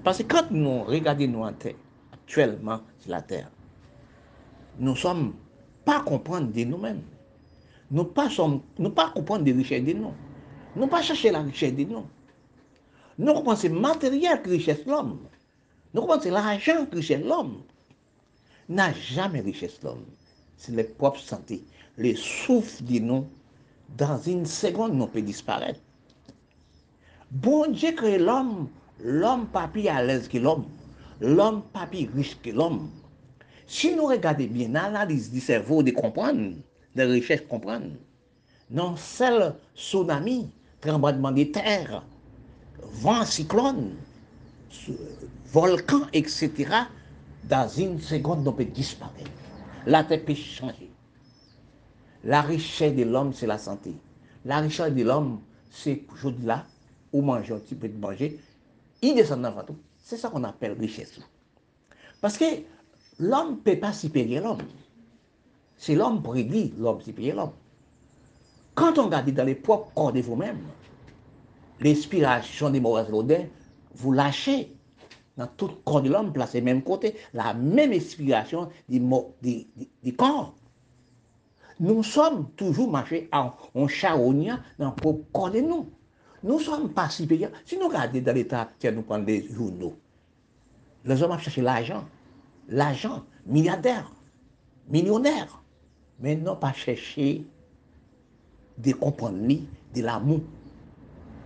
[0.04, 1.76] Parce que quand nous regardons nous en terre,
[2.14, 3.50] actuellement sur la terre,
[4.78, 5.34] nous sommes
[5.90, 7.02] pa kompran de nou men.
[7.90, 10.14] Nou pa, pa kompran de richè de nou.
[10.78, 12.06] Nou pa chache la richè de nou.
[13.18, 15.18] Nou kompran se materyèl ki richès l'homme.
[15.96, 17.64] Nou kompran se l'ajan ki richès l'homme.
[18.70, 20.06] N'a jamais richès l'homme.
[20.62, 21.64] Se le propre santé.
[21.98, 23.26] Le souffle de nou,
[23.98, 25.82] dans une seconde, nou pe disparète.
[27.32, 28.70] Bon Dieu crée l'homme,
[29.04, 30.66] l'homme pas plus à l'aise que l'homme,
[31.20, 32.90] l'homme pas plus riche que l'homme,
[33.70, 36.56] Si nous regardons bien l'analyse du cerveau de comprendre,
[36.96, 37.92] de richesse comprendre,
[38.72, 40.50] non seul tsunami,
[40.82, 42.04] tremblement de terre,
[42.82, 43.92] vent cyclone,
[45.54, 46.50] volcan, etc.,
[47.44, 49.30] dans une seconde, on peut disparaître.
[49.86, 50.90] La terre peut changer.
[52.24, 53.94] La richesse de l'homme, c'est la santé.
[54.46, 56.66] La richesse de l'homme, c'est aujourd'hui là,
[57.14, 58.40] ou manger un petit peu de manger,
[59.04, 61.20] il descend dans le C'est ça qu'on appelle richesse.
[62.20, 62.46] Parce que
[63.20, 64.68] l'homme ne peut pas supérieur l'homme.
[65.78, 67.54] C'est l'homme prédit l'homme supérieur l'homme.
[68.76, 70.60] Quand on regarde dans les propres corps de vous-même,
[71.82, 73.46] l'inspiration des mauvaises rodins,
[73.96, 74.76] vous lâchez
[75.38, 79.02] dans tout le corps de l'homme, placé même côté, la même inspiration du,
[80.18, 80.54] corps.
[81.80, 85.90] Nous sommes toujours marchés en, en charognant dans le corps de nous.
[86.44, 87.52] Nous ne sommes pas supérieurs.
[87.66, 89.96] Si nous regardons dans l'état actuel, nous prenons des journaux,
[91.06, 92.04] les hommes ont cherché l'argent,
[92.70, 94.12] l'argent, milliardaire,
[94.88, 95.62] millionnaire,
[96.20, 97.46] mais non pas chercher
[98.78, 99.38] de comprendre
[99.96, 100.42] de l'amour.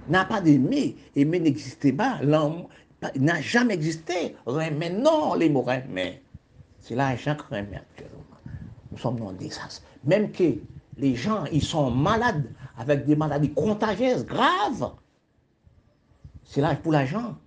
[0.09, 2.69] N'a pas d'aimer, aimer n'existait pas, l'amour
[3.15, 4.35] n'a jamais existé.
[4.47, 6.21] Mais non, les mots mais
[6.79, 8.23] c'est l'argent qui remet actuellement.
[8.91, 9.81] Nous sommes dans des désastre.
[10.03, 10.55] Même que
[10.97, 14.91] les gens, ils sont malades avec des maladies contagieuses, graves.
[16.43, 17.37] C'est là pour l'argent.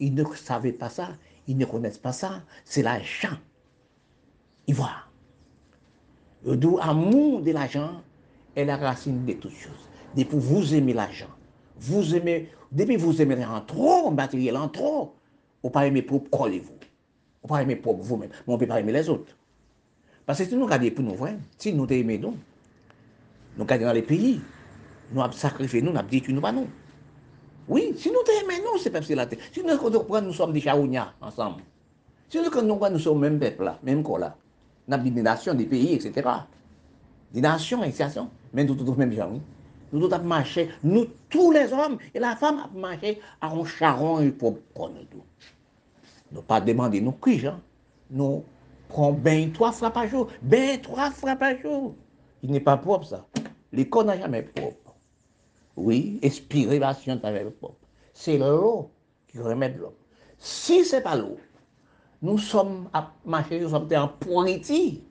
[0.00, 1.10] Ils ne savaient pas ça,
[1.46, 2.42] ils ne connaissent pas ça.
[2.64, 3.36] C'est l'argent.
[4.66, 5.04] Ils voient.
[6.44, 8.02] D'où amour de l'argent
[8.54, 9.88] est la racine de toutes choses.
[10.16, 11.30] Depuis vous aimez l'argent,
[11.78, 15.14] vous aimez, depuis vous aimez en trop, matériel en trop,
[15.62, 16.72] vous pas aimer pour coller vous.
[17.46, 19.36] Pas aimer pour vous-même, mais on ne peut pas aimer les autres.
[20.24, 21.16] Parce que si nous regardons pour nous,
[21.58, 22.36] si nous aimons nous,
[23.56, 24.40] nous regardons dans les pays,
[25.12, 26.66] nous avons sacrifié, nous, nous avons détruit nous pas nous.
[27.68, 29.38] Oui, si nous aimons nous, c'est la terre.
[29.52, 31.62] Si nous comprenons, nous sommes des chaouignats ensemble.
[32.28, 34.36] Si nous comprenons, nous sommes même peuple là, même corps là.
[34.86, 36.28] Nous avons des nations, des pays, etc.
[37.32, 38.20] Des nations, etc.
[38.52, 39.32] Mais nous tous même gens.
[39.92, 43.64] Nous tous avons marché, nous tous les hommes et la femme avons marché à un
[43.64, 45.24] charron et pour nous tout.
[46.32, 47.60] Nous pas demander nous qui, Jean.
[48.10, 48.44] Nous
[48.88, 50.28] prenons bien trois fois par jour.
[50.42, 51.94] Ben trois fois par jour.
[52.42, 53.26] Il n'est pas propre, ça.
[53.72, 54.85] L'école n'a jamais propre.
[55.76, 57.74] oui, expirer la science avec le peuple.
[58.14, 58.90] C'est l'eau
[59.28, 59.92] qui remet l'homme.
[60.38, 61.38] Si ce n'est pas l'eau,
[62.22, 65.02] nous sommes à marcher, nous sommes en pointi.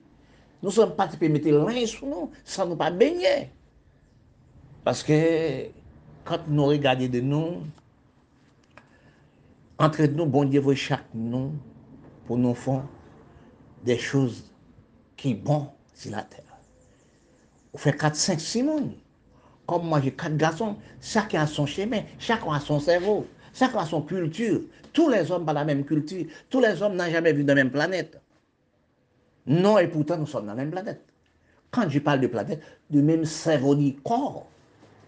[0.62, 3.50] Nous sommes pas de mettre l'un sous nous sans nous pas baigner.
[4.82, 5.66] Parce que
[6.24, 7.62] quand nous regardons de nous,
[9.78, 11.52] entre nous, bon Dieu veut chaque nous
[12.26, 12.82] pour nous faire
[13.84, 14.50] des choses
[15.16, 16.42] qui sont bonnes sur la terre.
[17.72, 18.94] On fait 4, 5, 6 mondes.
[19.66, 23.86] Comme moi, j'ai quatre garçons, chacun a son chemin, chacun a son cerveau, chacun a
[23.86, 24.60] son culture.
[24.92, 26.24] Tous les hommes n'ont pas la même culture.
[26.48, 28.20] Tous les hommes n'ont jamais vu de la même planète.
[29.46, 31.02] Non, et pourtant, nous sommes dans la même planète.
[31.70, 34.46] Quand je parle de planète, du même cerveau ni corps,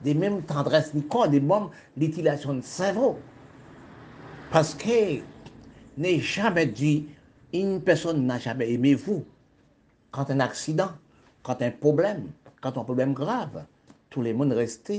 [0.03, 3.19] des mêmes tendresses ni corps, des mêmes l'utilisation de cerveau.
[4.51, 5.21] Parce que
[5.97, 7.09] n'est jamais dit,
[7.53, 9.25] une personne n'a jamais aimé vous.
[10.11, 10.91] Quand un accident,
[11.43, 12.31] quand un problème,
[12.61, 13.65] quand un problème grave,
[14.11, 14.93] tout le monde reste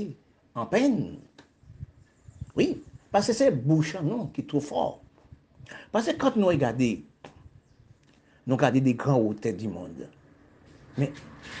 [0.54, 1.16] en peine.
[2.56, 5.00] Oui, parce que c'est bouchan non, qui est trop fort.
[5.92, 6.98] Parce que quand nous regardons,
[8.46, 10.08] nous regardons des grands hôtels du monde.
[10.98, 11.12] Mais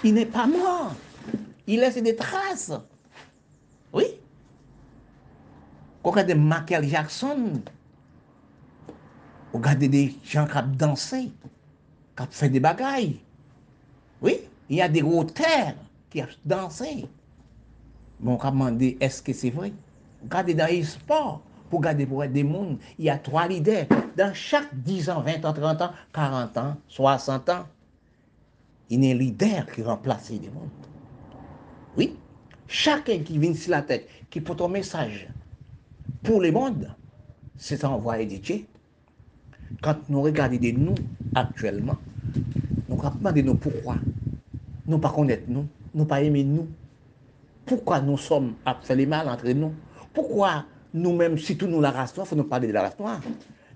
[0.04, 0.94] il n'est pas mort.
[1.66, 2.72] Il laisse des traces.
[3.92, 4.04] Oui.
[6.02, 7.62] Quand on regarde Michael Jackson,
[9.52, 11.30] on regarde des gens qui ont dansé,
[12.16, 13.20] qui ont fait des bagailles.
[14.22, 15.74] Oui, il y a des auteurs
[16.08, 17.06] qui ont dansé.
[18.20, 19.72] Bon, on demandé, est-ce que c'est vrai?
[20.22, 21.40] Regardez dans les sports,
[21.70, 23.86] pour regarder pour être des mondes, il y a trois leaders.
[24.16, 27.66] Dans chaque 10 ans, 20 ans, 30 ans, 40 ans, 60 ans,
[28.90, 30.68] il y a un leader qui remplace les mondes.
[31.96, 32.16] Oui,
[32.66, 35.28] chacun qui vient sur la tête, qui porte un message
[36.22, 36.94] pour les mondes,
[37.56, 38.64] c'est envoyé de Dieu.
[39.80, 40.94] Quand nous regardons de nous
[41.34, 41.96] actuellement,
[42.88, 43.96] nous demandons nous pourquoi.
[44.86, 46.68] Nous ne pas connaître nous, nous pas aimer nous.
[47.70, 48.54] Pourquoi nous sommes
[49.06, 49.72] mal entre nous?
[50.12, 53.20] Pourquoi nous-mêmes, si tout nous la race noire, faut nous parler de la race noire?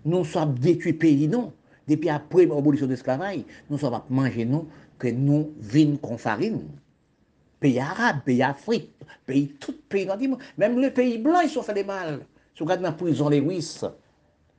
[0.05, 1.53] Nous sommes détruits pays, non?
[1.87, 4.67] Depuis après l'abolition de l'esclavage, nous sommes à manger, nous,
[4.99, 6.63] que nous vînes qu'on farine.
[7.61, 8.91] Pays arabes, pays Afrique,
[9.27, 10.41] pays, tout pays dans le monde.
[10.59, 12.27] Même les pays blancs, ils sont fait des mal.
[12.53, 13.91] Si vous regardez la prison Russes, si vous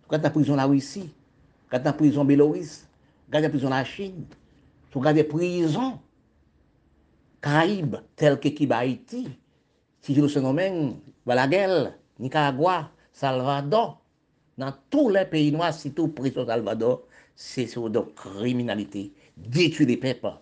[0.08, 3.70] regardez la prison la Russie, si vous regardez la prison Bélorusse, vous regardez la prison
[3.70, 4.24] la Chine,
[4.94, 6.00] vous regardez la prison
[7.46, 9.30] Caraïbes, telles que Kiba Haïti,
[10.02, 10.96] si je le nomme,
[11.28, 14.02] Balaguer, Nicaragua, Salvador,
[14.58, 17.04] dans tous les pays noirs, surtout prison Salvador,
[17.36, 20.40] c'est sur de criminalité, détruire les peuples.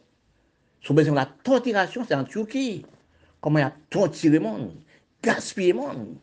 [0.79, 2.85] Sous besoin de la torturation, c'est en Turquie.
[3.41, 4.71] Comment il a torturé le monde,
[5.21, 6.15] gaspillé le monde.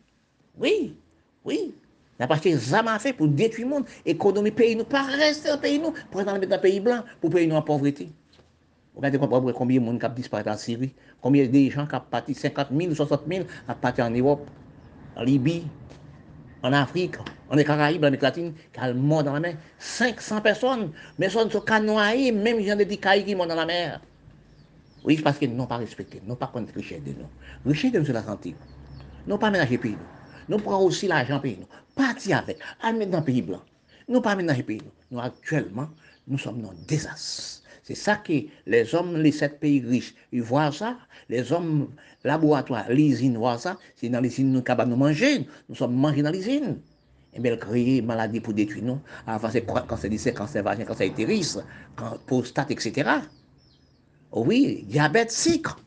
[0.57, 0.97] Oui,
[1.45, 1.75] oui.
[2.19, 3.85] Il a pas de fait pour détruire le monde.
[4.03, 7.29] Économie pays nous, pas rester le pays nous, pour aller dans le pays blanc, pour
[7.29, 8.09] payer nous en pauvreté.
[8.95, 12.33] Regardez combien de monde qui a disparu en Syrie, combien de gens qui ont parti?
[12.33, 14.45] 50 000, 60 000 à partir en Europe,
[15.15, 15.63] en Libye,
[16.61, 17.15] en Afrique,
[17.49, 19.57] en Caraïbes, en Amérique latine, qui ont mort dans la mer.
[19.79, 21.49] 500 personnes, mais sont
[21.83, 24.01] noyés, même les gens de Caïbes qui sont dans la mer.
[25.03, 27.71] Oui, parce qu'ils n'ont pas respecté, n'ont pas connu richesse de nous.
[27.71, 28.55] Richesse de nous, la santé.
[29.25, 30.55] Nous pas ménager pays nous.
[30.57, 31.67] Nous prenons aussi l'argent pays nous.
[31.95, 33.61] Partir avec, amener dans le pays blanc.
[34.07, 34.91] Nous pas ménager pays nous.
[35.17, 35.89] Nous actuellement,
[36.27, 37.60] nous sommes dans un désastre.
[37.83, 38.33] C'est ça que
[38.67, 40.97] les hommes, les sept pays riches, ils voient ça.
[41.29, 41.89] Les hommes
[42.23, 43.77] laboratoires, les usines voient ça.
[43.95, 45.47] C'est dans les usines nous capables de manger.
[45.67, 46.79] Nous sommes mangés dans les usines.
[47.33, 48.99] Et bien, créer maladie pour détruire nous.
[49.25, 51.57] Avant, c'est cancer du sein, cancer vagin, cancer utérus,
[52.27, 53.09] prostate, etc.
[54.31, 55.79] Oh oui, diabète, sucre,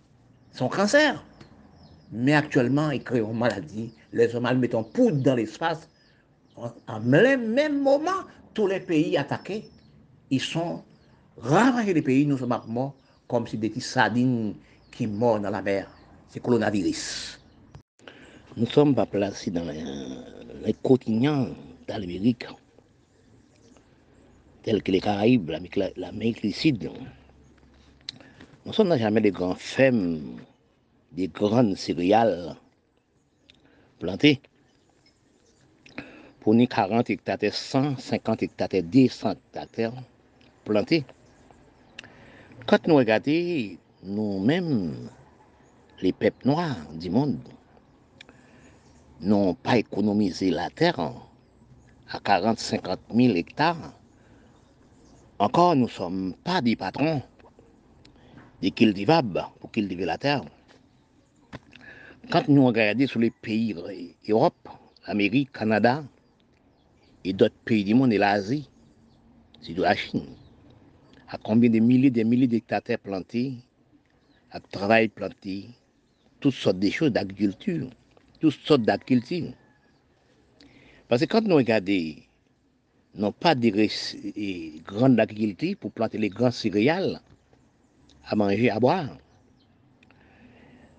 [0.53, 1.25] son cancer.
[2.13, 3.93] Mais actuellement, ils créent une maladie.
[4.13, 5.89] Les hommes mettent en poudre dans l'espace.
[6.57, 8.11] En même moment,
[8.55, 9.69] tous les pays attaqués,
[10.31, 10.83] ils sont
[11.39, 12.95] ravager les pays, nous sommes morts
[13.27, 14.55] comme si des petites sardines
[14.91, 15.89] qui meurent dans la mer.
[16.29, 17.41] C'est coronavirus.
[18.57, 21.49] Nous sommes pas placés dans les, quotidiens
[21.89, 22.47] d'Amérique,
[24.63, 25.51] tels que les Caraïbes,
[25.97, 26.91] l'Amérique du Sud.
[28.65, 30.39] Nous sommes jamais des grands fermes,
[31.13, 32.57] des grandes céréales
[33.99, 34.41] plantées.
[36.41, 39.93] Pour nous, 40 hectares, 150 hectares, 200 hectares
[40.65, 41.05] plantés.
[42.67, 45.11] Quand nous regardons nous-mêmes,
[46.01, 47.39] les peuples noirs du monde,
[49.21, 50.99] n'ont pas économisé la terre
[52.09, 53.93] à 40-50 000 hectares.
[55.39, 57.23] Encore, nous ne sommes pas des patrons
[58.63, 60.43] des cultivables pour cultiver la terre.
[62.31, 63.77] Quand nous regardons sur les pays
[64.27, 64.71] Europe,
[65.05, 66.03] Amérique, Canada,
[67.25, 68.71] et d'autres pays du monde et l'Asie,
[69.61, 70.35] c'est de la Chine.
[71.29, 73.55] À combien de milliers de milliers d'hectares plantés,
[74.51, 75.69] à travail planté,
[76.41, 77.89] toutes sortes de choses d'agriculture,
[78.41, 79.53] toutes sortes d'agriculture.
[81.09, 82.15] Parce que quand nous regardons,
[83.15, 83.73] non pas des
[84.85, 87.21] grandes agricultures pour planter les grands céréales,
[88.27, 89.17] à manger, à boire.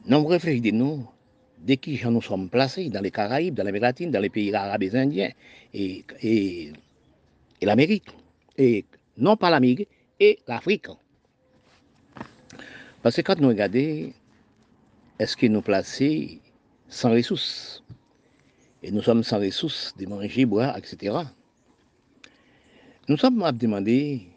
[0.07, 1.05] Nous réfléchissons,
[1.59, 4.83] dès que nous sommes placés dans les Caraïbes, dans l'Amérique latine, dans les pays arabes
[4.83, 5.31] et indiens,
[5.73, 6.71] et, et,
[7.61, 8.09] l'Amérique,
[8.57, 8.85] et
[9.17, 9.89] non pas l'Amérique,
[10.19, 10.87] et l'Afrique.
[13.01, 14.11] Parce que quand nous regardons,
[15.19, 16.39] est-ce que nous plaçons
[16.89, 17.83] sans ressources?
[18.83, 21.15] Et nous sommes sans ressources de manger, boire, etc.
[23.07, 24.27] Nous sommes à demander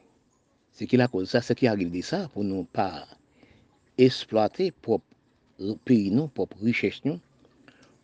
[0.73, 3.07] ce qui a cause ça, ce qui arrive de ça, pour ne pas
[3.97, 5.01] exploiter pour
[5.85, 7.19] pays, nous, pour richesse, nous,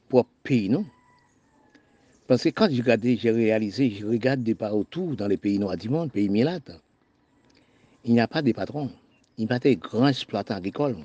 [0.09, 0.74] pour pays.
[2.26, 5.76] Parce que quand j'ai regardé, j'ai réalisé, je regarde de partout dans les pays noirs
[5.76, 6.72] du monde, pays milates,
[8.05, 8.90] il n'y a pas de patrons,
[9.39, 10.97] il n'y a pas de grands exploitants agricoles,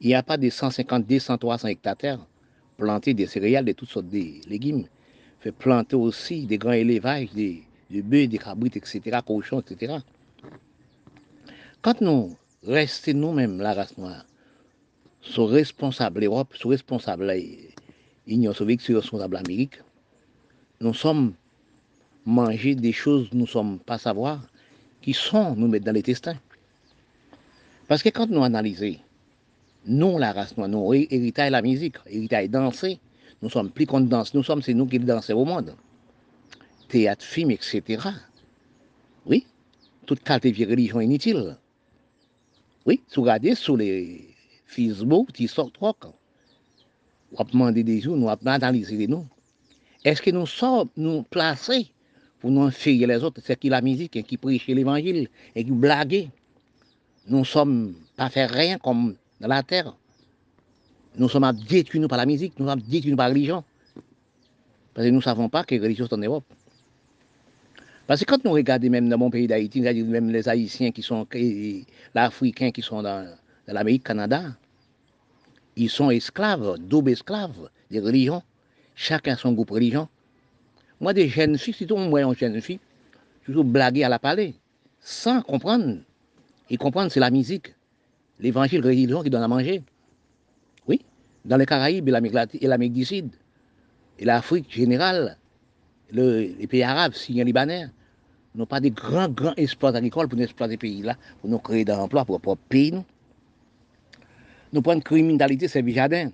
[0.00, 2.26] il n'y a pas de 150, 200, 300 hectares
[2.78, 4.86] plantés des céréales, de toutes sortes de légumes,
[5.40, 9.98] fait planter aussi des grands élevages, des, bœufs, des cabrites, etc., cochons, etc.
[11.82, 12.36] Quand nous
[12.66, 14.24] restons nous-mêmes, la race noire,
[15.20, 17.30] sont responsables l'Europe, sont responsables
[18.26, 19.78] l'Union soviétique, sont responsables l'Amérique,
[20.80, 21.34] nous sommes
[22.24, 24.40] mangés des choses nous ne sommes pas savoir,
[25.02, 26.36] qui sont nous mettre dans les testins.
[27.88, 28.96] Parce que quand nous analysons,
[29.84, 33.00] nous, la race noire, nous héritons la musique, héritons danser,
[33.42, 35.74] nous sommes plus qu'on danse, nous sommes, c'est nous qui dansons au monde.
[36.88, 37.82] Théâtre, film, etc.
[39.26, 39.46] Oui,
[40.06, 41.56] toute qualité de religion inutile.
[42.86, 44.28] Oui, si vous regardez sur les
[44.66, 45.94] Facebook, qui sortent trop.
[47.34, 49.26] On va des jours, nous va analyser noms.
[50.04, 51.92] Est-ce que nous sommes nous placés
[52.42, 56.28] pour nous faire les autres C'est qui la musique, qui prêche l'évangile et qui blague.
[57.28, 59.94] Nous sommes pas faire rien comme dans la terre.
[61.16, 63.64] Nous sommes détruits par la musique, nous sommes détruits par la religion.
[64.92, 66.44] Parce que nous ne savons pas que la religion est en Europe.
[68.08, 71.24] Parce que quand nous regardons même dans mon pays d'Haïti, même les Haïtiens qui sont,
[71.32, 73.24] les Africains qui sont dans,
[73.68, 74.56] dans l'Amérique, Canada,
[75.76, 78.42] ils sont esclaves, double esclaves des religions.
[78.96, 80.08] Chacun son groupe religion.
[81.02, 82.78] Moi, des jeunes filles, si tout le monde jeune fille,
[83.44, 84.54] toujours blaguer à la palais,
[85.00, 85.96] sans comprendre.
[86.70, 87.74] Et comprendre, c'est la musique,
[88.38, 89.82] l'évangile religion qui donne à manger.
[90.86, 91.00] Oui,
[91.44, 93.30] dans les Caraïbes et l'Amérique du Sud,
[94.20, 95.36] et l'Afrique générale,
[96.12, 97.88] les pays arabes, syriens, libanais,
[98.54, 101.84] n'ont pas de grands, grands espoirs agricoles pour nous exploiter ces pays-là, pour nous créer
[101.84, 102.92] des emplois pour notre pays.
[102.92, 103.04] Nous,
[104.72, 106.30] nous prenons criminalité, c'est jardin.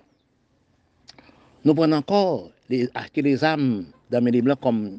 [1.64, 2.50] Nous prenons encore
[2.94, 4.98] acheter les âmes dans les blancs comme,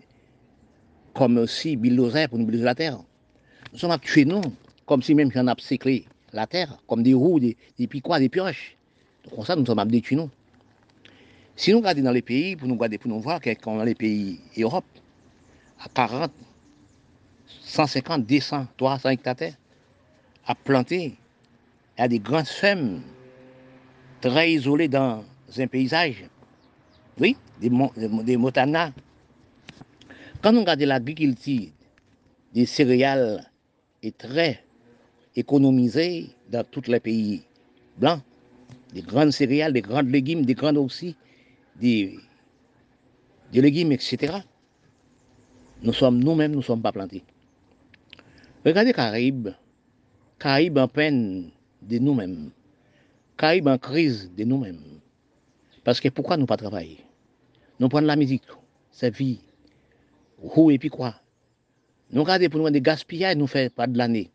[1.14, 2.99] comme aussi pour nous briser la terre.
[3.73, 4.41] Nous sommes tués, nous,
[4.86, 8.30] comme si même j'en ai cyclé la terre, comme des roues, des, des piquois, des
[8.30, 8.76] pioches.
[9.23, 10.30] Donc, comme ça, nous sommes détruits, nous.
[11.56, 13.95] Si nous regardons dans les pays, pour nous regarder, pour nous voir, qu'on dans les
[13.95, 14.86] pays Europe,
[15.80, 16.31] à 40,
[17.61, 19.36] 150, 200, 300 hectares,
[20.45, 21.15] à planter,
[21.98, 23.02] a des grandes fermes
[24.22, 25.23] très isolées dans
[25.57, 26.26] un paysage.
[27.19, 27.69] Oui, des,
[28.23, 28.91] des motanas.
[30.41, 31.69] Quand on regarde l'agriculture
[32.53, 33.49] des céréales
[34.01, 34.63] est très
[35.35, 37.43] économisée dans tous les pays
[37.97, 38.21] blancs.
[38.93, 41.15] Des grandes céréales, des grandes légumes, des grandes aussi
[41.79, 42.19] des,
[43.53, 44.39] légumes, etc.
[45.81, 47.23] Nous sommes nous-mêmes, nous ne sommes pas plantés.
[48.65, 49.49] Regardez Caraïbes,
[50.37, 51.51] Caraïbes en peine
[51.81, 52.51] de nous-mêmes,
[53.37, 54.99] Caraïbes en crise de nous-mêmes.
[55.83, 56.99] Parce que pourquoi nous pas travailler?
[57.80, 58.43] Nous prenons la musique,
[58.91, 59.39] c'est vie.
[60.41, 61.15] Où et puis quoi?
[62.11, 64.30] Nous regardons pour nous des gaspillages, nous fait pas de l'année.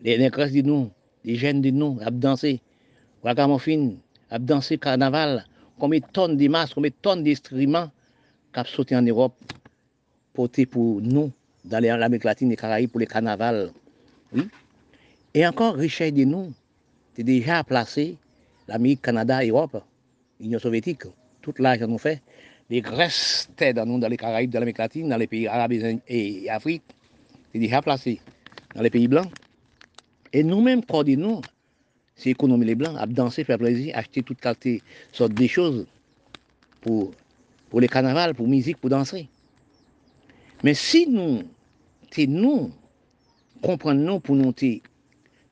[0.00, 0.90] Les négresses de nous,
[1.24, 2.60] les jeunes de nous, à danser,
[3.22, 3.92] ragamuffin,
[4.30, 5.44] à danser carnaval,
[5.78, 7.90] combien de tonnes de masques, combien de tonnes d'instruments
[8.52, 9.34] qui sauté en Europe,
[10.32, 11.30] portés pour nous,
[11.64, 13.70] dans l'Amérique latine et les Caraïbes, pour les carnavals.
[14.32, 14.48] Oui.
[15.34, 16.52] Et encore, richesse de nous,
[17.14, 18.16] c'est déjà placé
[18.66, 19.82] l'Amérique, Canada, Europe,
[20.40, 21.02] l'Union soviétique,
[21.42, 22.22] tout l'âge nous fait.
[22.70, 25.72] Les dans nous, dans les Caraïbes, dans l'Amérique latine, dans les pays arabes
[26.06, 26.82] et Afrique,
[27.52, 28.20] c'est déjà placé
[28.74, 29.30] dans les pays blancs.
[30.34, 30.82] Et nous-mêmes,
[31.16, 31.40] nous,
[32.14, 34.46] c'est économiser les blancs, à danser, faire plaisir, acheter toutes
[35.12, 35.86] sortes de choses
[36.82, 37.12] pour,
[37.70, 39.28] pour les carnavals, pour musique, pour danser.
[40.62, 41.42] Mais si nous,
[42.26, 42.70] nous,
[43.62, 44.54] comprenons pour nous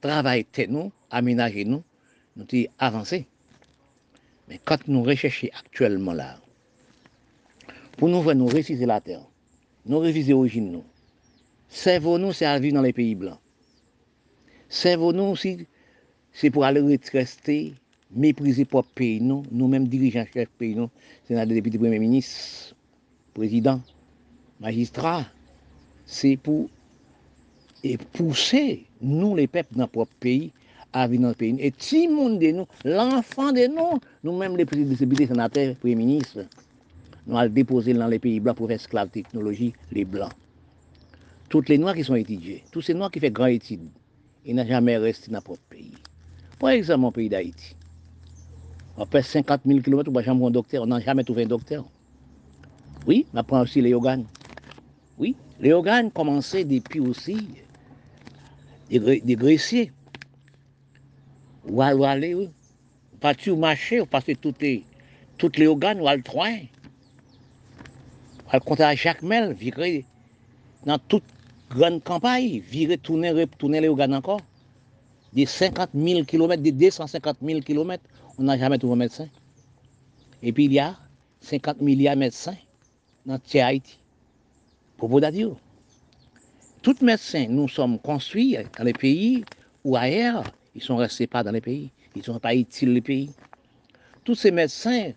[0.03, 1.83] travailler nous, aménager nous,
[2.37, 2.45] nous
[2.79, 3.27] avancer.
[4.49, 6.39] Mais quand nous recherchons actuellement là,
[7.97, 9.23] Pour nous, voir nous réviser la terre.
[9.87, 10.85] Nous réviser l'origine, nous.
[11.69, 13.39] Servons-nous, c'est à vivre dans les pays blancs.
[14.69, 15.67] Servons-nous aussi,
[16.33, 17.75] c'est pour aller rester,
[18.11, 19.45] mépriser propre pays, nous.
[19.51, 20.91] Nous-mêmes, dirigeants, chefs pays, nous.
[21.27, 22.75] Sénat, députés, premier ministre,
[23.35, 23.81] président,
[24.61, 25.27] magistrat.
[26.05, 26.69] C'est pour
[27.85, 30.53] et pousser, nous, les peuples, dans notre propre pays,
[30.93, 31.57] à vivre dans le pays.
[31.61, 36.47] Et si le monde de nous, l'enfant de nous, nous-mêmes, les députés, sénateurs, premiers ministres,
[37.27, 40.33] nous allons déposer dans les pays blancs pour faire esclave technologie, les blancs.
[41.49, 43.89] Toutes les noirs qui sont étudiés, tous ces noirs qui font grand études,
[44.45, 45.95] ils n'ont jamais resté dans notre pays.
[46.59, 47.77] Par exemple, mon pays d'Haïti.
[48.99, 51.85] Après 50 000 km, on jamais un docteur, on n'a jamais trouvé un docteur.
[53.07, 54.25] Oui, on apprend aussi les organes.
[55.19, 57.49] Oui, les organes commençaient depuis aussi
[58.89, 59.93] des, des graissiers.
[61.69, 62.49] Ou aller, oui.
[63.21, 64.85] Partir au marché, ou passer toutes les,
[65.37, 66.59] toutes les organes, ou le train.
[68.47, 70.05] Ou à compter à Jacques Mel, virer
[70.85, 71.25] dans toute
[71.71, 74.41] grande campagne, virer, tourner, retourner les organes encore.
[75.33, 78.03] Des 50 000 km, des 250 000 km,
[78.39, 79.29] on n'a jamais trouvé un médecin.
[80.43, 80.97] Et puis il y a
[81.41, 82.57] 50 milliards de médecins
[83.25, 83.99] dans Haïti.
[84.97, 85.51] Pour vous dire,
[86.83, 89.45] tous médecins, nous sommes construits dans les pays
[89.85, 90.45] ou ailleurs,
[90.75, 93.31] ils sont restés pas dans les pays, ils ne sont pas utiles les pays.
[94.25, 95.13] Tous ces médecins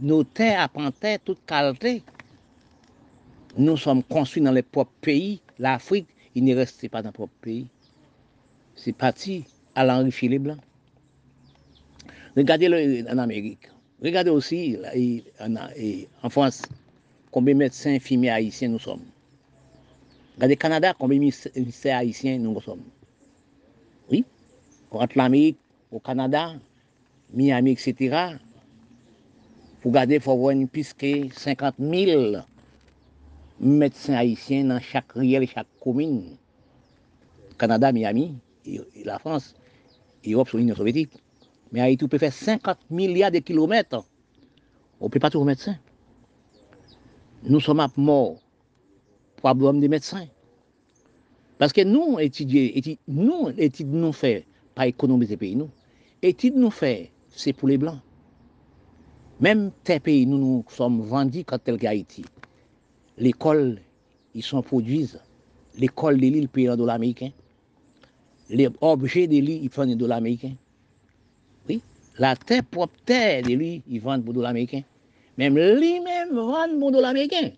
[0.00, 2.02] notaient, apprentaient toute qualité.
[3.58, 5.40] nous sommes construits dans les propres pays.
[5.58, 7.66] L'Afrique, il ne restait pas dans le propre pays.
[8.76, 9.44] C'est parti
[9.74, 10.58] à l'enrichir les Blancs.
[12.36, 13.68] Regardez le, en Amérique.
[14.02, 16.62] Regardez aussi là, et, en, et, en, France
[17.32, 19.02] combien de médecins, infirmiers haïtiens nous sommes.
[20.36, 22.84] Regardez le Canada, combien de médecins haïtiens nous sommes.
[24.08, 24.24] Oui,
[24.92, 25.58] entre l'Amérique,
[25.90, 26.54] au Canada,
[27.32, 28.36] Miami, etc.
[29.82, 32.36] Vous regardez, il faut avoir une puisque 50 000
[33.60, 36.36] médecins haïtiens dans chaque riel, chaque commune.
[37.58, 38.36] Canada, Miami,
[39.04, 39.54] la France,
[40.26, 41.12] Europe, l'Union soviétique.
[41.72, 44.04] Mais Haïti, peut faire 50 milliards de kilomètres.
[45.00, 45.76] On ne peut pas trouver médecin.
[47.42, 48.36] Nous sommes à mort
[49.36, 50.26] pour problème des médecins.
[51.58, 55.70] Parce que nous, étudier, nous, études nous fait, pas économiser pays, nous.
[56.22, 58.00] Études nous fait, c'est pour les Blancs.
[59.40, 62.24] Même tes pays, nous, nous sommes vendus quand tel qu'Haïti.
[63.18, 63.80] L'école,
[64.34, 65.20] ils sont produisent.
[65.76, 67.30] L'école de l'île paye en dollars américains.
[68.48, 70.54] Les objets de l'île, ils prennent en dollars américains.
[71.68, 71.82] Oui.
[72.18, 74.82] La terre propre terre de l'île, ils vendent pour dollars américains.
[75.36, 77.50] Même lui-même vend pour dollars américains.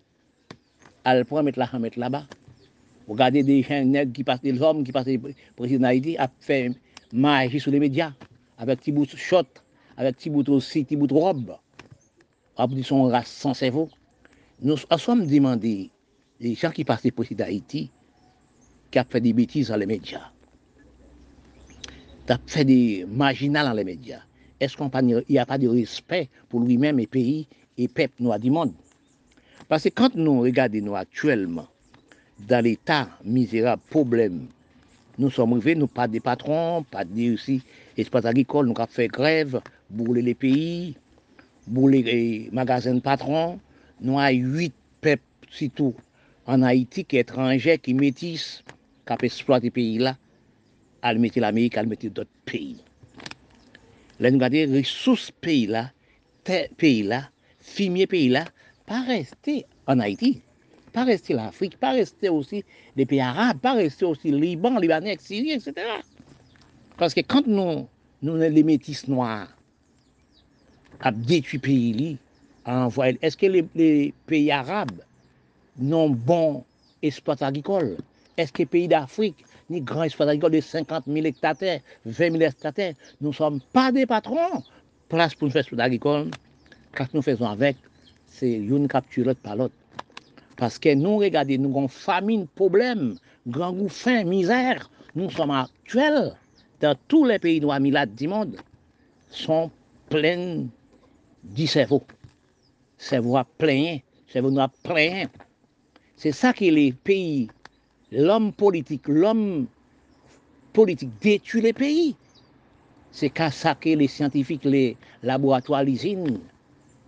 [1.03, 2.25] Elle prend mettre là, mettre là-bas.
[3.07, 5.07] Regardez des gens qui passent, des hommes qui passent
[5.55, 6.71] président d'Haïti, a fait
[7.11, 8.13] magie sur les médias,
[8.57, 9.43] avec petit bout de shot,
[9.97, 11.55] avec petit bout aussi, petit bout de robe.
[12.57, 13.89] Après, son race sans cerveau.
[14.63, 15.89] Nous sommes demandé,
[16.39, 17.89] les gens qui passent président d'Haïti,
[18.91, 20.29] qui ont fait des bêtises dans les médias,
[22.27, 24.21] qui ont fait des marginales dans les médias.
[24.59, 28.51] Est-ce qu'il n'y a pas de respect pour lui-même et pays et peuple noir du
[28.51, 28.73] monde?
[29.67, 31.67] Parce que quand nous regardons actuellement,
[32.47, 34.45] dans l'état misérable, problème,
[35.17, 37.63] nous sommes arrivés, nous pas des patrons, pas des aussi
[37.97, 39.59] espaces agricoles, nous avons fait grève,
[39.89, 40.95] brûler les pays,
[41.65, 43.59] brûler les magasins de patrons.
[44.01, 45.95] nous avons 8 peuples, surtout
[46.45, 48.63] en Haïti, qui étrangers, qui métissent,
[49.05, 50.17] qui exploitent les pays-là,
[51.01, 52.77] à mettre l'Amérique, à mettre d'autres pays.
[54.19, 55.91] Là, nous regardons les ressources pays-là,
[56.77, 57.29] pays-là,
[57.59, 58.45] fumier pays-là,
[58.85, 60.41] pas rester en Haïti,
[60.93, 62.63] pas rester l'Afrique, pas rester aussi
[62.95, 65.73] les pays arabes, pas rester aussi Liban, Libanais, Syrie, etc.
[66.97, 67.87] Parce que quand nous,
[68.21, 69.47] nous les métis noirs,
[70.99, 72.17] à détruit pays-là,
[72.65, 73.17] envoyer.
[73.21, 75.01] Est-ce que les, les, pays arabes
[75.77, 76.63] n'ont bon
[77.01, 77.97] exploit agricole
[78.37, 81.55] Est-ce que les pays d'Afrique ni grand exploit agricole de 50 000 hectares,
[82.05, 84.63] 20 000 hectares Nous ne sommes pas des patrons.
[85.07, 86.29] Place pour nous faire exploit agricole,
[86.93, 87.77] quand nous faisons avec,
[88.27, 89.73] c'est une capture par l'autre.
[90.57, 93.15] Parce que nous, regardez, nous avons famine, problème,
[93.47, 94.89] grand goût, faim, misère.
[95.15, 96.35] Nous sommes actuels
[96.79, 98.57] dans tous les pays noirs, milades du monde,
[99.29, 99.71] sont
[100.09, 100.65] pleins
[101.43, 102.03] du cerveau.
[103.01, 103.97] Cerveau plein,
[104.35, 105.25] noir plein.
[106.15, 107.47] C'est ça que les pays,
[108.11, 109.65] l'homme politique, l'homme
[110.71, 112.15] politique détruit les pays.
[113.11, 116.41] C'est qu'à ça que les scientifiques, les laboratoires, les usines,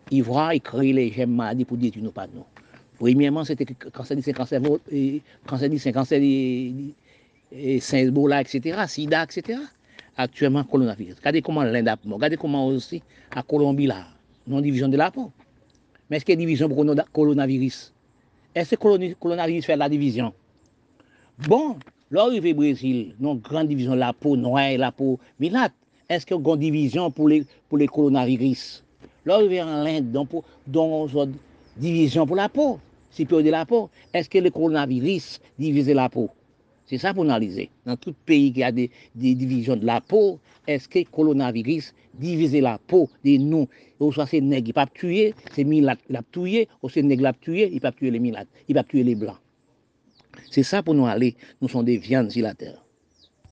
[0.09, 2.43] ils voient et créent les gemmes maladies pour détruire nos pas nous.
[2.97, 4.61] Premièrement, c'était cancer du cancer,
[5.45, 9.59] cancer du cancer du Saint-Ebola, etc., SIDA, etc.
[10.17, 11.17] Actuellement, coronavirus.
[11.17, 13.03] Regardez comment l'Inde Regardez comment aussi
[13.35, 14.07] à Colombie, là,
[14.47, 15.31] non division de la peau.
[16.09, 17.93] Mais est-ce qu'il y a division pour le coronavirus?
[18.55, 20.33] Est-ce que coronavirus fait la division?
[21.47, 21.77] Bon,
[22.11, 25.73] l'arrivée au Brésil, non grande division, la peau noire, la peau milate,
[26.09, 28.83] est-ce qu'il y a une division pour les, pour les coronavirus?
[29.25, 30.43] L'arrivée en Inde, donc, pour,
[32.35, 36.29] la peau, si de la peau, est-ce que le coronavirus divise la peau?
[36.85, 37.69] C'est ça pour analyser.
[37.85, 41.93] Dans tout pays qui a des, des divisions de la peau, est-ce que le coronavirus
[42.13, 43.67] divise la peau de nous
[44.03, 46.89] Ou soit c'est nègre, il ne peut pas tuer, c'est milat, il a tué, ou
[46.89, 49.37] c'est nègre, il a tué, il pas tuer les milates, il pas tuer les blancs.
[50.51, 51.35] C'est ça pour nous aller.
[51.61, 52.82] Nous sommes des viandes sur la terre.